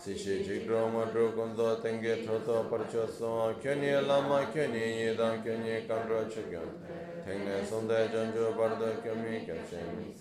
Sishi 0.00 0.42
chikro 0.42 0.88
matru 0.88 1.30
kunzo 1.34 1.76
tengi 1.82 2.24
choto 2.24 2.64
parcho 2.70 3.06
so 3.06 3.54
Kyuni 3.60 3.92
lama 4.06 4.46
kyuni 4.50 4.80
yidam 4.96 5.42
kyuni 5.44 5.86
kandro 5.86 6.24
chikyon 6.24 6.64
Tengne 7.22 7.62
sonde 7.68 8.08
janju 8.08 8.56
bardo 8.56 8.86
kyumi 9.04 9.44
kyamshin 9.44 10.14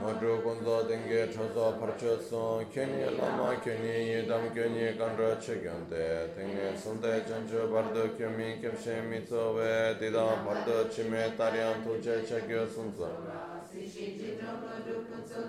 Matru 0.00 0.40
kunzo 0.40 0.88
tengi 0.88 1.28
choto 1.30 1.76
parcho 1.78 2.18
so 2.18 2.64
Kyuni 2.72 3.04
lama 3.18 3.54
kyuni 3.60 4.08
yidam 4.08 4.48
kyuni 4.54 4.96
kandro 4.96 5.36
chikyon 5.36 5.86
te 5.90 6.32
Tengne 6.34 6.74
sonde 6.74 7.22
janju 7.28 7.70
bardo 7.70 8.08
kyumi 8.16 8.58
kyamshin 8.62 9.04
mitso 9.10 9.52
we 9.54 9.94
Didam 10.00 10.46
bardo 10.46 10.88
chime 10.88 11.36
taryan 11.36 11.84
tuje 11.84 12.24
chakyo 12.24 12.66
sumso 12.66 13.55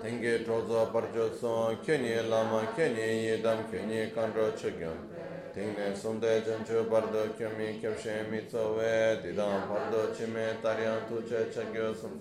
Tengi 0.02 0.44
chozo 0.44 0.90
parcho 0.92 1.32
son, 1.34 1.78
kyuni 1.80 2.28
lama, 2.28 2.60
kyuni 2.74 3.24
yidam, 3.24 3.64
kyuni 3.70 4.12
kanro 4.12 4.52
chukyun. 4.52 4.96
Tengne 5.54 5.94
sunde 5.96 6.42
janchu 6.44 6.86
bardo 6.90 7.24
kyumi 7.38 7.80
kyabshe 7.80 8.26
mitsowe, 8.30 9.18
didam 9.22 9.66
bardo 9.66 10.12
chime 10.12 10.58
taryan 10.60 11.06
tuche 11.08 11.48
chakyo 11.50 11.94
sum. 11.94 12.20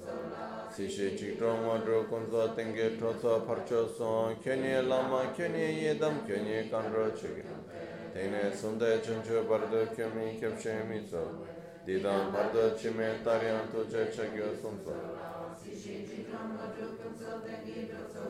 Sishi 0.73 1.13
chikro 1.13 1.57
ngodro 1.57 2.05
kunzo 2.07 2.55
tengi 2.55 2.97
chozo 2.97 3.41
parcho 3.45 3.85
son, 3.85 4.33
kyuni 4.41 4.87
lama, 4.87 5.33
kyuni 5.35 5.83
yidam, 5.83 6.25
kyuni 6.25 6.69
kanro 6.69 7.11
chukyun. 7.11 7.65
Tengne 8.13 8.55
sunde 8.55 9.01
janchu 9.01 9.45
bardo 9.45 9.85
kyumi 9.93 10.39
kyabshe 10.39 10.83
mitsowe, 10.87 11.45
didam 11.85 12.31
bardo 12.31 12.73
chime 12.77 13.19
taryan 13.25 13.69
tuche 13.69 14.09
chakyo 14.09 14.55
sum 14.61 14.79
sum. 14.85 15.16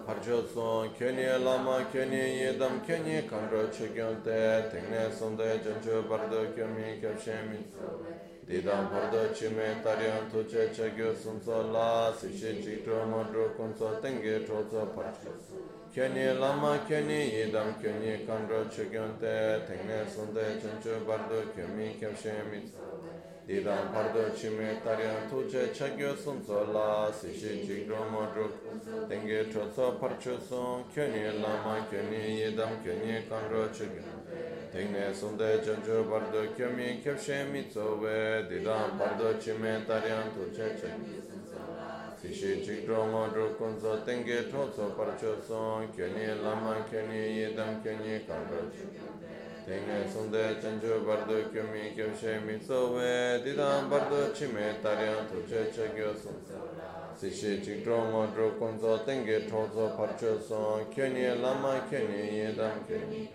Harjoson 0.08 0.88
könye 1.00 1.44
lama 1.46 1.92
könye 1.92 2.28
yedam 2.28 2.86
könye 2.88 3.28
kamro 3.28 3.72
çökönte 3.78 4.70
tekne 4.72 5.12
sonde 5.20 5.58
cançö 5.64 6.10
bardo 6.10 6.56
kömi 6.56 7.02
köpşemi 7.02 7.58
Didam 8.48 8.86
bardo 8.92 9.34
çime 9.34 9.84
taryan 9.84 10.30
tuçe 10.32 10.74
çökö 10.74 11.16
sunso 11.24 11.74
la 11.74 12.14
sişi 12.14 12.64
çikto 12.64 13.06
modro 13.06 13.58
kunso 13.58 14.02
tenge 14.02 14.48
çozo 14.48 14.96
parço 14.96 15.32
Könye 15.96 16.36
lama 16.36 16.88
könye 16.88 17.26
yedam 17.38 17.68
könye 17.82 18.26
kamro 18.26 18.70
çökönte 18.76 19.60
tekne 19.68 20.06
sonde 20.16 20.44
cançö 20.62 21.08
bardo 21.08 21.40
kömi 21.56 22.00
köpşemi 22.00 22.64
디단 23.48 23.94
파르도 23.94 24.36
치메 24.36 24.84
타리안 24.84 25.30
토체 25.30 25.72
차교 25.72 26.18
숨솔라 26.18 27.10
시신 27.14 27.66
지그로모드 27.66 29.08
땡게 29.08 29.50
초소 29.50 29.98
파르초소 29.98 30.84
쿄니 30.94 31.42
라마 31.42 31.88
쿄니 31.88 32.42
예담 32.42 32.84
쿄니 32.84 33.30
칸로 33.30 33.72
추게 33.72 34.02
땡네 34.74 35.14
손데 35.14 35.62
전조 35.64 36.10
파르도 36.10 36.56
쿄미 36.56 37.00
캡셰 37.02 37.48
미츠베 37.52 38.50
디단 38.50 38.98
파르도 38.98 39.40
치메 39.40 39.86
타리안 39.86 40.36
토체 40.36 40.76
차교 40.76 42.18
시신 42.22 42.62
지그로모드 42.62 43.56
콘조 43.56 44.04
땡게 44.04 44.50
초소 44.52 44.94
파르초소 44.98 45.88
쿄니 45.96 46.44
라마 46.44 46.84
쿄니 46.84 47.44
예담 47.44 47.82
쿄니 47.82 48.28
칸로 48.28 48.70
추게 48.74 49.00
Tenge 49.68 50.08
sunde 50.10 50.56
chanchu 50.62 51.04
bardo 51.06 51.36
kyumi 51.52 51.94
kyoshe 51.94 52.40
mitsowe 52.40 53.44
Didam 53.44 53.90
bardo 53.90 54.32
chime 54.32 54.80
taryan 54.82 55.28
tuche 55.28 55.70
chegyo 55.70 56.16
sun 56.16 56.36
Sishi 57.14 57.60
chikdro 57.60 58.08
ngodro 58.08 58.52
kunzo 58.58 59.04
tenge 59.04 59.46
chozo 59.46 59.94
parcho 59.98 60.40
sun 60.40 60.86
Kyuni 60.90 61.42
lama 61.42 61.82
kyuni 61.90 62.38
yedam 62.40 62.86
kyuni 62.88 63.28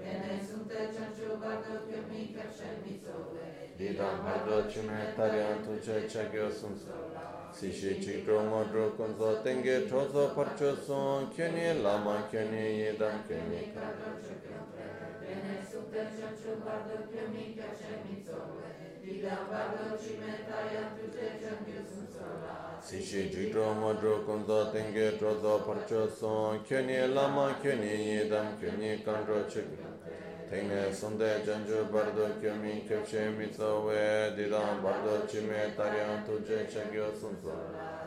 Tenge 0.00 0.40
sunde 0.40 0.80
chanchu 0.88 1.36
bardo 1.38 1.84
kyumi 1.84 2.32
kyoshe 2.32 2.80
mitsowe 2.82 3.44
Didam 3.76 4.24
bardo 4.24 4.66
chime 4.70 5.12
taryan 5.14 5.62
tuche 5.66 6.08
chegyo 6.08 6.50
sun 6.50 6.72
Sishi 7.52 8.00
chikdro 8.00 8.40
ngodro 8.40 8.96
kunzo 8.96 9.42
tenge 9.42 9.86
chozo 9.86 10.32
parcho 10.34 10.74
sun 10.74 11.28
Kyuni 11.28 11.82
lama 11.82 12.24
kyuni 12.30 12.80
yedam 12.80 13.22
kyuni 13.28 13.68
Bene 15.28 15.60
sutta 15.70 16.08
ciaccio 16.16 16.56
bardo 16.64 17.06
più 17.10 17.20
mica 17.30 17.64
c'è 17.76 18.00
mi 18.02 18.24
zove, 18.24 18.98
di 19.02 19.20
da 19.20 19.44
bardo 19.46 19.98
ci 20.00 20.16
mettaia 20.18 20.90
più 20.96 21.10
te 21.10 21.36
c'è 21.38 21.52
più 21.64 21.84
su 21.84 22.06
sola. 22.10 22.78
Si 22.80 23.04
ci 23.04 23.28
gitro 23.28 23.74
modro 23.74 24.24
con 24.24 24.46
to 24.46 24.70
tenge 24.70 25.18
tro 25.18 25.38
to 25.38 25.62
parcio 25.66 26.08
son, 26.08 26.62
chioni 26.62 27.12
lama 27.12 27.58
chioni 27.60 28.22
idam 28.24 28.58
chioni 28.58 29.02
candro 29.02 29.44
c'è 29.44 29.66
Tenge 30.48 30.94
sonde 30.94 31.42
janju 31.44 31.90
bardo 31.90 32.38
kyo 32.40 32.54
mi 32.54 32.82
kyo 32.86 33.02
che 33.02 33.28
mi 33.28 33.50
tsawe 33.50 34.32
Didam 34.34 34.80
bardo 34.80 35.26
chi 35.26 35.40
me 35.40 35.74
taryan 35.76 36.24
tuje 36.24 36.64
chagyo 36.64 37.12
sunso 37.14 37.52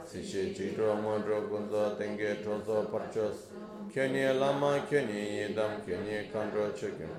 Sishi 0.03 0.51
chidro 0.51 0.95
modro 0.95 1.47
kunzo 1.47 1.95
tenge 1.97 2.41
chozo 2.41 2.87
parchos 2.89 3.45
kyönye 3.93 4.39
lama 4.39 4.89
kyönye 4.89 5.19
yedam 5.19 5.71
kyönye 5.85 6.31
kandro 6.33 6.75
çöküm. 6.75 7.09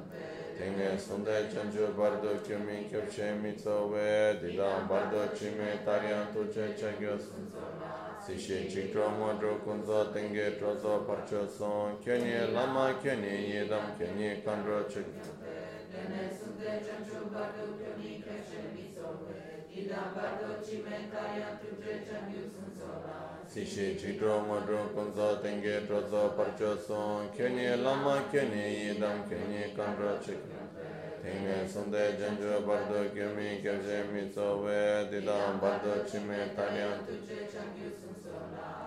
Tenge 0.59 0.99
sunday 0.99 1.43
çancı 1.55 1.99
bardo 1.99 2.43
kyömi 2.47 2.91
köpçe 2.91 3.35
mitso 3.35 3.93
ve 3.95 4.37
didam 4.43 4.89
bardo 4.89 5.37
çime 5.39 5.85
taryan 5.85 6.27
tuçe 6.35 6.77
çakyosuz. 6.81 7.31
Sişe 8.27 8.71
çikro 8.71 9.11
modro 9.11 9.65
kunzo 9.65 10.13
tenge 10.13 10.59
trozo 10.59 11.07
parço 11.07 11.47
son 11.59 12.03
kyönye 12.05 12.53
lama 12.53 13.03
kyönye 13.03 13.41
yedam 13.41 13.87
kyönye 13.99 14.45
kandro 14.45 14.83
çöküm. 14.83 15.23
Tenge 15.93 16.25
sunday 16.39 16.79
çancı 16.87 17.35
bardo 17.35 17.65
kyömi 17.79 18.23
köpçe 18.25 18.61
mitso 18.75 19.09
ve 19.25 19.41
didam 19.77 20.09
bardo 20.17 20.65
çime 20.67 21.11
taryan 21.13 21.59
tuçe 21.61 21.93
çakyosuz. 21.93 23.32
Sishi 23.53 23.95
chikro 24.01 24.41
modro 24.47 24.89
kunzo 24.95 25.43
tenge 25.43 25.87
trozo 25.87 26.35
parcho 26.35 26.75
son 26.81 27.29
Kyuni 27.37 27.83
lama 27.83 28.23
kyuni 28.31 28.89
idam 28.97 29.29
kyuni 29.29 29.77
kandro 29.77 30.17
chikro 30.25 30.57
Tenge 31.23 31.69
sunde 31.69 32.17
janjo 32.17 32.65
bardo 32.65 33.11
kyumi 33.13 33.61
kyabje 33.61 34.05
mitso 34.11 34.65
we 34.65 35.07
Didam 35.11 35.61
bardo 35.61 36.03
chime 36.09 36.55
talyan 36.57 37.05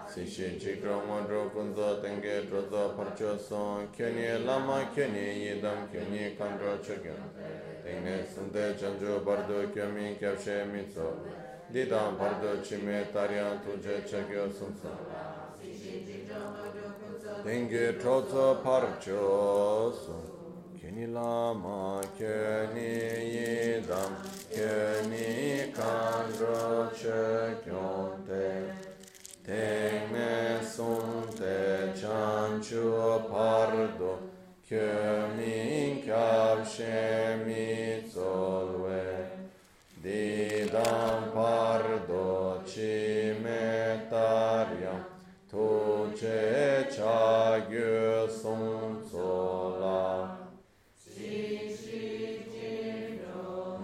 Sishi 0.10 0.58
chikro 0.58 1.06
modro 1.06 1.52
kunzo 1.54 2.02
tenge 2.02 2.50
trozo 2.50 2.96
parcho 2.98 3.38
son 3.38 3.88
Kyuni 3.96 4.44
lama 4.44 4.90
kyuni 4.96 5.46
idam 5.46 5.88
kyuni 5.92 6.36
kandro 6.36 6.80
chikro 6.82 7.14
Tenge 7.84 8.26
sunde 8.34 8.74
janjo 8.74 9.24
bardo 9.24 9.70
kyumi 9.72 10.18
kyabje 10.18 10.66
mitso 10.74 11.22
we 11.22 11.45
didam 11.76 12.18
bardo 12.18 12.62
chime 12.64 13.06
tarya 13.12 13.60
tuje 13.62 13.96
chakyo 14.10 14.48
sumsa. 14.50 14.92
Dengi 17.44 18.00
trozo 18.00 18.64
parcho 18.64 19.92
su 19.92 20.16
kini 20.80 21.08
lama 21.08 22.00
kyuni 22.18 22.96
yidam 23.36 24.16
kyuni 24.54 25.70
kandro 25.76 26.90
chakyo 26.96 28.24
te. 28.26 28.72
Tengne 29.46 30.64
sunte 30.64 31.92
chanchu 31.94 33.28
pardo. 33.30 34.32
Kyuni 34.66 36.02
kyab 36.06 36.66
shemi 36.66 38.02
zolwe 38.10 39.35
didam 40.06 41.34
pardo 41.34 42.62
cimetariam, 42.64 43.42
tu 45.50 45.68
ce 46.16 46.86
ceagiu 46.94 48.30
sonsola. 48.30 50.04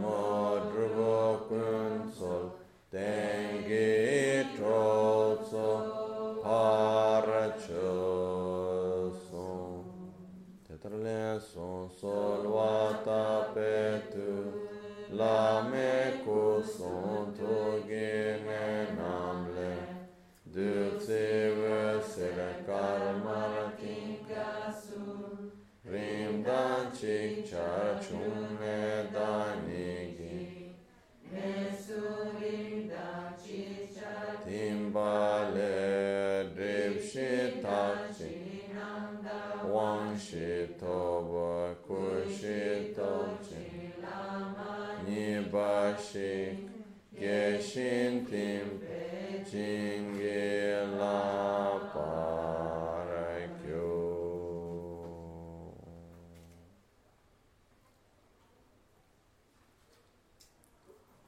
Modruvo 0.01 1.17
cunsol, 1.49 2.45
tengi 2.91 4.45
trozo 4.55 5.69
paracesum. 6.43 7.41
Tetrele 10.67 11.23
son 11.41 11.89
solvata 11.89 13.23
pe 13.53 13.73
Lame 15.13 16.21
cu 16.23 16.63
sonto 16.77 17.83
gene 17.85 18.95
namle, 18.95 19.73
Dâțevă 20.43 22.01
se 22.13 22.27
lăcar 22.37 23.15
martin 23.23 24.17
casul, 24.27 25.51
Rimdan 25.91 26.91
cic 26.95 27.45
cearciune 27.49 29.09
danigi, 29.13 30.75
Mesurim 31.31 32.87
dan 32.87 33.35
cic 33.43 33.93
cearciune 33.93 34.67
Timbale 34.67 35.71
drept 36.55 37.03
și 37.03 37.59
taci, 37.61 38.27
Wang 39.73 40.17
și 40.17 40.47
tobă 40.79 41.77
cu 41.87 41.99
și 42.29 42.91
tocin, 42.95 43.91
shik 45.97 46.57
geshin 47.17 48.25
tim 48.25 48.81
Jingi 49.43 50.71
la 50.97 51.89
parakyo 51.93 53.41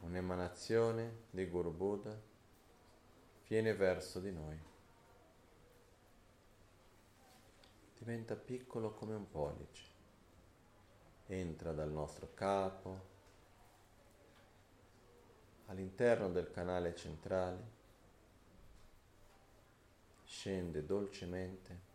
un'emanazione 0.01 1.23
di 1.31 1.49
Guru 1.49 1.71
Buddha 1.71 2.15
viene 3.47 3.73
verso 3.73 4.19
di 4.19 4.31
noi. 4.31 4.59
Diventa 7.97 8.35
piccolo 8.35 8.93
come 8.93 9.15
un 9.15 9.29
pollice, 9.29 9.83
entra 11.27 11.71
dal 11.71 11.89
nostro 11.91 12.29
capo 12.35 13.12
all'interno 15.67 16.29
del 16.29 16.51
canale 16.51 16.95
centrale, 16.95 17.71
scende 20.23 20.85
dolcemente 20.85 21.91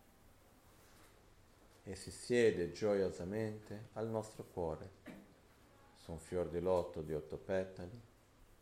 e 1.83 1.95
si 1.95 2.11
siede 2.11 2.71
gioiosamente 2.73 3.89
al 3.95 4.09
nostro 4.09 4.45
cuore 4.45 4.91
su 5.95 6.13
un 6.13 6.19
fior 6.19 6.49
di 6.49 6.61
lotto 6.61 7.03
di 7.03 7.15
otto 7.15 7.37
petali 7.37 8.01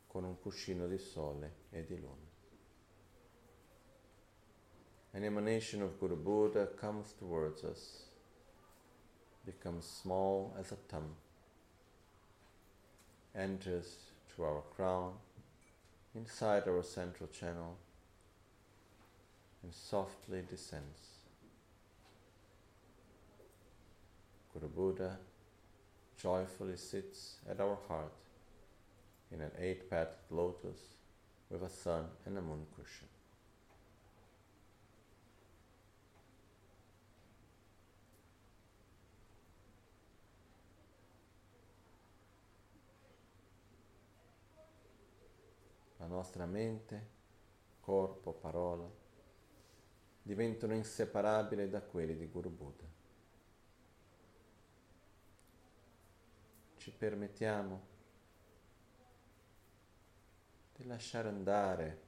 con 0.07 0.25
un 0.25 0.39
cuscino 0.41 0.87
di 0.87 0.99
sole 0.99 1.55
e 1.71 1.85
di 1.85 2.01
luna. 2.01 2.35
An 5.13 5.25
emanation 5.25 5.83
of 5.83 5.99
Guru 5.99 6.17
Buddha 6.17 6.67
comes 6.75 7.15
towards 7.15 7.63
us, 7.63 8.09
becomes 9.45 9.85
small 9.85 10.55
as 10.57 10.73
a 10.73 10.77
thumb, 10.87 11.15
enters 13.33 14.06
through 14.37 14.45
our 14.45 14.63
crown, 14.77 15.15
inside 16.15 16.69
our 16.69 16.83
central 16.83 17.29
channel, 17.29 17.77
and 19.63 19.73
softly 19.73 20.43
descends. 20.49 21.17
Guru 24.53 24.69
Buddha 24.69 25.19
joyfully 26.17 26.77
sits 26.77 27.37
at 27.51 27.61
our 27.61 27.79
heart 27.89 28.13
in 29.33 29.41
an 29.41 29.51
eight 29.59 29.91
petaled 29.91 30.17
lotus 30.31 30.79
with 31.51 31.63
a 31.63 31.71
sun 31.71 32.05
and 32.27 32.39
a 32.39 32.41
moon 32.41 32.67
cushion. 32.77 33.09
La 46.07 46.15
nostra 46.15 46.47
mente, 46.47 47.09
corpo, 47.81 48.33
parola 48.33 48.89
diventano 50.23 50.73
inseparabili 50.73 51.69
da 51.69 51.83
quelli 51.83 52.17
di 52.17 52.29
Guru 52.29 52.49
Buddha. 52.49 52.85
Ci 56.77 56.93
permettiamo 56.93 57.87
di 60.77 60.85
lasciare 60.85 61.27
andare 61.27 62.03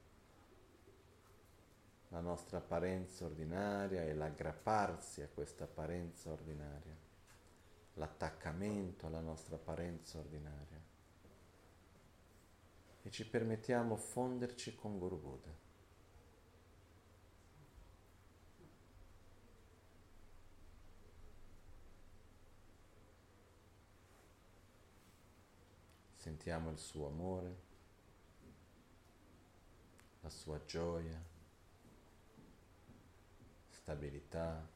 la 2.11 2.21
nostra 2.21 2.59
apparenza 2.59 3.25
ordinaria 3.25 4.05
e 4.05 4.15
l'aggrapparsi 4.15 5.23
a 5.23 5.29
questa 5.29 5.65
apparenza 5.65 6.31
ordinaria, 6.31 6.97
l'attaccamento 7.95 9.09
alla 9.09 9.21
nostra 9.21 9.57
apparenza 9.57 10.19
ordinaria 10.19 10.78
e 13.09 13.11
ci 13.11 13.27
permettiamo 13.27 13.97
fonderci 13.97 14.75
con 14.75 14.99
Guru 14.99 15.19
Buddha. 15.19 15.57
Sentiamo 26.17 26.71
il 26.71 26.77
suo 26.77 27.07
amore, 27.07 27.57
la 30.21 30.29
sua 30.29 30.63
gioia, 30.67 31.19
stabilità, 33.71 34.69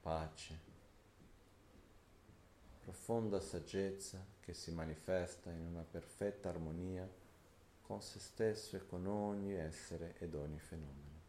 pace, 0.00 0.60
profonda 2.80 3.38
saggezza 3.38 4.34
che 4.46 4.54
si 4.54 4.70
manifesta 4.70 5.50
in 5.50 5.60
una 5.60 5.82
perfetta 5.82 6.50
armonia 6.50 7.04
con 7.82 8.00
se 8.00 8.20
stesso 8.20 8.76
e 8.76 8.86
con 8.86 9.04
ogni 9.08 9.52
essere 9.52 10.14
ed 10.20 10.36
ogni 10.36 10.60
fenomeno. 10.60 11.20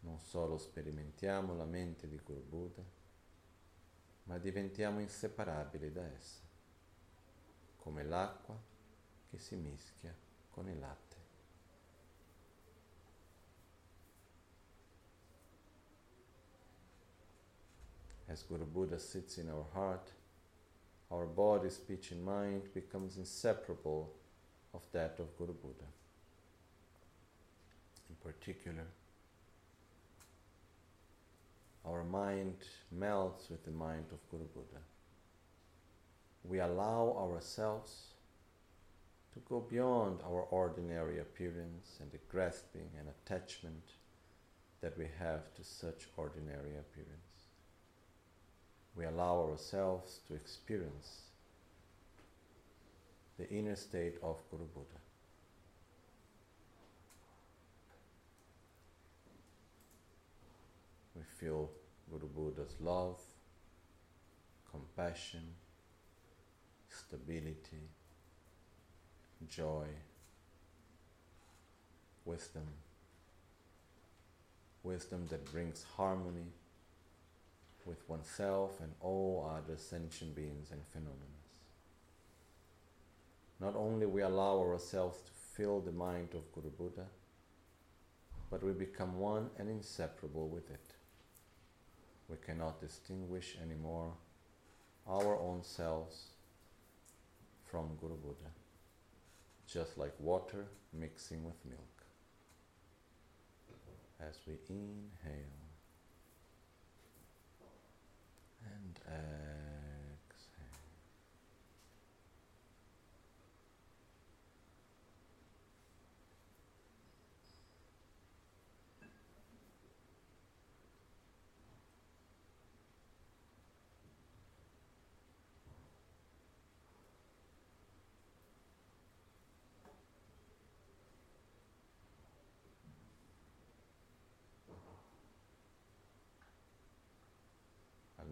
Non 0.00 0.20
solo 0.20 0.56
sperimentiamo 0.56 1.52
la 1.56 1.64
mente 1.64 2.06
di 2.06 2.16
Guru 2.24 2.44
Buddha, 2.44 2.82
ma 4.22 4.38
diventiamo 4.38 5.00
inseparabili 5.00 5.90
da 5.90 6.04
essa, 6.04 6.42
come 7.78 8.04
l'acqua 8.04 8.56
che 9.28 9.38
si 9.40 9.56
mischia 9.56 10.14
con 10.50 10.68
il 10.68 10.78
latte. 10.78 11.16
As 18.26 18.46
Guru 18.46 18.64
Buddha 18.64 18.98
sits 18.98 19.38
in 19.38 19.50
our 19.50 19.66
heart, 19.72 20.14
our 21.10 21.26
body, 21.26 21.70
speech, 21.70 22.10
and 22.10 22.24
mind 22.24 22.62
becomes 22.74 23.16
inseparable 23.16 24.12
of 24.74 24.82
that 24.92 25.16
of 25.18 25.36
Guru 25.38 25.54
Buddha. 25.54 25.90
In 28.10 28.16
particular, 28.16 28.86
our 31.86 32.02
mind 32.02 32.56
melts 32.90 33.48
with 33.50 33.64
the 33.64 33.70
mind 33.70 34.06
of 34.10 34.18
Guru 34.30 34.46
Buddha. 34.46 34.82
We 36.44 36.58
allow 36.58 37.16
ourselves 37.18 38.14
to 39.34 39.40
go 39.48 39.60
beyond 39.60 40.20
our 40.24 40.42
ordinary 40.50 41.20
appearance 41.20 41.98
and 42.00 42.10
the 42.10 42.18
grasping 42.30 42.88
and 42.98 43.08
attachment 43.08 43.82
that 44.80 44.96
we 44.98 45.06
have 45.18 45.54
to 45.54 45.64
such 45.64 46.06
ordinary 46.16 46.76
appearance. 46.78 47.35
We 48.96 49.04
allow 49.04 49.46
ourselves 49.50 50.20
to 50.26 50.34
experience 50.34 51.22
the 53.38 53.48
inner 53.50 53.76
state 53.76 54.14
of 54.22 54.38
Guru 54.50 54.64
Buddha. 54.64 54.86
We 61.14 61.22
feel 61.38 61.70
Guru 62.10 62.28
Buddha's 62.28 62.74
love, 62.80 63.20
compassion, 64.70 65.42
stability, 66.88 67.90
joy, 69.46 69.86
wisdom, 72.24 72.66
wisdom 74.82 75.26
that 75.28 75.44
brings 75.52 75.84
harmony 75.96 76.52
with 77.86 78.08
oneself 78.08 78.80
and 78.80 78.92
all 79.00 79.50
other 79.56 79.78
sentient 79.78 80.34
beings 80.34 80.68
and 80.72 80.80
phenomena. 80.92 81.36
Not 83.60 83.74
only 83.76 84.06
we 84.06 84.22
allow 84.22 84.58
ourselves 84.58 85.18
to 85.22 85.30
fill 85.54 85.80
the 85.80 85.92
mind 85.92 86.34
of 86.34 86.52
Guru 86.52 86.70
Buddha, 86.70 87.06
but 88.50 88.62
we 88.62 88.72
become 88.72 89.18
one 89.18 89.50
and 89.58 89.68
inseparable 89.68 90.48
with 90.48 90.70
it. 90.70 90.94
We 92.28 92.36
cannot 92.44 92.80
distinguish 92.80 93.56
anymore 93.62 94.12
our 95.08 95.38
own 95.38 95.62
selves 95.62 96.26
from 97.64 97.96
Guru 98.00 98.16
Buddha, 98.16 98.50
just 99.66 99.96
like 99.96 100.12
water 100.18 100.66
mixing 100.92 101.44
with 101.44 101.64
milk. 101.64 101.80
As 104.20 104.38
we 104.46 104.54
inhale 104.68 105.65
呃 109.06 109.14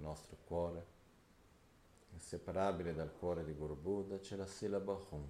nostro 0.05 0.37
cuore, 0.45 0.87
inseparabile 2.13 2.95
dal 2.95 3.13
cuore 3.13 3.43
di 3.43 3.55
Guru 3.55 3.75
Buddha, 3.75 4.19
c'è 4.19 4.37
la 4.37 4.47
sillaba 4.47 4.93
Hum. 5.11 5.27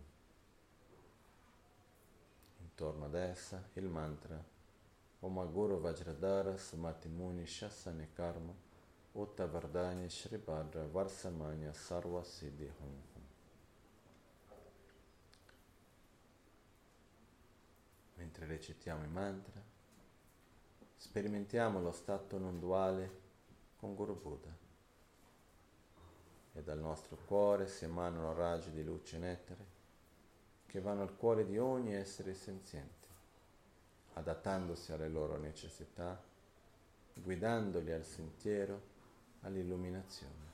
Intorno 2.58 3.04
ad 3.04 3.14
essa 3.14 3.62
il 3.74 3.86
mantra 3.86 4.42
Om 5.20 5.52
Guru 5.52 5.80
Vajradhara 5.80 6.56
Sumati 6.56 7.08
Muni 7.08 7.46
Shasane 7.46 8.10
Karma 8.12 8.52
Utta 9.12 9.46
Vardhanya 9.46 10.08
Shribhadra 10.08 10.84
Varsamanya 10.88 11.72
Sarva 11.72 12.24
Siddhi 12.24 12.64
Hum 12.64 13.02
Hum. 13.14 13.22
Mentre 18.16 18.46
recitiamo 18.46 19.04
i 19.04 19.08
mantra, 19.08 19.62
sperimentiamo 20.96 21.80
lo 21.80 21.92
stato 21.92 22.38
non 22.38 22.58
duale 22.58 23.22
con 23.76 23.94
Guru 23.94 24.20
Buddha 24.20 24.63
e 26.54 26.62
dal 26.62 26.78
nostro 26.78 27.16
cuore 27.26 27.66
si 27.66 27.84
emanano 27.84 28.32
raggi 28.32 28.70
di 28.70 28.84
luce 28.84 29.16
e 29.16 29.18
nettare 29.18 29.72
che 30.66 30.80
vanno 30.80 31.02
al 31.02 31.16
cuore 31.16 31.44
di 31.44 31.56
ogni 31.58 31.94
essere 31.94 32.34
senziente, 32.34 33.06
adattandosi 34.14 34.92
alle 34.92 35.08
loro 35.08 35.36
necessità, 35.36 36.20
guidandoli 37.14 37.92
al 37.92 38.04
sentiero, 38.04 38.80
all'illuminazione. 39.42 40.52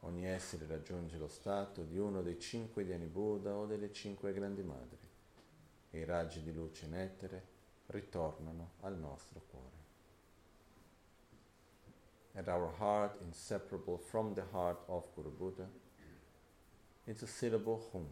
Ogni 0.00 0.26
essere 0.26 0.66
raggiunge 0.66 1.18
lo 1.18 1.28
stato 1.28 1.82
di 1.82 1.98
uno 1.98 2.22
dei 2.22 2.38
cinque 2.38 2.84
Dhyani 2.84 3.06
Buddha 3.06 3.54
o 3.54 3.66
delle 3.66 3.92
cinque 3.92 4.32
grandi 4.32 4.62
madri 4.62 4.98
e 5.90 5.98
i 5.98 6.04
raggi 6.04 6.42
di 6.42 6.52
luce 6.52 6.86
e 6.86 6.88
nettare 6.88 7.46
ritornano 7.86 8.72
al 8.80 8.96
nostro 8.96 9.42
cuore. 9.50 9.83
And 12.36 12.48
our 12.48 12.70
heart 12.78 13.16
inseparable 13.24 13.98
from 13.98 14.34
the 14.34 14.44
heart 14.52 14.78
of 14.88 15.04
Guru 15.14 15.30
Buddha, 15.30 15.66
is 17.06 17.22
a 17.22 17.26
syllable 17.26 17.82
Hum, 17.92 18.06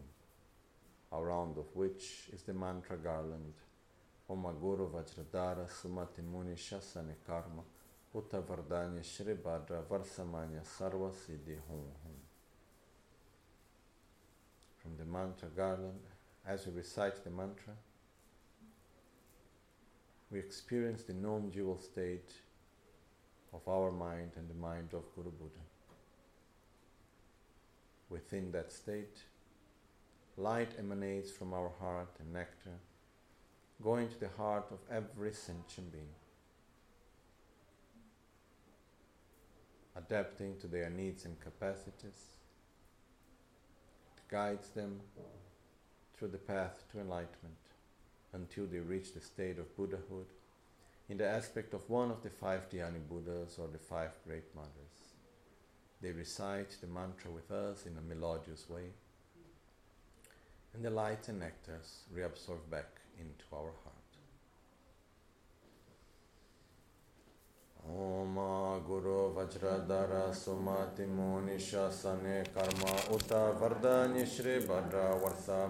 around 1.11 1.57
of 1.57 1.65
which 1.75 2.29
is 2.31 2.43
the 2.43 2.53
mantra 2.53 2.97
garland 2.97 3.53
Om 4.29 4.45
Guru 4.61 4.89
Vajradhara 4.89 5.67
Sumati 5.67 6.23
Muni 6.23 6.55
Shasane 6.55 7.15
Karma 7.25 7.63
Utta 8.15 8.41
Vardhanya 8.41 9.03
Shri 9.03 9.33
Bhadra 9.33 9.83
Varsamanya 9.83 10.63
Sarva 10.63 11.11
Siddhi 11.11 11.57
Hum 11.67 11.83
Hum. 12.03 12.15
From 14.77 14.97
the 14.97 15.05
mantra 15.05 15.49
garland, 15.55 16.01
as 16.47 16.67
we 16.67 16.73
recite 16.73 17.23
the 17.23 17.29
mantra, 17.29 17.73
we 20.31 20.39
experience 20.39 21.03
the 21.03 21.13
non-dual 21.13 21.79
state 21.79 22.31
of 23.53 23.67
our 23.67 23.91
mind 23.91 24.31
and 24.35 24.49
the 24.49 24.55
mind 24.55 24.89
of 24.93 25.03
Guru 25.15 25.31
Buddha. 25.31 25.63
Within 28.09 28.51
that 28.51 28.71
state, 28.71 29.17
light 30.37 30.71
emanates 30.77 31.31
from 31.31 31.53
our 31.53 31.71
heart 31.79 32.09
and 32.19 32.33
nectar, 32.33 32.79
going 33.81 34.07
to 34.09 34.19
the 34.19 34.29
heart 34.37 34.65
of 34.71 34.79
every 34.89 35.33
sentient 35.33 35.91
being, 35.91 36.15
adapting 39.95 40.57
to 40.59 40.67
their 40.67 40.89
needs 40.89 41.25
and 41.25 41.39
capacities, 41.39 42.37
it 44.17 44.23
guides 44.29 44.69
them 44.69 44.99
through 46.17 46.29
the 46.29 46.37
path 46.37 46.83
to 46.91 46.99
enlightenment 46.99 47.55
until 48.33 48.65
they 48.65 48.79
reach 48.79 49.13
the 49.13 49.21
state 49.21 49.59
of 49.59 49.75
Buddhahood 49.77 50.27
in 51.13 51.19
the 51.19 51.29
aspect 51.29 51.75
of 51.75 51.87
one 51.91 52.09
of 52.09 52.23
the 52.23 52.29
five 52.31 52.67
Dhyani 52.71 52.99
Buddhas 53.07 53.59
or 53.59 53.67
the 53.67 53.77
five 53.77 54.13
great 54.27 54.45
mothers. 54.55 54.95
They 56.01 56.11
recite 56.11 56.75
the 56.81 56.87
mantra 56.87 57.29
with 57.29 57.51
us 57.51 57.85
in 57.85 57.95
a 57.99 58.01
melodious 58.01 58.67
way, 58.67 58.87
and 60.73 60.83
the 60.83 60.89
light 60.89 61.27
and 61.27 61.39
nectars 61.39 61.89
reabsorb 62.17 62.67
back 62.71 62.89
into 63.19 63.45
our 63.53 63.73
heart. 63.83 63.93
Guru 68.87 69.35
Vajradhara 69.35 70.33
Sumati 70.33 71.07
Muni 71.07 71.57
Shasane 71.57 72.43
Karma 72.55 72.93
Vardhani 73.59 74.25
Shri 74.25 74.65
Bhadra 74.65 75.21
Varsa 75.21 75.69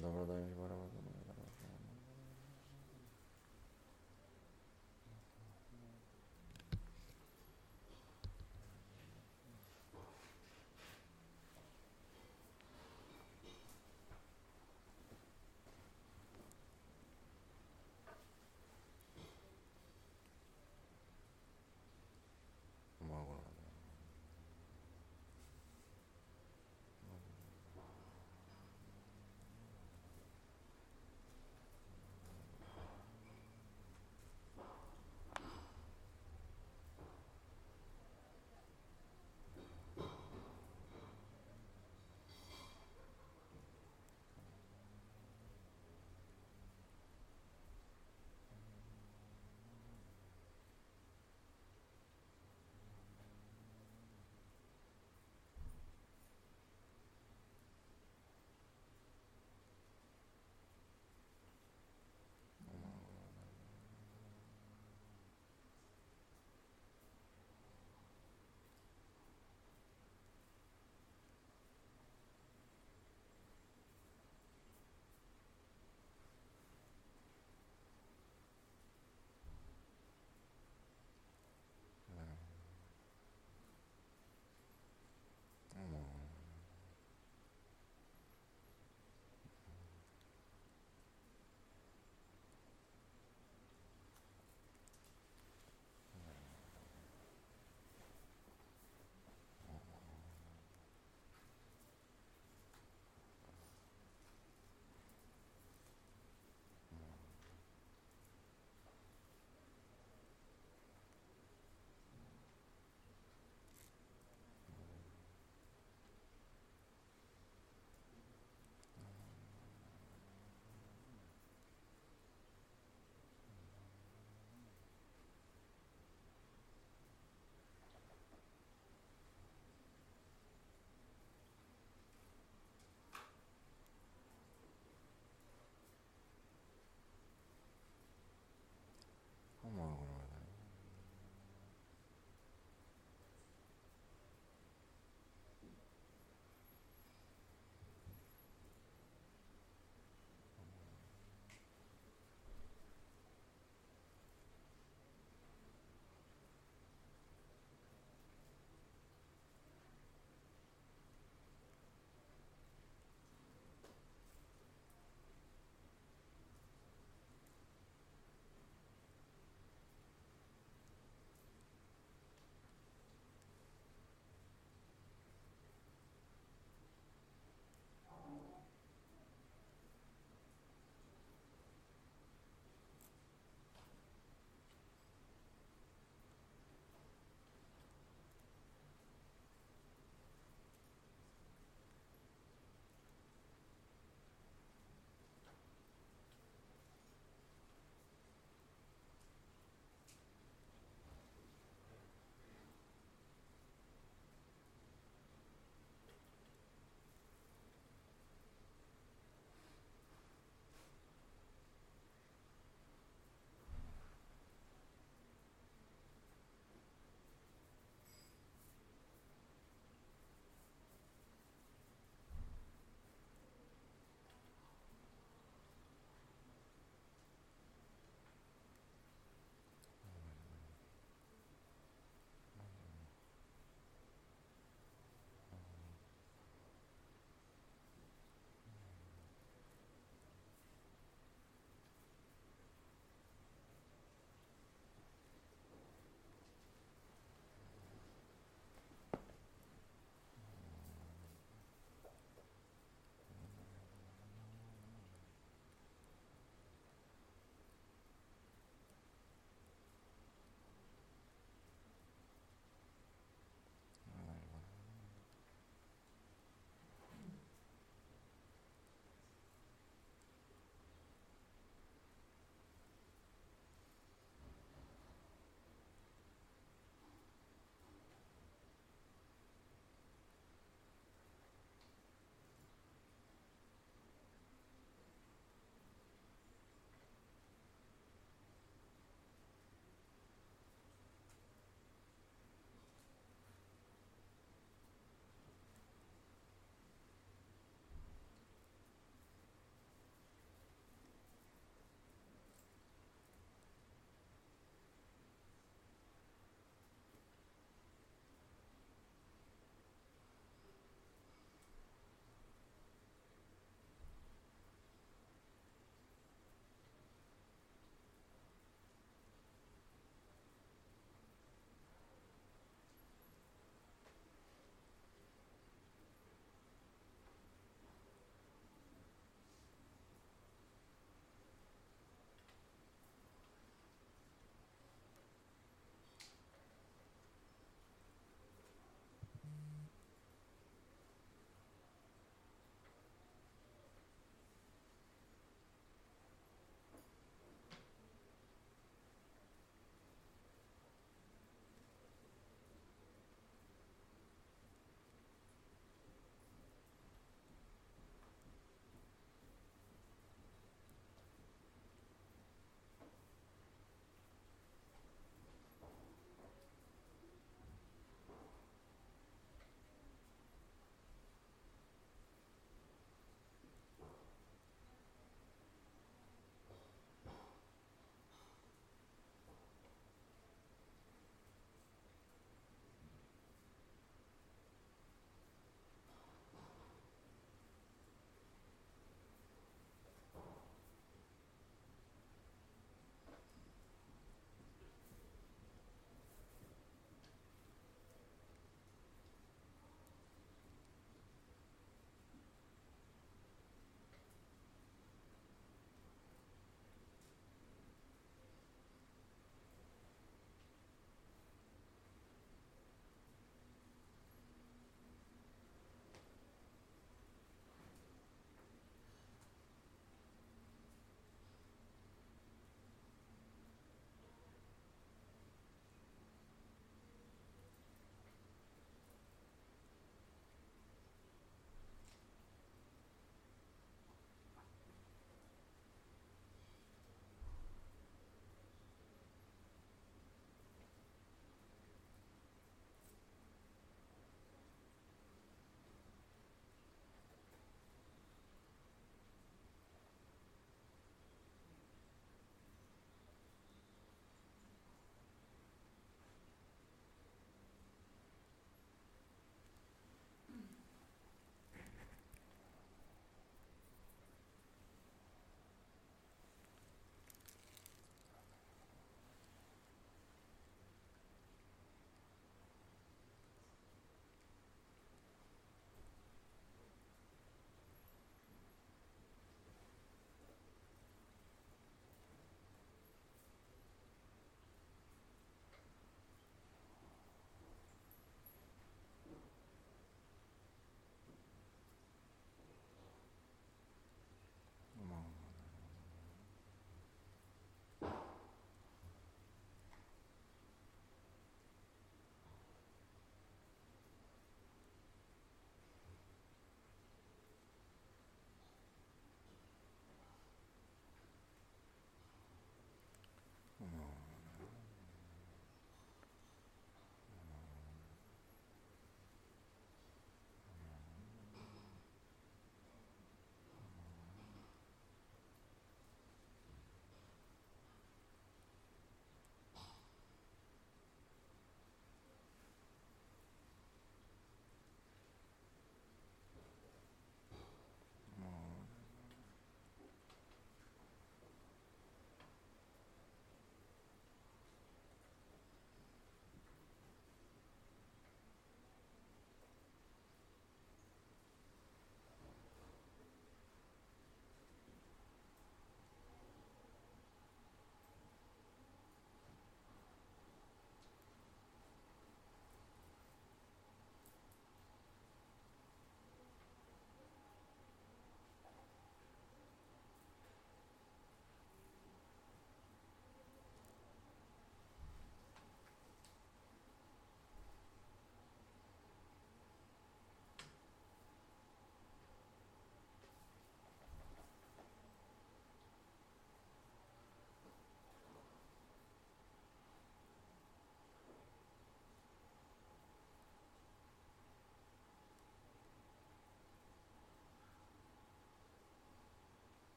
Добро, 0.00 0.26
дай 0.26 0.36
ми 0.36 0.54
бара 0.58 0.74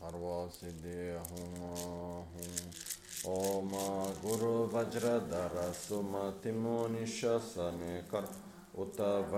سرو 0.00 0.46
سی 0.52 0.68
ہوں 1.20 1.54
ہوں 1.56 2.70
اوم 3.24 3.72
گرو 4.24 4.66
سمتی 5.74 6.50
مونی 6.50 7.06
شر 7.06 7.38
اتر 8.74 9.34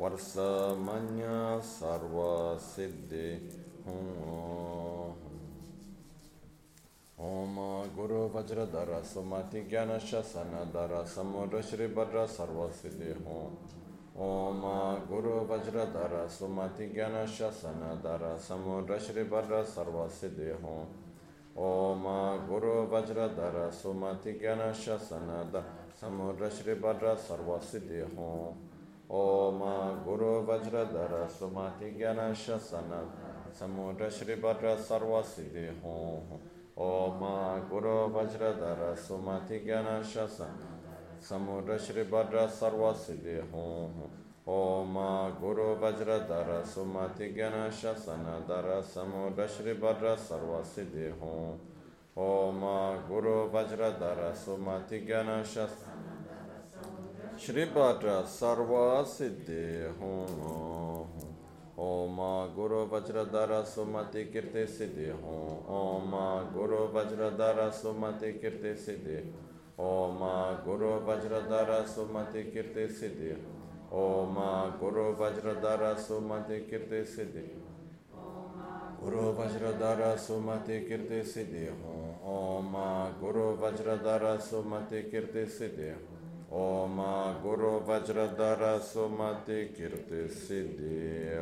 وس 0.00 0.36
من 0.78 1.20
سرو 1.64 2.56
سی 2.66 2.86
ہوں 3.86 5.14
ہوں 7.18 7.84
گروزر 7.96 8.64
در 8.64 8.92
سمتی 9.14 9.62
جان 9.70 9.98
ش 10.06 10.14
سن 10.32 10.54
در 10.74 10.94
سمجھے 11.14 11.86
ہوں 13.24 13.83
ما 14.14 14.96
گو 15.08 15.44
بجر 15.44 15.84
در 15.84 16.28
سمتی 16.28 16.92
جنان 16.92 17.26
ش 17.26 17.42
سنا 17.50 17.94
در 17.94 18.38
سمو 18.38 18.98
شری 18.98 19.24
بدر 19.24 19.64
سروسی 19.64 20.28
دی 20.28 20.50
ہو 20.50 20.84
گرو 22.48 22.86
بجر 22.86 23.28
در 23.28 23.70
سو 23.70 23.92
ما 23.92 24.12
یا 24.40 24.72
س 24.74 24.88
سنا 25.08 25.42
د 25.52 25.56
سمو 26.00 26.32
شری 26.58 26.74
بدر 26.74 27.16
سروسی 27.16 27.78
دی 27.78 28.00
ہوں 28.16 28.52
او 29.06 29.50
مو 29.50 30.40
بجر 30.48 30.84
در 30.84 31.28
سا 31.38 31.46
ضان 31.98 32.34
س 32.34 32.50
سنا 32.70 33.02
دمو 33.60 33.92
شری 34.10 34.34
بدر 34.34 34.76
سروسی 34.76 35.48
دی 35.48 35.68
ہو 35.82 36.20
گرو 37.70 38.08
بجر 38.08 38.52
در 38.52 38.94
سماتی 38.94 39.58
جان 39.64 40.02
س 40.02 40.18
سنا 40.36 40.73
سمرشر 41.28 42.02
بر 42.10 42.36
سرو 42.58 42.92
سدے 42.96 43.40
ہوں 43.52 44.06
اوم 44.44 44.98
گرو 45.42 45.74
وجر 45.80 46.08
در 46.28 46.50
سمتی 46.64 47.28
گن 47.36 47.54
شسن 47.80 48.24
در 48.48 48.68
سمرشر 48.92 49.72
بر 49.80 50.14
سرو 50.28 50.60
سدے 50.74 51.10
ہوں 51.20 51.56
اوم 52.14 52.64
گرو 53.10 53.36
وجر 53.52 53.88
در 53.90 54.20
سمتی 54.34 55.00
گن 55.08 55.30
شسن 55.44 56.02
شری 57.38 57.64
بر 57.74 58.22
سرو 58.28 58.84
سدے 59.08 59.86
ہوں 59.98 60.26
اوم 61.76 62.20
گرو 62.56 62.86
وجر 62.90 63.22
در 63.24 63.52
سمتی 63.64 64.24
کرتے 64.24 64.66
سدے 64.66 65.10
ہوں 65.22 65.66
اوم 65.70 66.14
گرو 66.54 66.86
وجر 66.94 67.28
در 67.38 67.70
سمتی 67.82 68.32
کرتے 68.32 68.74
سدے 68.76 69.20
ہوں 69.22 69.43
सुमति 71.89 72.43
कीर्ति 72.43 72.87
सिद्धि 72.89 73.29
हो 73.31 73.59
ओम 73.97 74.35
गुरु 74.79 75.03
वज्रधर 75.19 75.83
सुमति 75.97 76.59
कीर्ति 76.59 77.03
सिद्धि 77.05 77.43
ओम 78.29 78.75
गुरु 79.03 79.23
वज्रधर 79.33 80.15
सुमति 80.17 80.79
कीर्ति 80.79 81.23
सिद्धि 81.25 81.67
ओम 82.29 82.73
गुरु 83.19 83.47
वज्रधर 83.59 84.37
सुमति 84.37 85.01
कीर्ति 85.03 85.39
सिद्धि 85.39 85.39
गुरु 85.41 85.43
वज्रधर 85.43 85.45
सुमति 85.45 85.45
कीर्ति 85.45 85.45
सिद्धि 85.45 85.45
हो 85.45 85.45
ओम 85.45 85.45
गुरु 85.45 85.45
वज्रधर 85.45 85.45
सुमति 85.45 85.45
कीर्ति 85.45 85.45
सिद्धि 85.49 85.91
ओम 86.55 87.01
गुरु 87.43 87.71
वज्रधर 87.87 88.77
सुमति 88.83 89.63
कीर्ति 89.77 90.27
सिद्धि 90.35 91.37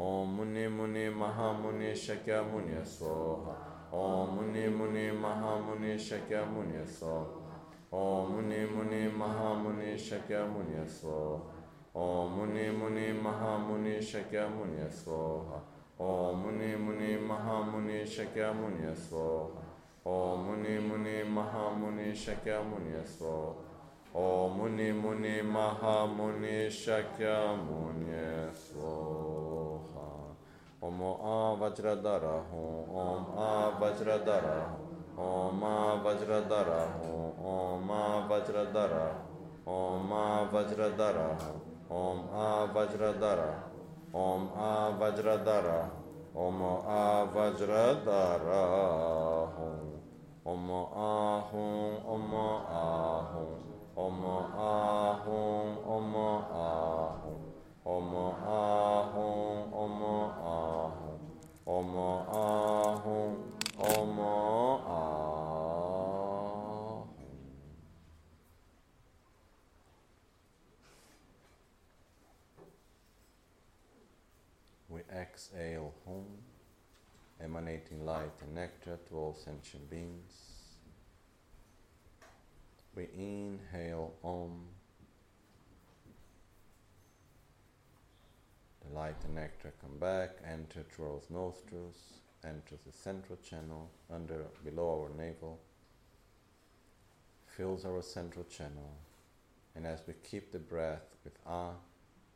ओम 0.00 0.28
मुनि 0.28 0.66
मुनि 0.68 1.08
महामुनि 1.10 1.94
शक्य 1.96 2.40
मुनि 2.42 2.84
सोहा 2.86 3.56
ओम 3.94 4.34
मुनि 4.34 4.68
मुनि 4.68 5.10
महामुनि 5.18 5.98
शक्य 5.98 6.44
मुनि 6.50 6.86
सोहा 6.90 7.41
ام 7.93 8.31
من 8.31 9.09
منہ 9.17 9.53
من 9.63 9.97
شکیا 9.97 10.45
منسونی 10.45 12.69
منہ 12.69 13.57
من 13.67 14.01
شکیا 14.01 14.47
منسوہ 14.47 15.59
منی 16.35 16.75
منہ 16.75 17.61
من 17.73 18.05
شکیا 18.05 18.51
منسوہ 18.51 19.47
ام 20.05 20.47
منہ 20.47 21.67
من 21.77 22.15
شکیا 22.15 22.61
منسونی 22.61 24.91
من 24.91 25.43
مہا 25.43 26.05
من 26.17 26.69
شکیا 26.69 27.55
منہ 27.59 28.11
ام 30.81 31.03
آجر 31.03 31.95
درا 31.95 32.39
ہوم 32.51 33.39
آجر 33.39 34.17
دہ 34.17 34.45
ہو 34.45 34.82
ماں 35.17 35.95
بجر 36.03 36.39
در 36.49 36.69
ہوم 36.97 37.83
ماں 37.87 38.19
بجر 38.29 38.63
در 38.73 38.93
ام 39.65 40.07
ماں 40.07 40.43
بجر 40.51 40.89
در 40.97 41.17
ہوم 41.89 42.19
آ 42.35 42.65
بجر 42.73 43.11
در 43.11 43.39
ام 44.13 44.47
آ 44.55 44.89
بجر 44.99 45.35
در 45.45 45.67
ام 46.35 46.61
آ 46.63 47.23
بجر 47.33 47.71
درہ 48.05 48.61
او 50.45 50.55
آہ 50.95 51.51
ام 52.13 52.35
آہ 52.35 53.35
ام 53.95 54.25
آہ 54.25 55.27
آہ 56.61 57.25
او 57.85 58.09
آہ 58.47 59.15
ام 59.75 60.03
آہ 60.43 60.97
او 61.65 62.09
آہ 62.41 63.52
exhale 75.33 75.93
home, 76.05 76.37
emanating 77.41 78.05
light 78.05 78.31
and 78.41 78.53
nectar 78.53 78.99
to 79.07 79.15
all 79.15 79.33
sentient 79.33 79.89
beings. 79.89 80.31
We 82.95 83.07
inhale 83.15 84.13
Om. 84.23 84.65
The 88.85 88.93
light 88.93 89.15
and 89.25 89.35
nectar 89.35 89.73
come 89.81 89.97
back, 89.97 90.31
enter 90.45 90.83
through 90.83 91.13
our 91.13 91.21
nostrils, 91.29 92.19
enter 92.43 92.75
the 92.85 92.91
central 92.91 93.39
channel 93.43 93.89
under 94.13 94.45
below 94.63 95.01
our 95.01 95.17
navel, 95.17 95.59
fills 97.47 97.85
our 97.85 98.03
central 98.03 98.45
channel, 98.45 98.91
and 99.75 99.87
as 99.87 100.01
we 100.05 100.13
keep 100.23 100.51
the 100.51 100.59
breath 100.59 101.15
with 101.23 101.33
Ah, 101.47 101.71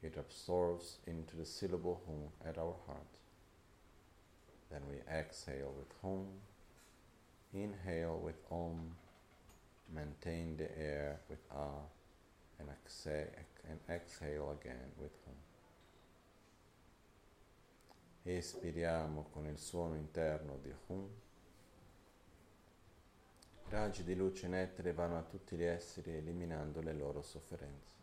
it 0.01 0.15
absorbs 0.17 0.99
into 1.05 1.35
the 1.35 1.45
syllable 1.45 2.01
Hum 2.05 2.29
at 2.45 2.57
our 2.57 2.75
heart. 2.85 3.07
Then 4.69 4.81
we 4.89 4.97
exhale 5.11 5.73
with 5.77 5.93
Hum, 6.01 6.27
inhale 7.53 8.19
with 8.19 8.39
Om 8.51 8.95
maintain 9.93 10.57
the 10.57 10.69
air 10.77 11.21
with 11.29 11.39
ah 11.51 11.85
and 12.59 12.69
exhale, 12.69 13.27
and 13.69 13.79
exhale 13.89 14.51
again 14.59 14.91
with 14.97 15.11
hum. 15.25 15.35
Espiriamo 18.25 19.27
con 19.31 19.47
il 19.47 19.57
suono 19.57 19.95
interno 19.95 20.57
di 20.61 20.73
hum. 20.87 21.09
Raggi 23.69 24.03
di 24.03 24.15
luce 24.15 24.47
nettere 24.47 24.93
vanno 24.93 25.17
a 25.17 25.23
tutti 25.23 25.55
gli 25.55 25.63
esseri 25.63 26.15
eliminando 26.15 26.81
le 26.81 26.93
loro 26.93 27.21
sofferenze. 27.21 27.96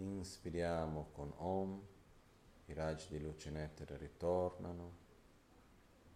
Inspiriamo 0.00 1.10
con 1.12 1.30
om, 1.36 1.86
i 2.66 2.72
raggi 2.72 3.08
di 3.10 3.20
luce 3.20 3.50
nettere 3.50 3.98
ritornano, 3.98 4.96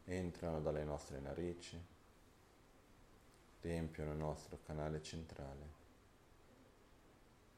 entrano 0.04 0.62
dalle 0.62 0.84
nostre 0.84 1.20
narici 1.20 1.78
riempiono 3.60 4.12
il 4.12 4.16
nostro 4.16 4.58
canale 4.64 5.02
centrale, 5.02 5.72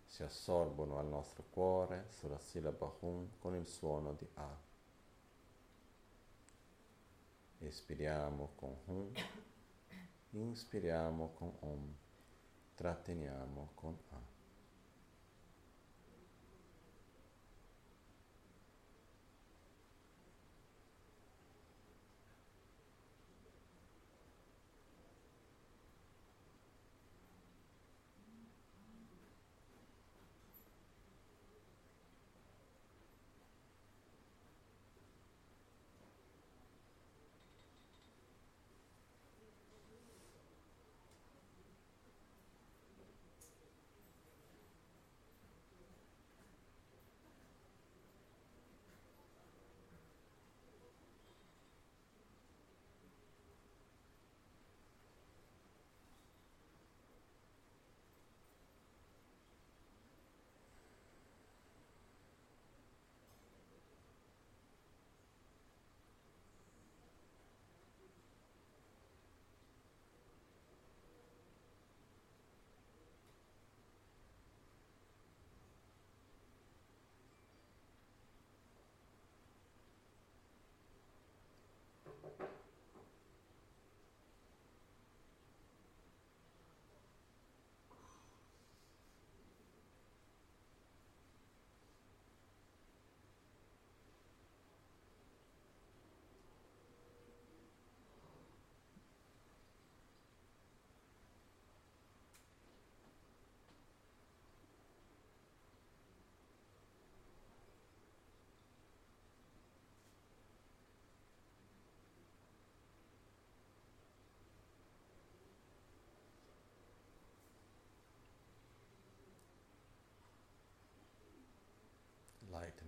si 0.04 0.24
assorbono 0.24 0.98
al 0.98 1.06
nostro 1.06 1.44
cuore 1.48 2.06
sulla 2.08 2.38
sillaba 2.40 2.92
Hum 3.00 3.38
con 3.38 3.54
il 3.54 3.66
suono 3.68 4.12
di 4.14 4.26
A. 4.34 4.58
Espiriamo 7.58 8.50
con 8.56 8.76
Hum, 8.86 9.12
inspiriamo 10.30 11.30
con 11.34 11.56
Om, 11.60 11.94
tratteniamo 12.74 13.70
con 13.74 13.96
A. 14.10 14.35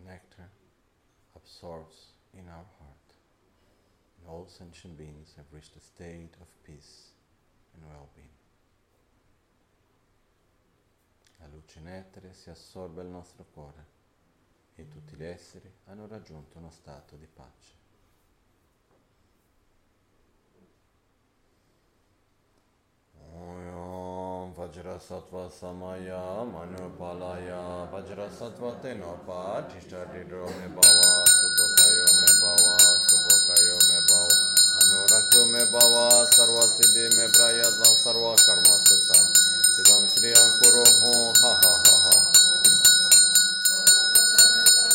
nectar 0.09 0.49
absorbs 1.35 2.15
in 2.33 2.49
our 2.49 2.67
heart. 2.79 3.09
And 4.19 4.29
all 4.29 4.47
sentient 4.49 4.97
beings 4.97 5.35
have 5.37 5.47
reached 5.53 5.77
a 5.77 5.81
state 5.81 6.35
of 6.41 6.49
peace 6.63 7.13
and 7.75 7.85
well-being. 7.85 8.37
La 11.41 11.47
luce 11.47 11.81
nettare 11.81 12.33
si 12.33 12.51
assorbe 12.51 13.03
al 13.03 13.09
nostro 13.09 13.45
cuore 13.53 13.97
e 14.75 14.89
tutti 14.89 15.15
gli 15.15 15.25
esseri 15.25 15.71
hanno 15.85 16.07
raggiunto 16.07 16.59
uno 16.59 16.71
stato 16.71 17.17
di 17.17 17.27
pace. 17.27 17.77
Om 23.31 23.59
Vajrasattva 23.59 23.98
وجرستو 24.59 25.41
سمیا 25.61 26.23
من 26.45 26.73
پالایا 26.99 27.61
وجرستو 27.93 28.71
تین 28.83 29.03
پاٹھ 29.27 29.75
میں 29.93 30.69
باوا 30.69 31.25
سب 31.27 31.61
میں 32.15 32.33
باوا 32.41 32.97
سب 33.01 33.29
میں 33.85 34.01
باو 34.09 34.27
انورکھ 34.81 35.37
میں 35.51 35.65
باوا 35.73 36.09
سروا 36.33 36.67
سدھی 36.67 37.07
میں 37.17 37.27
برایا 37.29 37.71
سروا 37.95 38.35
کرما 38.47 38.79
ستا 38.79 39.23
سیدم 39.67 40.07
شری 40.15 40.33
کرو 40.61 40.83
ہوں 40.95 41.33
ہا 41.43 41.53
ہا 41.65 41.75
ہا 41.79 41.97
ہا 42.05 42.17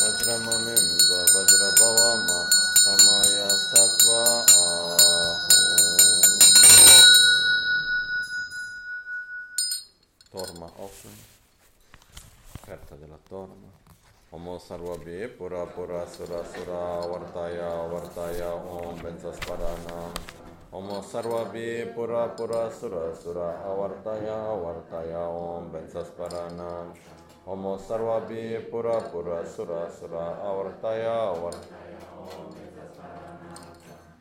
وجرم 0.00 0.48
میں 0.64 0.73
سرو 14.58 14.94
پورا 15.38 15.64
پرتیا 15.76 17.68
وارتا 17.92 18.26
ہوم 18.50 18.94
بنچسپران 19.02 19.86
ہوم 20.72 20.92
سرو 21.12 21.42
پر 21.96 22.10
آور 22.10 23.90
آرتا 23.94 24.14
ہوم 25.16 25.68
بنچسپران 25.72 26.60
ہوم 27.46 27.66
سرو 27.88 28.18
پر 28.70 28.86
آور 30.18 30.70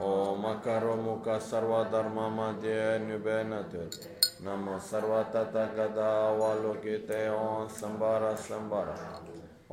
ओम 0.00 0.42
करो 0.64 0.94
मुख 0.96 1.28
सर्वधर्म 1.42 2.18
मध्य 2.34 2.74
निबेनते 3.00 3.86
नमो 4.44 4.76
सर्वतगदावलोकिते 4.88 7.18
ओं 7.30 7.64
संबार 7.78 8.26
संबार 8.42 8.92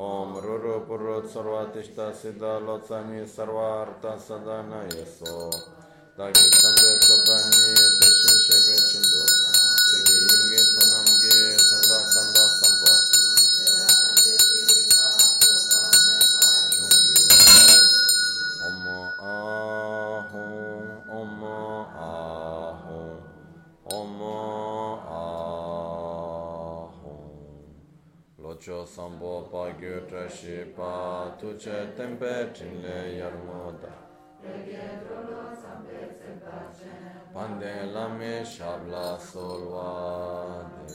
ओम 0.06 0.32
रुरु 0.46 0.72
पुरुत 0.88 1.28
सर्वतिष्ठ 1.34 2.00
सिद्ध 2.22 2.42
लोचमी 2.66 3.22
सर्वार्थ 3.36 4.08
सदा 4.24 4.58
नयसो 4.72 5.36
ताकि 6.18 6.50
संदेश 6.56 6.98
सदा 7.04 7.38
निये 7.46 7.86
तेषे 8.00 8.58
Om 23.96 24.22
Ahum 25.08 25.80
Locho 28.44 28.86
Sambo 28.86 29.44
Pa 29.50 29.72
Gyutra 29.80 30.28
Pa 30.76 31.32
Tuche 31.40 31.96
Tempe 31.96 32.52
Chinle 32.54 33.00
Yarmoda 33.20 33.94
Pande 37.34 37.74
Lame 37.94 38.44
Shabla 38.44 39.18
Solvade 39.18 40.92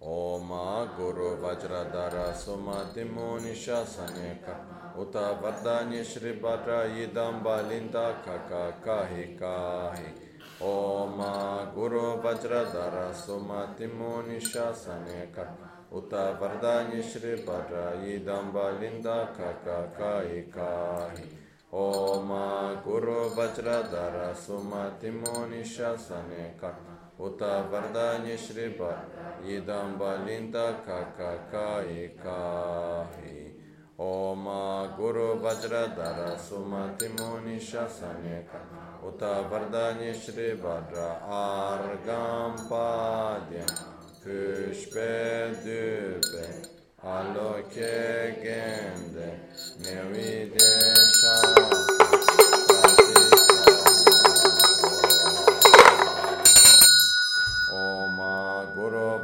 Oma 0.00 0.88
Guru 0.96 1.36
Vajradhara 1.42 2.32
Sumati 2.32 3.04
Muni 3.04 3.54
Shasaneka 3.54 4.54
Uta 4.96 5.26
Vardhanya 5.42 6.04
Shri 6.04 6.34
Bhadra 6.34 6.86
Yidam 6.94 7.42
Balinda 7.42 8.14
Kaka 8.24 8.74
Kahi 8.84 9.36
Kahi 9.36 10.23
ओम 10.64 11.18
गुरु 11.74 12.02
वज्रधर 12.24 12.94
सुमतिमो 13.16 14.10
निशासने 14.28 15.20
कर 15.34 15.48
उत 15.98 16.14
वरदान्य 16.40 17.00
श्री 17.04 17.32
भद्र 17.46 17.82
दम्बलिन्दा 18.26 19.16
खकाकायिकाहि 19.36 21.26
ओम 21.80 22.30
गुरु 22.86 23.18
वज्रधर 23.38 24.16
सुमतिमो 24.44 25.34
निशासने 25.48 26.46
कर 26.62 26.78
उत 27.24 27.42
वरदान्य 27.72 28.36
श्री 28.46 28.66
भद्र 28.80 29.58
दम्बलिन्दा 29.68 30.66
खकाकायिकाहि 30.86 32.24
ओम 34.02 34.46
गुरु 34.96 35.28
वज्रधर 35.42 36.24
सुमतिमो 36.40 37.28
निशासने 37.40 38.38
कर 38.48 38.83
ات 39.06 39.20
بردانی 39.50 40.14
شری 40.14 40.54
بدر 40.54 41.18
آر 41.30 41.96
گام 42.06 42.56
پاد 42.68 43.34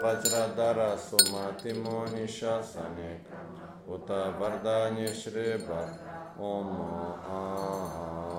وزر 0.02 0.46
در 0.46 0.96
سمتی 0.96 1.72
منی 1.72 2.28
شا 2.28 2.62
سن 2.62 3.20
اتردانی 3.88 5.14
شری 5.14 5.56
بد 5.56 5.98
آ 6.38 8.29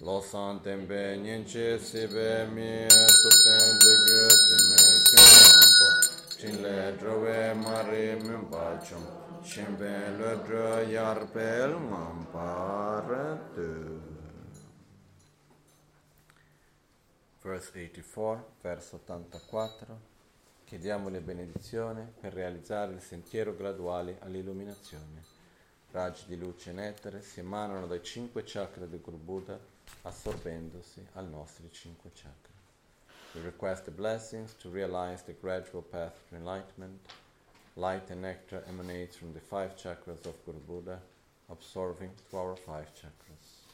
Losan 0.00 0.60
tembe 0.60 1.16
nyenche 1.18 1.78
sibe 1.78 2.46
mi 2.46 2.84
tuten 2.88 3.78
dugu 3.78 4.26
time 4.48 5.02
kyampo 5.08 5.88
Chinle 6.36 6.96
drove 6.96 7.54
mari 7.54 8.16
mimpachum 8.20 9.06
Shimbe 9.40 10.10
le 10.16 10.42
dro 10.42 10.80
yarpel 10.80 11.76
mamparatu 11.78 14.02
Verse 17.40 17.70
84, 17.78 18.52
verso 18.62 18.96
84. 18.96 20.00
Chiediamo 20.64 21.08
le 21.10 21.20
benedizioni 21.20 22.02
per 22.18 22.32
realizzare 22.32 22.94
il 22.94 23.02
sentiero 23.02 23.54
graduale 23.54 24.16
all'illuminazione. 24.22 25.22
Raggi 25.90 26.24
di 26.26 26.36
luce 26.38 26.70
e 26.70 26.72
nettare 26.72 27.20
si 27.22 27.40
emanano 27.40 27.86
dai 27.86 28.02
cinque 28.02 28.44
chakra 28.44 28.86
del 28.86 29.02
Guru 29.02 29.18
Buddha, 29.18 29.60
assorbendosi 30.04 31.06
ai 31.14 31.26
nostri 31.26 31.68
cinque 31.72 32.10
chakra. 32.12 32.52
We 33.34 33.40
request 33.42 33.84
the 33.84 33.90
blessings 33.90 34.54
to 34.62 34.70
realize 34.70 35.22
the 35.24 35.34
gradual 35.40 35.82
path 35.82 36.14
to 36.28 36.36
enlightenment. 36.36 37.00
Light 37.76 38.10
and 38.10 38.22
nectar 38.22 38.62
emanates 38.68 39.16
from 39.16 39.32
the 39.32 39.40
five 39.40 39.76
chakras 39.76 40.24
of 40.26 40.34
Guru 40.44 40.60
Buddha, 40.60 41.00
absorbing 41.50 42.10
to 42.30 42.36
our 42.36 42.54
five 42.54 42.92
chakras. 42.94 43.64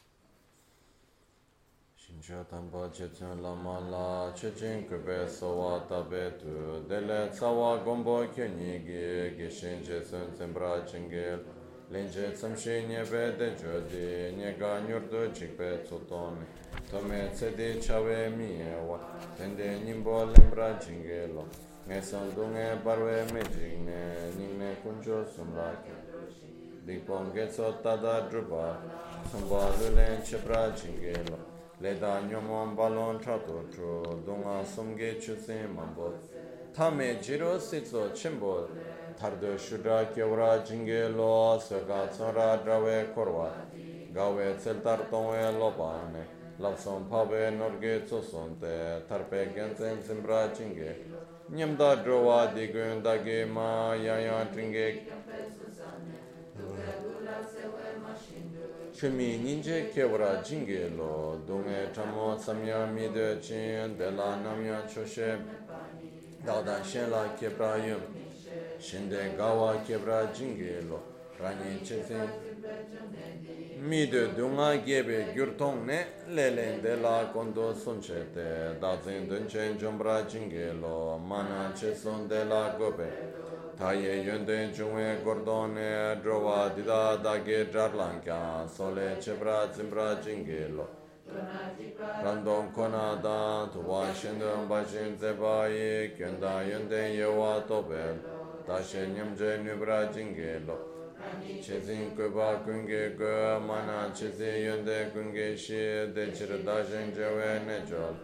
Shinjo 1.99 2.43
tamba 2.49 2.89
chechun 2.89 3.41
lama 3.41 3.79
la 3.91 4.31
chechin 4.31 4.89
kube 4.89 5.29
sowa 5.29 5.85
tabe 5.87 6.39
tu 6.39 6.83
dele 6.87 7.29
tsawa 7.29 7.83
gombo 7.83 8.27
kyo 8.33 8.47
nigi 8.47 9.35
gishin 9.37 9.83
chesun 9.83 10.35
sembra 10.35 10.83
chingel 10.87 11.43
Lenje 11.91 12.31
tsamshi 12.31 12.85
nyebe 12.87 13.35
de 13.37 13.53
jodi, 13.55 14.33
nyega 14.37 14.79
nyurdo 14.87 15.27
jikbe 15.27 15.81
tsutomi. 15.83 16.45
Tome 16.89 17.29
tsedi 17.33 17.79
chawe 17.81 18.29
miye 18.29 18.75
wa, 18.87 18.97
tende 19.37 19.79
nimbo 19.83 20.23
lembra 20.25 20.73
jingelo. 20.79 21.45
Nge 21.87 22.01
lo. 22.35 22.47
Nge 22.47 22.81
barwe 22.83 23.25
me 23.33 23.41
jingne, 23.41 24.31
ningne 24.37 24.75
kunjo 24.81 25.25
sumra 25.25 25.75
ke. 25.83 25.91
Dikpo 26.85 27.19
nge 27.25 27.47
tso 27.47 27.73
tada 27.83 28.21
drupa, 28.29 28.77
sumba 29.29 29.69
lulen 29.79 30.21
chebra 30.23 30.71
jingelo. 30.71 31.37
Leda 31.81 32.21
nyomon 32.21 32.73
balon 32.75 33.19
chato 33.19 33.65
tru, 33.69 34.21
dunga 34.25 34.63
sumge 34.63 35.19
chusin 35.19 35.67
mambo. 35.75 36.13
Tame 36.73 37.19
jiro 37.19 37.59
sitso 37.59 38.11
chimbo, 38.13 38.69
tardo 39.21 39.55
shudra 39.55 40.05
kyawra 40.11 40.65
jingi 40.65 41.15
lo 41.15 41.59
saka 41.59 42.07
tsara 42.07 42.57
drawe 42.63 43.13
korwa. 43.13 43.51
Gawe 44.11 44.55
tseltar 44.57 45.07
tongwe 45.11 45.51
lopane 45.59 46.25
lapson 46.57 47.07
pawe 47.07 47.51
norge 47.51 48.03
tsoson 48.03 48.57
te 48.59 49.03
tarpe 49.07 49.53
gensen 49.53 50.01
zimbra 50.01 50.47
jingi 50.47 50.89
nyamda 51.49 52.01
drowa 52.03 52.47
digun 52.47 53.03
dagi 53.03 53.45
ma 53.45 53.93
yaya 53.93 54.47
jingi 54.51 55.05
Chumi 58.91 59.37
ninje 59.37 59.91
kyawra 59.93 60.41
jingi 60.41 60.97
lo. 60.97 61.39
Dunge 61.45 61.91
chamo 61.93 62.35
samya 62.37 62.87
mido 62.87 63.39
chin 63.39 63.95
bela 63.95 64.35
namya 64.43 64.81
choshe 64.87 65.37
dawda 66.43 66.83
shen 66.83 67.09
la 67.11 67.29
kyabra 67.37 67.77
yum. 67.85 68.01
shinden 68.81 69.37
gawa 69.37 69.75
kebra 69.85 70.33
jingi 70.33 70.81
lo 70.89 70.99
rani 71.39 71.79
chepsen 71.83 72.27
mido 73.89 74.27
dunga 74.35 74.75
gebe 74.83 75.33
gyurtong 75.35 75.85
ne 75.85 76.05
lelen 76.29 76.81
de 76.81 76.95
la 76.95 77.29
kondo 77.31 77.73
sunche 77.73 78.25
te 78.33 78.77
dazen 78.81 79.27
dunchen 79.27 79.77
jombra 79.77 80.25
jingi 80.27 80.79
lo 80.81 81.17
mana 81.17 81.71
cheson 81.75 82.27
de 82.27 82.43
la 82.45 82.75
gobe 82.77 83.09
taye 83.77 84.23
yunden 84.25 84.73
chungwe 84.73 85.21
gordone 85.23 86.19
drowa 86.23 86.69
dida 86.75 87.17
dage 87.21 87.69
jarlanka 87.71 88.67
sole 88.67 89.17
chebra 89.19 89.71
zimbra 89.71 90.15
jingi 90.23 90.67
lo. 90.75 90.87
Random 92.23 92.73
kona 92.73 93.19
dan 93.23 93.69
tuwa 93.71 94.13
shindun 94.13 94.67
bashin 94.67 95.17
zebayi 95.17 96.11
kyunda 96.17 96.61
yunden 96.63 97.13
yewa 97.15 97.63
tobel 97.67 98.40
다시 98.67 98.97
님제 99.07 99.63
뉴브라 99.63 100.11
징게로. 100.11 100.91
Chezin 101.61 102.15
kuba 102.15 102.63
kunge 102.65 103.15
kuwa 103.15 103.59
mana 103.59 104.11
chezi 104.13 104.65
yonde 104.65 105.11
kunge 105.13 105.55
shi 105.55 106.11
de 106.13 106.31
chira 106.31 106.57
dashen 106.65 107.13
jewe 107.13 107.61
ne 107.65 107.85
jol 107.85 108.15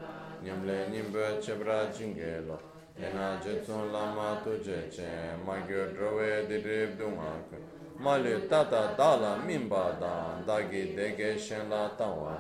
Nyamle 0.43 0.89
nyimbe 0.89 1.39
chebra 1.39 1.91
chinge 1.91 2.41
lo 2.47 2.59
Ena 2.97 3.39
jetsun 3.39 3.91
lama 3.91 4.41
tuje 4.43 4.89
che 4.89 5.07
magyo 5.45 5.93
drowe 5.93 6.47
dirib 6.47 6.97
dunga 6.97 7.37
kun 7.49 7.61
Mali 7.99 8.47
tata 8.47 8.95
dala 8.97 9.37
mimba 9.45 9.95
dan 9.99 10.43
dagi 10.45 10.95
dege 10.95 11.37
shen 11.37 11.69
la 11.69 11.89
tawa 11.95 12.35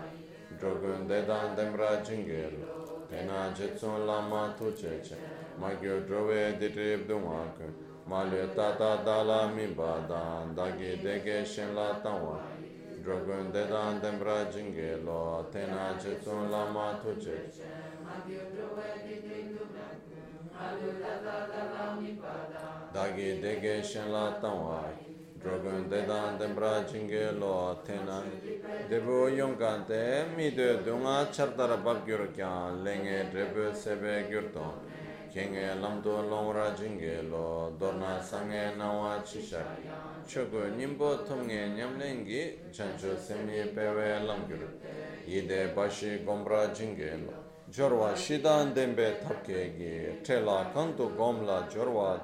Drogun 0.59 1.07
dedan 1.07 1.55
dembra 1.55 2.01
chinge 2.03 2.49
lo 2.57 3.05
Ena 3.11 3.53
jetsun 3.53 4.05
lama 4.07 4.55
tuje 4.57 4.99
che 5.01 5.15
magyo 5.59 6.01
drowe 6.07 6.57
dirib 6.57 7.07
dunga 7.07 7.53
kun 7.55 7.86
Malyo 8.07 8.55
tata 8.55 9.03
dala 9.03 9.51
mi 9.53 9.67
badan, 9.75 10.55
dagi 10.55 11.01
dege 11.03 11.45
shen 11.45 11.75
la 11.75 11.99
tangwa. 12.01 12.39
Drogun 13.03 13.51
dedan 13.51 13.99
dembra 14.01 14.45
jingi 14.49 15.03
lo, 15.03 15.45
tena 15.51 15.93
chitsun 15.99 16.49
lama 16.49 16.97
tuche. 17.03 17.51
Dagi 22.93 23.41
dege 23.41 23.83
shen 23.83 24.09
la 24.09 24.39
tangwa. 24.39 24.83
Drogun 25.37 25.89
dedan 25.89 26.37
dembra 26.39 26.85
jingi 26.87 27.37
lo, 27.37 27.81
tena. 27.83 28.23
Debu 28.89 29.35
yongkante, 29.35 30.33
mi 30.35 30.51
de 30.51 30.81
dunga 30.81 31.27
chardara 31.29 31.75
bab 31.83 32.05
gyur 32.05 32.31
kyan, 32.33 32.83
lenge 32.85 33.29
drebu 33.31 33.75
sebe 33.75 34.27
gyur 34.29 34.49
tong. 34.53 34.96
kenge 35.37 35.79
lamdo 35.79 36.23
longra 36.27 36.73
jinge 36.75 37.21
lo 37.29 37.71
dorna 37.77 38.19
sange 38.19 38.75
nawa 38.75 39.21
chisha. 39.23 39.63
Chogo 40.25 40.67
nimbo 40.75 41.15
tomge 41.17 41.69
nyamlengi 41.75 42.57
chancho 42.71 43.15
semye 43.15 43.71
pewe 43.71 44.19
lamgyur. 44.25 44.67
Ide 45.27 45.75
bashi 45.75 46.23
gombra 46.25 46.73
jinge 46.73 47.11
lo. 47.23 47.33
Jorwa 47.69 48.15
shidan 48.15 48.73
denbe 48.73 49.19
tapkegi 49.21 50.23
tela 50.23 50.71
kanto 50.73 51.09
gomla 51.15 51.67
jorwa 51.69 52.19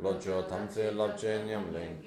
locho 0.00 0.46
tamse 0.46 0.92
labche 0.92 1.42
nyamleng. 1.44 1.98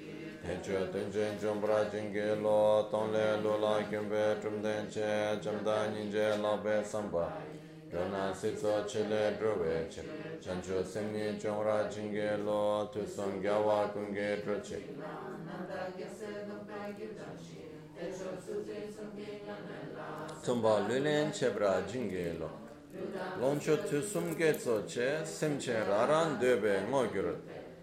Tencho 0.42 0.90
tenchen 0.90 1.36
jombra 1.38 1.84
jinge 1.90 2.34
lo 2.40 2.88
tongle 2.90 3.42
lola 3.42 3.82
gyumbe 3.90 4.38
chumdenche 4.40 5.38
chamda 5.38 5.88
nyinje 5.92 6.40
labe 6.40 6.82
samba. 6.82 7.44
Dona 7.88 8.34
sitso 8.34 8.84
chile 8.84 9.36
drobe 9.38 9.86
chile 9.88 10.25
jancho 10.40 10.84
semni 10.84 11.36
chongra 11.36 11.88
chinge 11.88 12.36
lo 12.44 12.88
tu 12.92 13.06
som 13.06 13.40
gyawa 13.40 13.90
kunge 13.92 14.42
troche 14.42 14.82
tumba 20.42 20.78
lulen 20.86 21.32
chebra 21.32 21.82
jinge 21.86 22.38
lo. 22.38 22.50
Loncho 23.38 23.82
tu 23.84 24.00
som 24.00 24.34
getso 24.34 24.84
che 24.84 25.24
semche 25.24 25.84
raran 25.84 26.38
döbe 26.38 26.82
ngo 26.88 27.10
gyur. 27.10 27.36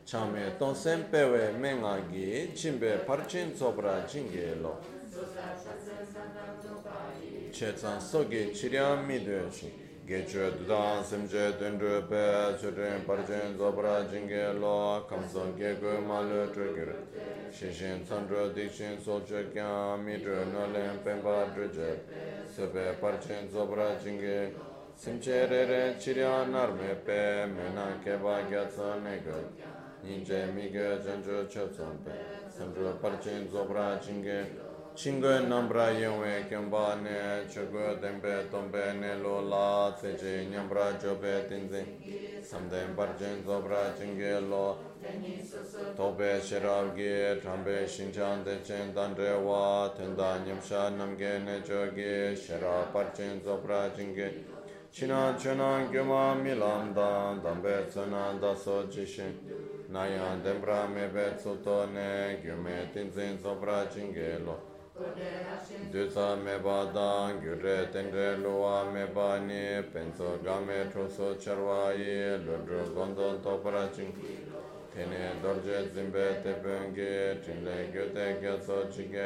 Chame 0.06 0.56
tonsen 0.58 1.10
pewe 1.10 1.52
menga 1.52 2.00
gi 2.10 2.52
chimbe 2.54 3.04
parchin 3.06 3.56
sobra 3.56 4.06
jinge 4.06 4.56
lo. 4.56 4.80
Che 7.52 7.74
tsan 7.74 8.00
soge 8.00 8.52
chiryam 8.52 9.06
mi 9.06 9.24
döche 9.24 9.83
geche 10.06 10.52
dudan 10.58 11.02
semche 11.02 11.56
tendre 11.58 12.02
pe 12.02 12.58
chöten 12.60 13.06
parchen 13.06 13.56
zobra 13.58 14.04
jinge 14.12 14.52
lo 14.60 15.06
kamson 15.08 15.56
ge 15.56 15.80
go 15.80 16.02
malu 16.02 16.52
trigger 16.52 16.94
shishin 17.50 18.04
tsandro 18.04 18.52
dikshin 18.52 19.00
soche 19.00 19.50
kya 19.54 19.96
mitre 19.96 20.44
nolen 20.52 21.00
pemba 21.04 21.48
trigger 21.54 22.02
sebe 22.54 22.98
parchen 23.00 23.50
zobra 23.50 23.96
jinge 24.04 24.52
semche 24.96 25.48
re 25.48 25.66
re 25.66 25.96
chirya 25.98 26.48
narme 26.48 26.96
pe 27.06 27.46
mena 27.46 27.98
keba 28.04 28.42
gyatsa 28.50 29.00
nega 29.00 29.40
ninje 30.04 30.52
mige 30.54 31.00
janjo 31.00 31.48
chöpsan 31.48 32.04
pe 32.04 32.12
semche 32.50 32.92
parchen 33.00 33.48
zobra 33.50 33.98
jinge 34.02 34.73
Shingo 34.96 35.40
nambra 35.48 35.90
yungwe 35.90 36.46
kyungpa 36.48 37.02
ne 37.02 37.48
chukwe 37.50 37.98
tenpe 38.00 38.48
tongpe 38.52 38.94
ne 39.00 39.16
lo 39.16 39.42
la 39.42 39.92
tseche 39.92 40.46
nyambra 40.46 40.96
chope 41.02 41.48
tenze 41.50 41.84
samden 42.44 42.94
parchen 42.96 43.44
zobra 43.44 43.92
chingge 43.98 44.40
lo 44.48 44.78
tope 45.96 46.40
shirabge 46.40 47.42
thambe 47.42 47.88
shinchan 47.88 48.44
techen 48.44 48.94
tandre 48.94 49.34
wa 49.44 49.90
tenda 49.98 50.38
nyamsha 50.46 50.90
namge 50.96 51.40
ne 51.44 51.62
choge 51.64 52.36
shira 52.36 52.88
parchen 52.94 53.42
zobra 53.44 53.90
chingge 53.96 54.46
china 54.92 55.36
chuna 55.36 55.90
gyuma 55.90 56.36
milam 56.36 56.94
dan 56.94 57.42
dambe 57.42 57.88
tsuna 57.90 58.38
daso 58.40 58.88
chishin 58.92 59.34
nayan 59.90 60.44
dembra 60.44 60.86
mebe 60.88 61.36
tsuto 61.36 61.88
ne 61.92 62.38
gyume 62.44 62.92
tenze 62.94 63.40
zobra 63.42 63.88
chingge 63.88 64.38
lo. 64.46 64.73
dhūsā 64.94 66.26
mē 66.38 66.60
bādāṅ 66.62 67.40
gyūrē 67.42 67.78
tēndrē 67.94 68.26
lūvā 68.44 68.74
mē 68.94 69.06
bāni 69.16 69.82
pēnsō 69.90 70.34
gāmē 70.46 70.76
trūsō 70.94 71.30
charvāyī 71.42 72.38
lūdhū 72.46 72.82
gōndō 72.94 73.30
tōparā 73.42 73.88
chīṅ 73.96 74.12
tēnē 74.94 75.22
dōrjē 75.42 75.80
dzimbē 75.96 76.26
tēpēngi 76.44 77.08
chīnlē 77.46 77.78
gyūtē 77.96 78.28
gyāsō 78.44 78.78
chīkē 78.94 79.26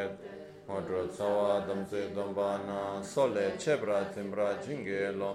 mōdrū 0.69 1.02
tsāvā 1.11 1.57
dhamsī 1.68 2.06
dōmbā 2.15 2.48
nā 2.64 2.80
sōlē 3.11 3.49
chēprā 3.60 3.99
tsimbā 4.14 4.48
chīṅgē 4.64 5.02
lō 5.19 5.31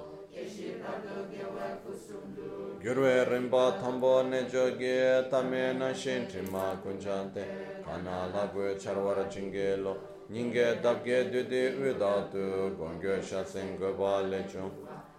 gyurvē 2.80 3.12
rīmbā 3.28 3.66
thāmbō 3.82 4.14
nē 4.30 4.40
chōgē 4.48 4.96
tamē 5.28 5.60
nā 5.76 5.92
shēn 6.04 6.24
chīmā 6.32 6.64
kuñchāntē 6.86 7.44
kānā 7.84 8.16
lā 8.32 8.48
guē 8.56 8.72
charvāra 8.80 9.28
chīṅgē 9.28 9.68
lō 9.84 9.94
Nyinge 10.32 10.80
dabge 10.82 11.30
dudi 11.30 11.68
udadu, 11.76 12.74
gongyo 12.78 13.20
shasin 13.20 13.76
goba 13.78 14.22
lechung, 14.22 14.72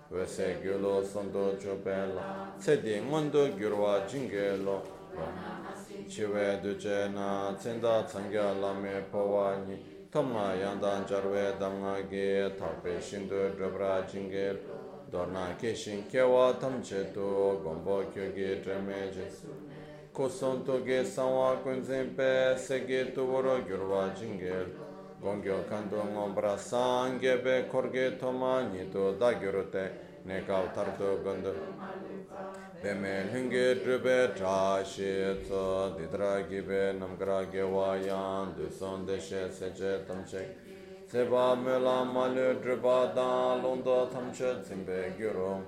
wese 0.10 0.58
gyulo 0.60 1.04
sando 1.04 1.56
chupela, 1.56 2.52
tsedi 2.58 3.00
ngondo 3.00 3.48
gyurwa 3.56 4.08
jinge 4.08 4.58
lo, 4.66 4.82
chiwe 6.10 6.60
duje 6.64 7.10
na 7.14 7.54
tsinda 7.56 8.04
tsangya 8.04 8.54
lame 8.60 9.04
pawa 9.12 9.56
nyi, 9.68 9.78
tomna 10.10 10.56
yandan 10.56 11.06
jarwe 11.06 11.60
damga 11.60 12.02
ge, 12.10 12.52
takpe 12.58 13.00
shindu 13.00 13.54
drabra 13.56 14.02
jinge, 14.08 14.58
dorna 15.12 15.56
keshin 15.62 16.08
kewa 16.10 16.58
tamche 16.60 17.12
tu, 17.14 17.60
gombo 17.62 18.04
kyo 18.12 18.32
kyoge 18.34 18.64
drame 18.64 19.12
Koson 20.14 20.64
ge 20.86 21.04
sanwa 21.04 21.58
kunzin 21.64 22.16
pe, 22.16 22.56
sege 22.56 23.14
tuvoro 23.14 23.58
gyurwa 23.66 24.14
jingel, 24.14 24.68
gongyo 25.24 25.64
kanto 25.70 26.04
ngombra 26.04 26.58
sanggebe 26.58 27.70
korge 27.72 28.18
toma 28.20 28.62
nito 28.68 29.14
da 29.18 29.32
gyorote 29.34 29.92
nekaw 30.26 30.74
tarto 30.76 31.24
gondo 31.24 31.54
Beme 32.82 33.30
hungi 33.32 33.82
drube 33.82 34.34
trashi 34.36 35.40
tso 35.44 35.96
didra 35.98 36.42
gibe 36.50 36.92
namgra 37.00 37.50
gewa 37.50 37.96
yan 37.96 38.54
duson 38.58 39.06
deshe 39.06 39.50
seche 39.50 40.04
tamche 40.06 40.44
Seba 41.08 41.56
mela 41.56 42.04
malu 42.04 42.60
druba 42.62 43.14
dan 43.16 43.62
londo 43.64 44.10
tamche 44.12 44.60
tsimbe 44.62 45.16
gyurung 45.18 45.64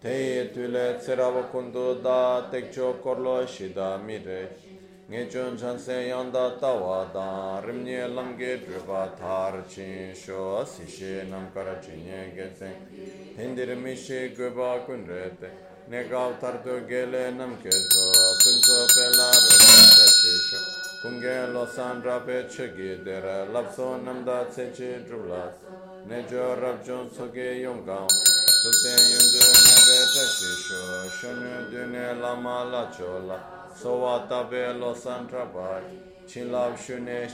Teyi 0.00 0.52
tule 0.52 0.96
tsirava 0.98 1.42
kundu 1.50 2.00
da 2.00 2.48
tekcho 2.50 3.00
korlo 3.02 3.44
shida 3.44 3.98
mirech 3.98 4.71
nge 5.12 5.28
chun 5.30 5.58
chan 5.58 5.78
se 5.78 6.08
yanda 6.08 6.58
tawa 6.58 7.06
da 7.12 7.60
rimnye 7.60 8.06
lamge 8.14 8.64
drupa 8.64 9.14
thar 9.14 9.62
chin 9.68 10.14
sho 10.14 10.64
si 10.64 10.86
she 10.86 11.24
nam 11.28 11.48
kara 11.52 11.74
chinye 11.84 12.34
ge 12.34 12.48
sen 12.58 12.72
hindir 13.36 13.76
mi 13.76 13.94
she 13.94 14.32
guba 14.34 14.70
kun 14.86 15.04
re 15.06 15.30
te 15.38 15.50
ne 15.90 16.08
gav 16.08 16.40
thar 16.40 16.54
tu 16.64 16.80
ge 16.88 17.04
le 17.12 17.30
nam 17.30 17.52
ke 17.62 17.70
so 17.70 18.06
pun 18.40 18.56
so 18.64 18.78
pe 18.94 19.06
la 19.18 19.28
re 19.44 19.54
ta 19.98 20.06
chi 20.16 20.34
sho 20.48 20.60
kun 21.02 21.20
ge 21.20 21.36
lo 21.52 21.66
san 21.66 22.00
ra 22.02 22.18
pe 22.20 22.46
che 22.48 22.72
ge 22.74 23.04
de 23.04 23.20
ra 23.20 23.38
lap 23.52 23.70
so 23.76 23.94
nam 24.08 24.24
da 24.24 24.42
ce 24.50 24.70
chi 24.70 24.92
drup 25.06 25.28
la 25.28 25.46
ne 26.08 26.24
jo 26.24 26.54
rab 26.54 26.82
chun 26.86 27.10
so 27.14 27.30
ge 27.30 27.50
yong 27.60 27.84
gav 27.84 28.08
tup 28.62 28.74
sen 28.82 29.02
yun 29.12 29.26
du 29.32 29.42
ne 29.64 29.76
be 29.88 29.98
ta 30.14 30.24
chi 30.36 30.54
sho 30.68 30.80
shun 31.18 31.42
du 31.70 31.84
ne 31.96 32.14
lama 32.14 32.62
la 32.64 32.88
cho 32.96 33.18
la 33.28 33.61
Sovatabe 33.82 34.78
Losantrabat, 34.78 35.82
Chilav 36.24 36.76
Shunesh, 36.78 37.32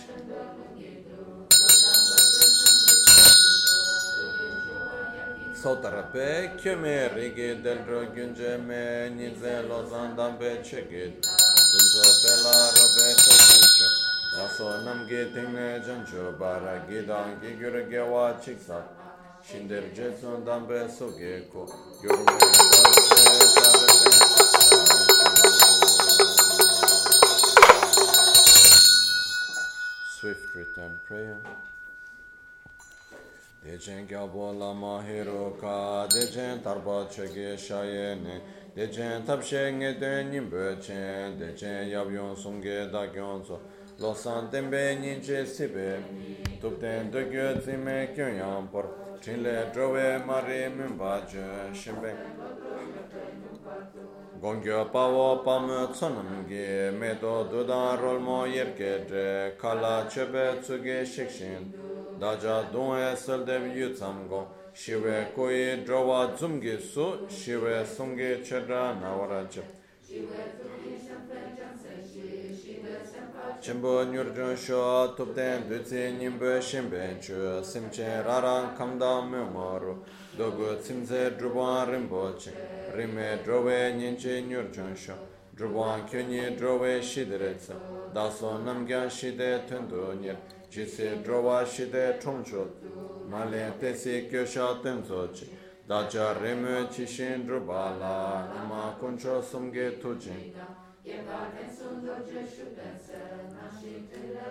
Sotarape, 5.52 6.56
Kyome 6.56 7.14
Rigi 7.14 7.60
Deldro 7.60 8.06
Gyunje 8.14 8.56
Me, 8.64 9.10
Nize 9.10 9.62
Lozandambe 9.68 10.62
Chekit, 10.62 11.20
Tuzo 11.20 12.04
Pela 12.22 12.72
Robe 12.72 13.12
Tokisho, 13.12 13.88
Yaso 14.38 14.82
Namge 14.84 15.30
Tingne 15.34 15.84
Jancho 15.84 16.38
Bara 16.38 16.82
Gidan 16.88 17.38
Gigurge 17.42 18.10
Wa 18.10 18.32
Chiksak, 18.40 18.84
Shinder 19.44 19.92
Jetson 19.92 20.42
Dambe 20.46 20.88
Sogeko, 20.88 21.70
Yorme 22.02 22.67
swift 30.18 30.52
return 30.56 30.98
prayer. 31.06 31.40
Dechen 33.64 34.08
kyabo 34.08 34.58
lama 34.58 35.00
hero 35.06 35.50
ka, 35.60 36.08
dechen 36.08 36.60
tarpa 36.60 37.06
chege 37.08 37.54
shayene, 37.56 38.40
dechen 38.74 39.24
tabshe 39.24 39.72
nge 39.72 40.00
ten 40.00 40.30
nimbo 40.32 40.74
chen, 40.82 41.38
dechen 41.38 41.88
yabyon 41.94 42.36
sumge 42.36 42.90
dakyon 42.90 43.46
so, 43.46 43.60
losan 44.00 44.50
tenbe 44.50 44.98
ninche 44.98 45.46
sibe, 45.46 46.02
tupten 46.60 47.12
dokyo 47.12 47.62
zime 47.62 48.08
kyon 48.12 48.34
yampor, 48.42 48.86
chinle 49.20 49.72
drowe 49.72 50.26
mare 50.26 50.68
mimba 50.76 51.22
je, 51.30 51.46
shimbe. 51.72 52.12
gongyo 54.40 54.84
pawo 54.92 55.42
pamu 55.44 55.88
tsonamgi 55.92 56.92
meto 56.96 57.44
dudan 57.50 57.98
rolmo 57.98 58.46
yergedre 58.46 59.56
kala 59.58 60.06
chebe 60.08 60.60
tsuge 60.62 61.04
shikshin 61.04 61.72
daja 62.20 62.62
dunwe 62.72 63.16
seldev 63.16 63.74
yutsamgo 63.76 64.46
shiwe 64.72 65.32
koi 65.34 65.82
drowa 65.84 66.36
dzumgi 66.36 66.78
su 66.78 67.26
shiwe 67.28 67.84
sungi 67.84 68.40
chedra 68.44 68.94
nawarajib 69.00 69.64
Chimbo 73.60 74.04
nyurjun 74.04 74.56
sho 74.56 75.14
tupten 75.16 75.68
dutsi 75.68 76.12
nimbo 76.16 76.60
shimben 76.60 77.20
chu 77.20 77.60
simchen 77.62 78.22
raran 78.24 78.76
kamda 78.76 79.20
mumaru 79.20 80.04
dogu 80.38 80.76
tsimze 80.80 81.36
drubwan 81.36 81.90
rinpoche 81.90 82.77
rime 82.98 83.38
drove 83.44 83.94
nyenche 83.94 84.42
nyur 84.42 84.70
chonsho, 84.72 85.14
drubwaan 85.54 86.04
kyunye 86.08 86.56
drove 86.56 87.00
shidiretsa, 87.00 87.74
daso 88.12 88.58
namgyan 88.64 89.08
shide 89.08 89.62
tundu 89.68 90.20
nyer, 90.20 90.36
jisi 90.68 91.22
drova 91.22 91.64
shide 91.64 92.18
choncho, 92.20 92.66
male 93.30 93.72
tesi 93.80 94.26
kyosha 94.28 94.80
tenzo 94.82 95.28
chi, 95.32 95.46
dacha 95.86 96.34
rime 96.42 96.88
chishin 96.90 97.46
drubala, 97.46 98.52
nama 98.52 98.96
kuncho 99.00 99.40
sumge 99.40 99.98
tujin. 100.00 100.52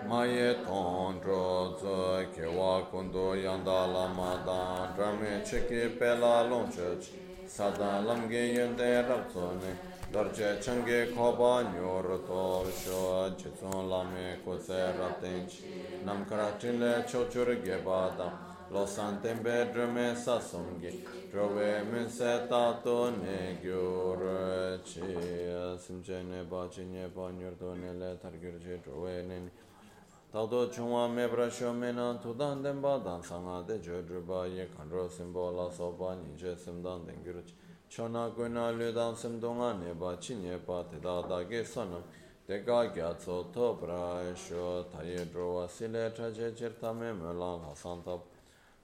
Maye 0.07 0.56
tondro 0.65 1.78
zo 1.78 2.26
kewa 2.34 2.82
kundu 2.90 3.36
yandala 3.36 4.07
madan, 4.15 4.95
drame 4.95 5.41
cheki 5.44 5.99
pela 5.99 6.48
longcho 6.49 6.98
chi, 6.99 7.27
사다 7.48 8.02
람게 8.02 8.60
연대 8.60 9.02
랍존네 9.02 9.98
dorje 10.11 10.61
changge 10.61 11.14
khoba 11.14 11.64
nyor 11.74 12.26
to 12.26 12.72
sho 12.72 13.36
chitson 13.36 13.90
lame 13.90 14.40
ko 14.44 14.57
se 14.57 14.94
raten 14.98 15.45
nam 16.06 16.26
karatin 16.26 16.80
le 16.80 17.03
chochur 17.03 17.61
ge 17.61 17.84
bada 17.84 18.32
lo 18.72 18.86
santem 18.86 19.44
bedrme 19.44 20.15
sa 20.15 20.40
somge 20.40 21.03
drove 21.30 21.84
men 21.91 22.10
se 22.10 22.48
ta 22.48 22.80
to 22.82 23.11
ne 23.11 23.60
gyur 23.61 24.80
che 24.82 25.76
simje 25.78 26.24
ne 26.24 26.44
ba 26.44 26.69
che 26.69 26.84
ne 26.84 27.10
ba 27.14 27.30
nyor 27.30 27.53
to 27.60 27.74
ne 27.76 27.91
le 27.91 28.18
tar 28.18 28.32
gyur 28.40 28.57
che 28.64 28.80
drove 28.80 29.24
ne. 29.24 29.66
Tado 30.38 30.68
chungwa 30.70 31.08
mebra 31.10 31.50
shio 31.50 31.74
menan 31.74 32.20
tudan 32.22 32.62
denpa 32.62 33.04
dan 33.04 33.24
sanga 33.24 33.64
de 33.66 33.80
jo 33.80 34.04
drupa 34.04 34.46
ye 34.46 34.70
kandro 34.70 35.10
simbo 35.10 35.50
la 35.50 35.68
sopa 35.68 36.14
nije 36.14 36.56
simdan 36.56 37.04
dengiru 37.08 37.42
chona 37.90 38.30
guna 38.30 38.70
ludan 38.70 39.16
simdunga 39.16 39.74
neba 39.74 40.16
chi. 40.20 40.36
Nyepa 40.36 40.86
tida 40.92 41.28
dage 41.28 41.66
sanam 41.66 42.04
deka 42.48 42.94
gya 42.94 43.16
tso 43.18 43.50
to 43.52 43.78
pra 43.82 44.22
shio 44.36 44.86
taye 44.92 45.26
drowa 45.26 45.68
sile 45.68 46.12
traje 46.14 46.54
jirta 46.54 46.94
me 46.94 47.12
mulan 47.12 47.60
hasan 47.66 48.04
tab 48.04 48.22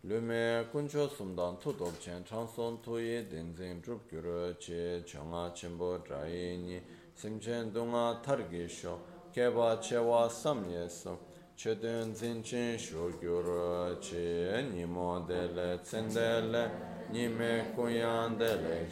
lume 0.02 0.66
kuncho 0.72 1.08
sumdan 1.08 1.56
tutob 1.60 1.96
chen 2.00 2.24
chanson 2.24 2.82
tuye 2.82 3.30
denzin 3.30 3.80
drup 3.80 4.10
gyuru 4.10 4.58
chi 4.58 5.04
chunga 5.06 5.54
chimbo 5.54 6.00
drayi 6.00 6.58
ni. 6.58 6.82
Simchen 7.14 7.72
dunga 7.72 8.20
targi 8.24 8.68
shio. 8.68 8.98
Keba 9.32 9.78
chewa 9.80 10.28
samye 10.30 10.90
sum 10.90 11.18
chödön 11.56 12.14
zinchin 12.14 12.78
shogyur 12.78 14.00
che 14.00 14.66
nimo 14.74 15.20
dele 15.28 15.80
tsendele 15.84 16.70
nime 17.12 17.66
kunyan 17.76 18.38
dele 18.38 18.88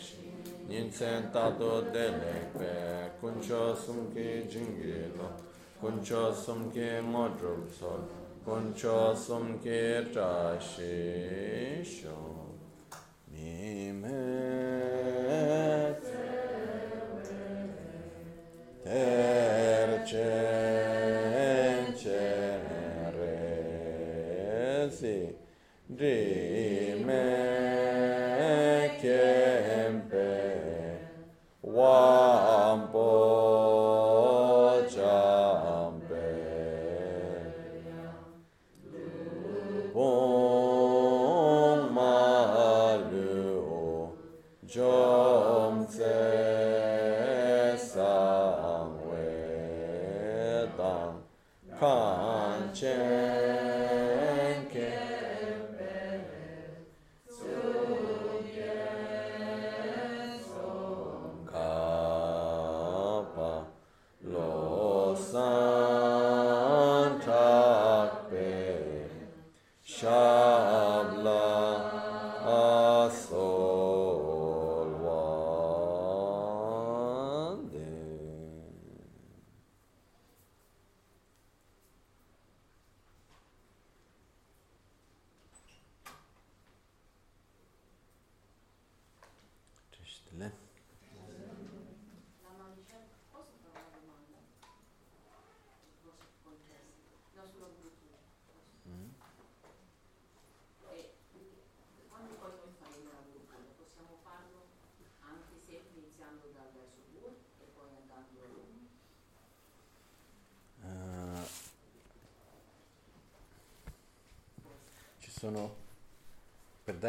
nintsen 0.67 1.31
tato 1.31 1.81
dele 1.91 2.49
pe 2.57 3.09
kuncho 3.19 3.75
sumke 3.75 4.47
jingilo 4.47 5.29
kuncho 5.81 6.33
sumke 6.33 7.01
modrub 7.01 7.69
sol 7.79 8.01
kuncho 8.45 9.15
sumke 9.15 10.11
tashi 10.13 11.83
shom 11.83 12.57
mime 13.31 14.21
terche 18.83 20.90
si, 25.01 25.35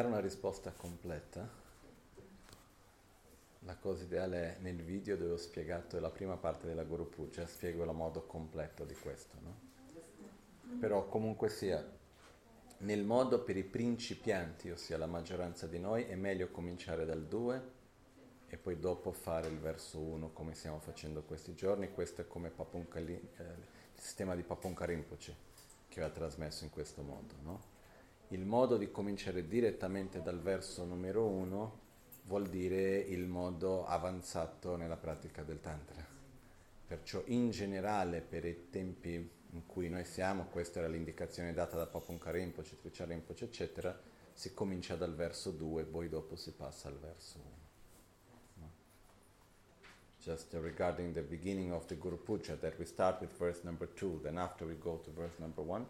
dare 0.02 0.14
una 0.14 0.20
risposta 0.20 0.72
completa, 0.72 1.48
la 3.60 3.76
cosa 3.76 4.02
ideale 4.02 4.56
è 4.56 4.60
nel 4.60 4.82
video 4.82 5.16
dove 5.16 5.34
ho 5.34 5.36
spiegato 5.36 6.00
la 6.00 6.10
prima 6.10 6.36
parte 6.36 6.66
della 6.66 6.82
Guru 6.82 7.08
Puja, 7.08 7.46
spiego 7.46 7.84
il 7.84 7.92
modo 7.92 8.22
completo 8.22 8.84
di 8.84 8.94
questo, 8.94 9.36
no? 9.40 10.80
Però 10.80 11.06
comunque 11.06 11.48
sia, 11.48 11.88
nel 12.78 13.04
modo 13.04 13.44
per 13.44 13.56
i 13.56 13.62
principianti, 13.62 14.70
ossia 14.70 14.98
la 14.98 15.06
maggioranza 15.06 15.68
di 15.68 15.78
noi, 15.78 16.04
è 16.04 16.16
meglio 16.16 16.50
cominciare 16.50 17.04
dal 17.04 17.24
2 17.24 17.70
e 18.48 18.56
poi 18.56 18.80
dopo 18.80 19.12
fare 19.12 19.46
il 19.46 19.58
verso 19.58 20.00
1 20.00 20.32
come 20.32 20.54
stiamo 20.54 20.80
facendo 20.80 21.22
questi 21.22 21.54
giorni. 21.54 21.92
Questo 21.92 22.22
è 22.22 22.26
come 22.26 22.50
Papunka 22.50 22.98
eh, 22.98 23.02
il 23.02 23.20
sistema 23.94 24.34
di 24.34 24.42
Papunka 24.42 24.84
Rinpoche 24.84 25.50
che 25.88 26.02
ha 26.02 26.10
trasmesso 26.10 26.64
in 26.64 26.70
questo 26.70 27.02
modo. 27.02 27.34
no? 27.42 27.72
Il 28.32 28.46
modo 28.46 28.78
di 28.78 28.90
cominciare 28.90 29.46
direttamente 29.46 30.22
dal 30.22 30.40
verso 30.40 30.86
numero 30.86 31.26
1 31.26 31.80
vuol 32.24 32.48
dire 32.48 32.96
il 32.96 33.26
modo 33.26 33.84
avanzato 33.84 34.74
nella 34.76 34.96
pratica 34.96 35.42
del 35.42 35.60
Tantra. 35.60 36.02
Perciò 36.86 37.22
in 37.26 37.50
generale 37.50 38.22
per 38.22 38.46
i 38.46 38.70
tempi 38.70 39.30
in 39.50 39.66
cui 39.66 39.90
noi 39.90 40.06
siamo, 40.06 40.46
questa 40.46 40.78
era 40.78 40.88
l'indicazione 40.88 41.52
data 41.52 41.76
da 41.76 41.86
Papunka 41.86 42.30
Rinpoche, 42.30 42.78
Tricia 42.80 43.04
Rinpoche, 43.04 43.44
eccetera, 43.44 44.00
si 44.32 44.54
comincia 44.54 44.96
dal 44.96 45.14
verso 45.14 45.50
2, 45.50 45.84
poi 45.84 46.08
dopo 46.08 46.34
si 46.34 46.52
passa 46.52 46.88
al 46.88 46.98
verso 46.98 47.38
1. 48.56 48.70
Just 50.20 50.54
regarding 50.54 51.12
the 51.12 51.20
beginning 51.20 51.70
of 51.70 51.84
the 51.84 51.98
Guru 51.98 52.16
Puja, 52.16 52.56
that 52.56 52.78
we 52.78 52.86
start 52.86 53.20
with 53.20 53.36
verse 53.36 53.60
number 53.62 53.92
2, 53.92 54.20
then 54.22 54.38
after 54.38 54.66
we 54.66 54.78
go 54.78 54.98
to 55.00 55.10
verse 55.10 55.34
number 55.36 55.62
1. 55.62 55.86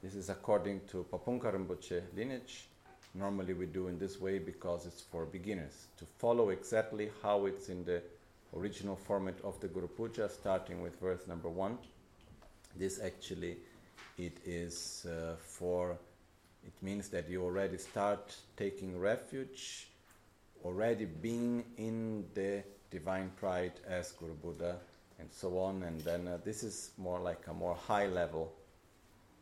This 0.00 0.14
is 0.14 0.28
according 0.28 0.82
to 0.92 1.04
Papunka 1.10 1.52
Rinpoche 1.52 2.02
lineage. 2.14 2.68
Normally 3.16 3.52
we 3.52 3.66
do 3.66 3.88
in 3.88 3.98
this 3.98 4.20
way 4.20 4.38
because 4.38 4.86
it's 4.86 5.00
for 5.00 5.26
beginners, 5.26 5.88
to 5.96 6.04
follow 6.04 6.50
exactly 6.50 7.10
how 7.20 7.46
it's 7.46 7.68
in 7.68 7.84
the 7.84 8.00
original 8.56 8.94
format 8.94 9.34
of 9.42 9.58
the 9.58 9.66
Guru 9.66 9.88
Puja, 9.88 10.28
starting 10.28 10.82
with 10.82 11.00
verse 11.00 11.26
number 11.26 11.48
1. 11.48 11.76
This 12.76 13.00
actually, 13.02 13.56
it 14.16 14.38
is 14.46 15.04
uh, 15.10 15.34
for, 15.36 15.98
it 16.64 16.74
means 16.80 17.08
that 17.08 17.28
you 17.28 17.42
already 17.42 17.78
start 17.78 18.36
taking 18.56 19.00
refuge, 19.00 19.88
already 20.64 21.06
being 21.06 21.64
in 21.76 22.24
the 22.34 22.62
divine 22.92 23.32
pride 23.34 23.80
as 23.84 24.12
Guru 24.12 24.34
Buddha, 24.34 24.76
and 25.18 25.28
so 25.32 25.58
on. 25.58 25.82
And 25.82 26.00
then 26.02 26.28
uh, 26.28 26.38
this 26.44 26.62
is 26.62 26.92
more 26.98 27.18
like 27.18 27.48
a 27.48 27.52
more 27.52 27.74
high 27.74 28.06
level 28.06 28.52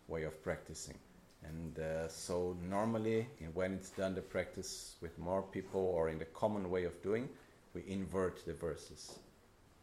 way 0.09 0.25
of 0.25 0.43
practicing. 0.43 0.99
And 1.43 1.79
uh, 1.79 2.09
so, 2.09 2.57
normally, 2.69 3.29
when 3.55 3.75
it's 3.75 3.91
done 3.91 4.15
the 4.15 4.23
practice 4.23 4.97
with 5.01 5.17
more 5.19 5.43
people 5.43 5.81
or 5.81 6.09
in 6.09 6.19
the 6.19 6.25
common 6.25 6.71
way 6.71 6.85
of 6.85 7.01
doing, 7.03 7.29
we 7.75 7.85
invert 7.87 8.45
the 8.47 8.55
verses. 8.55 9.19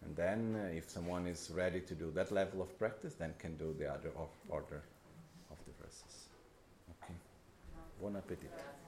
And 0.04 0.16
then, 0.16 0.56
uh, 0.60 0.76
if 0.76 0.90
someone 0.90 1.28
is 1.28 1.52
ready 1.54 1.80
to 1.82 1.95
do 1.95 2.12
that 2.12 2.32
level 2.32 2.62
of 2.62 2.78
practice, 2.78 3.14
then 3.14 3.34
can 3.40 3.56
do 3.56 3.74
the 3.80 3.88
other 3.88 4.10
of 4.18 4.30
order 4.50 4.84
of 5.52 5.58
the 5.66 5.72
verses. 5.82 6.28
Okay. 6.90 7.16
Buon 8.00 8.16
appetito. 8.16 8.83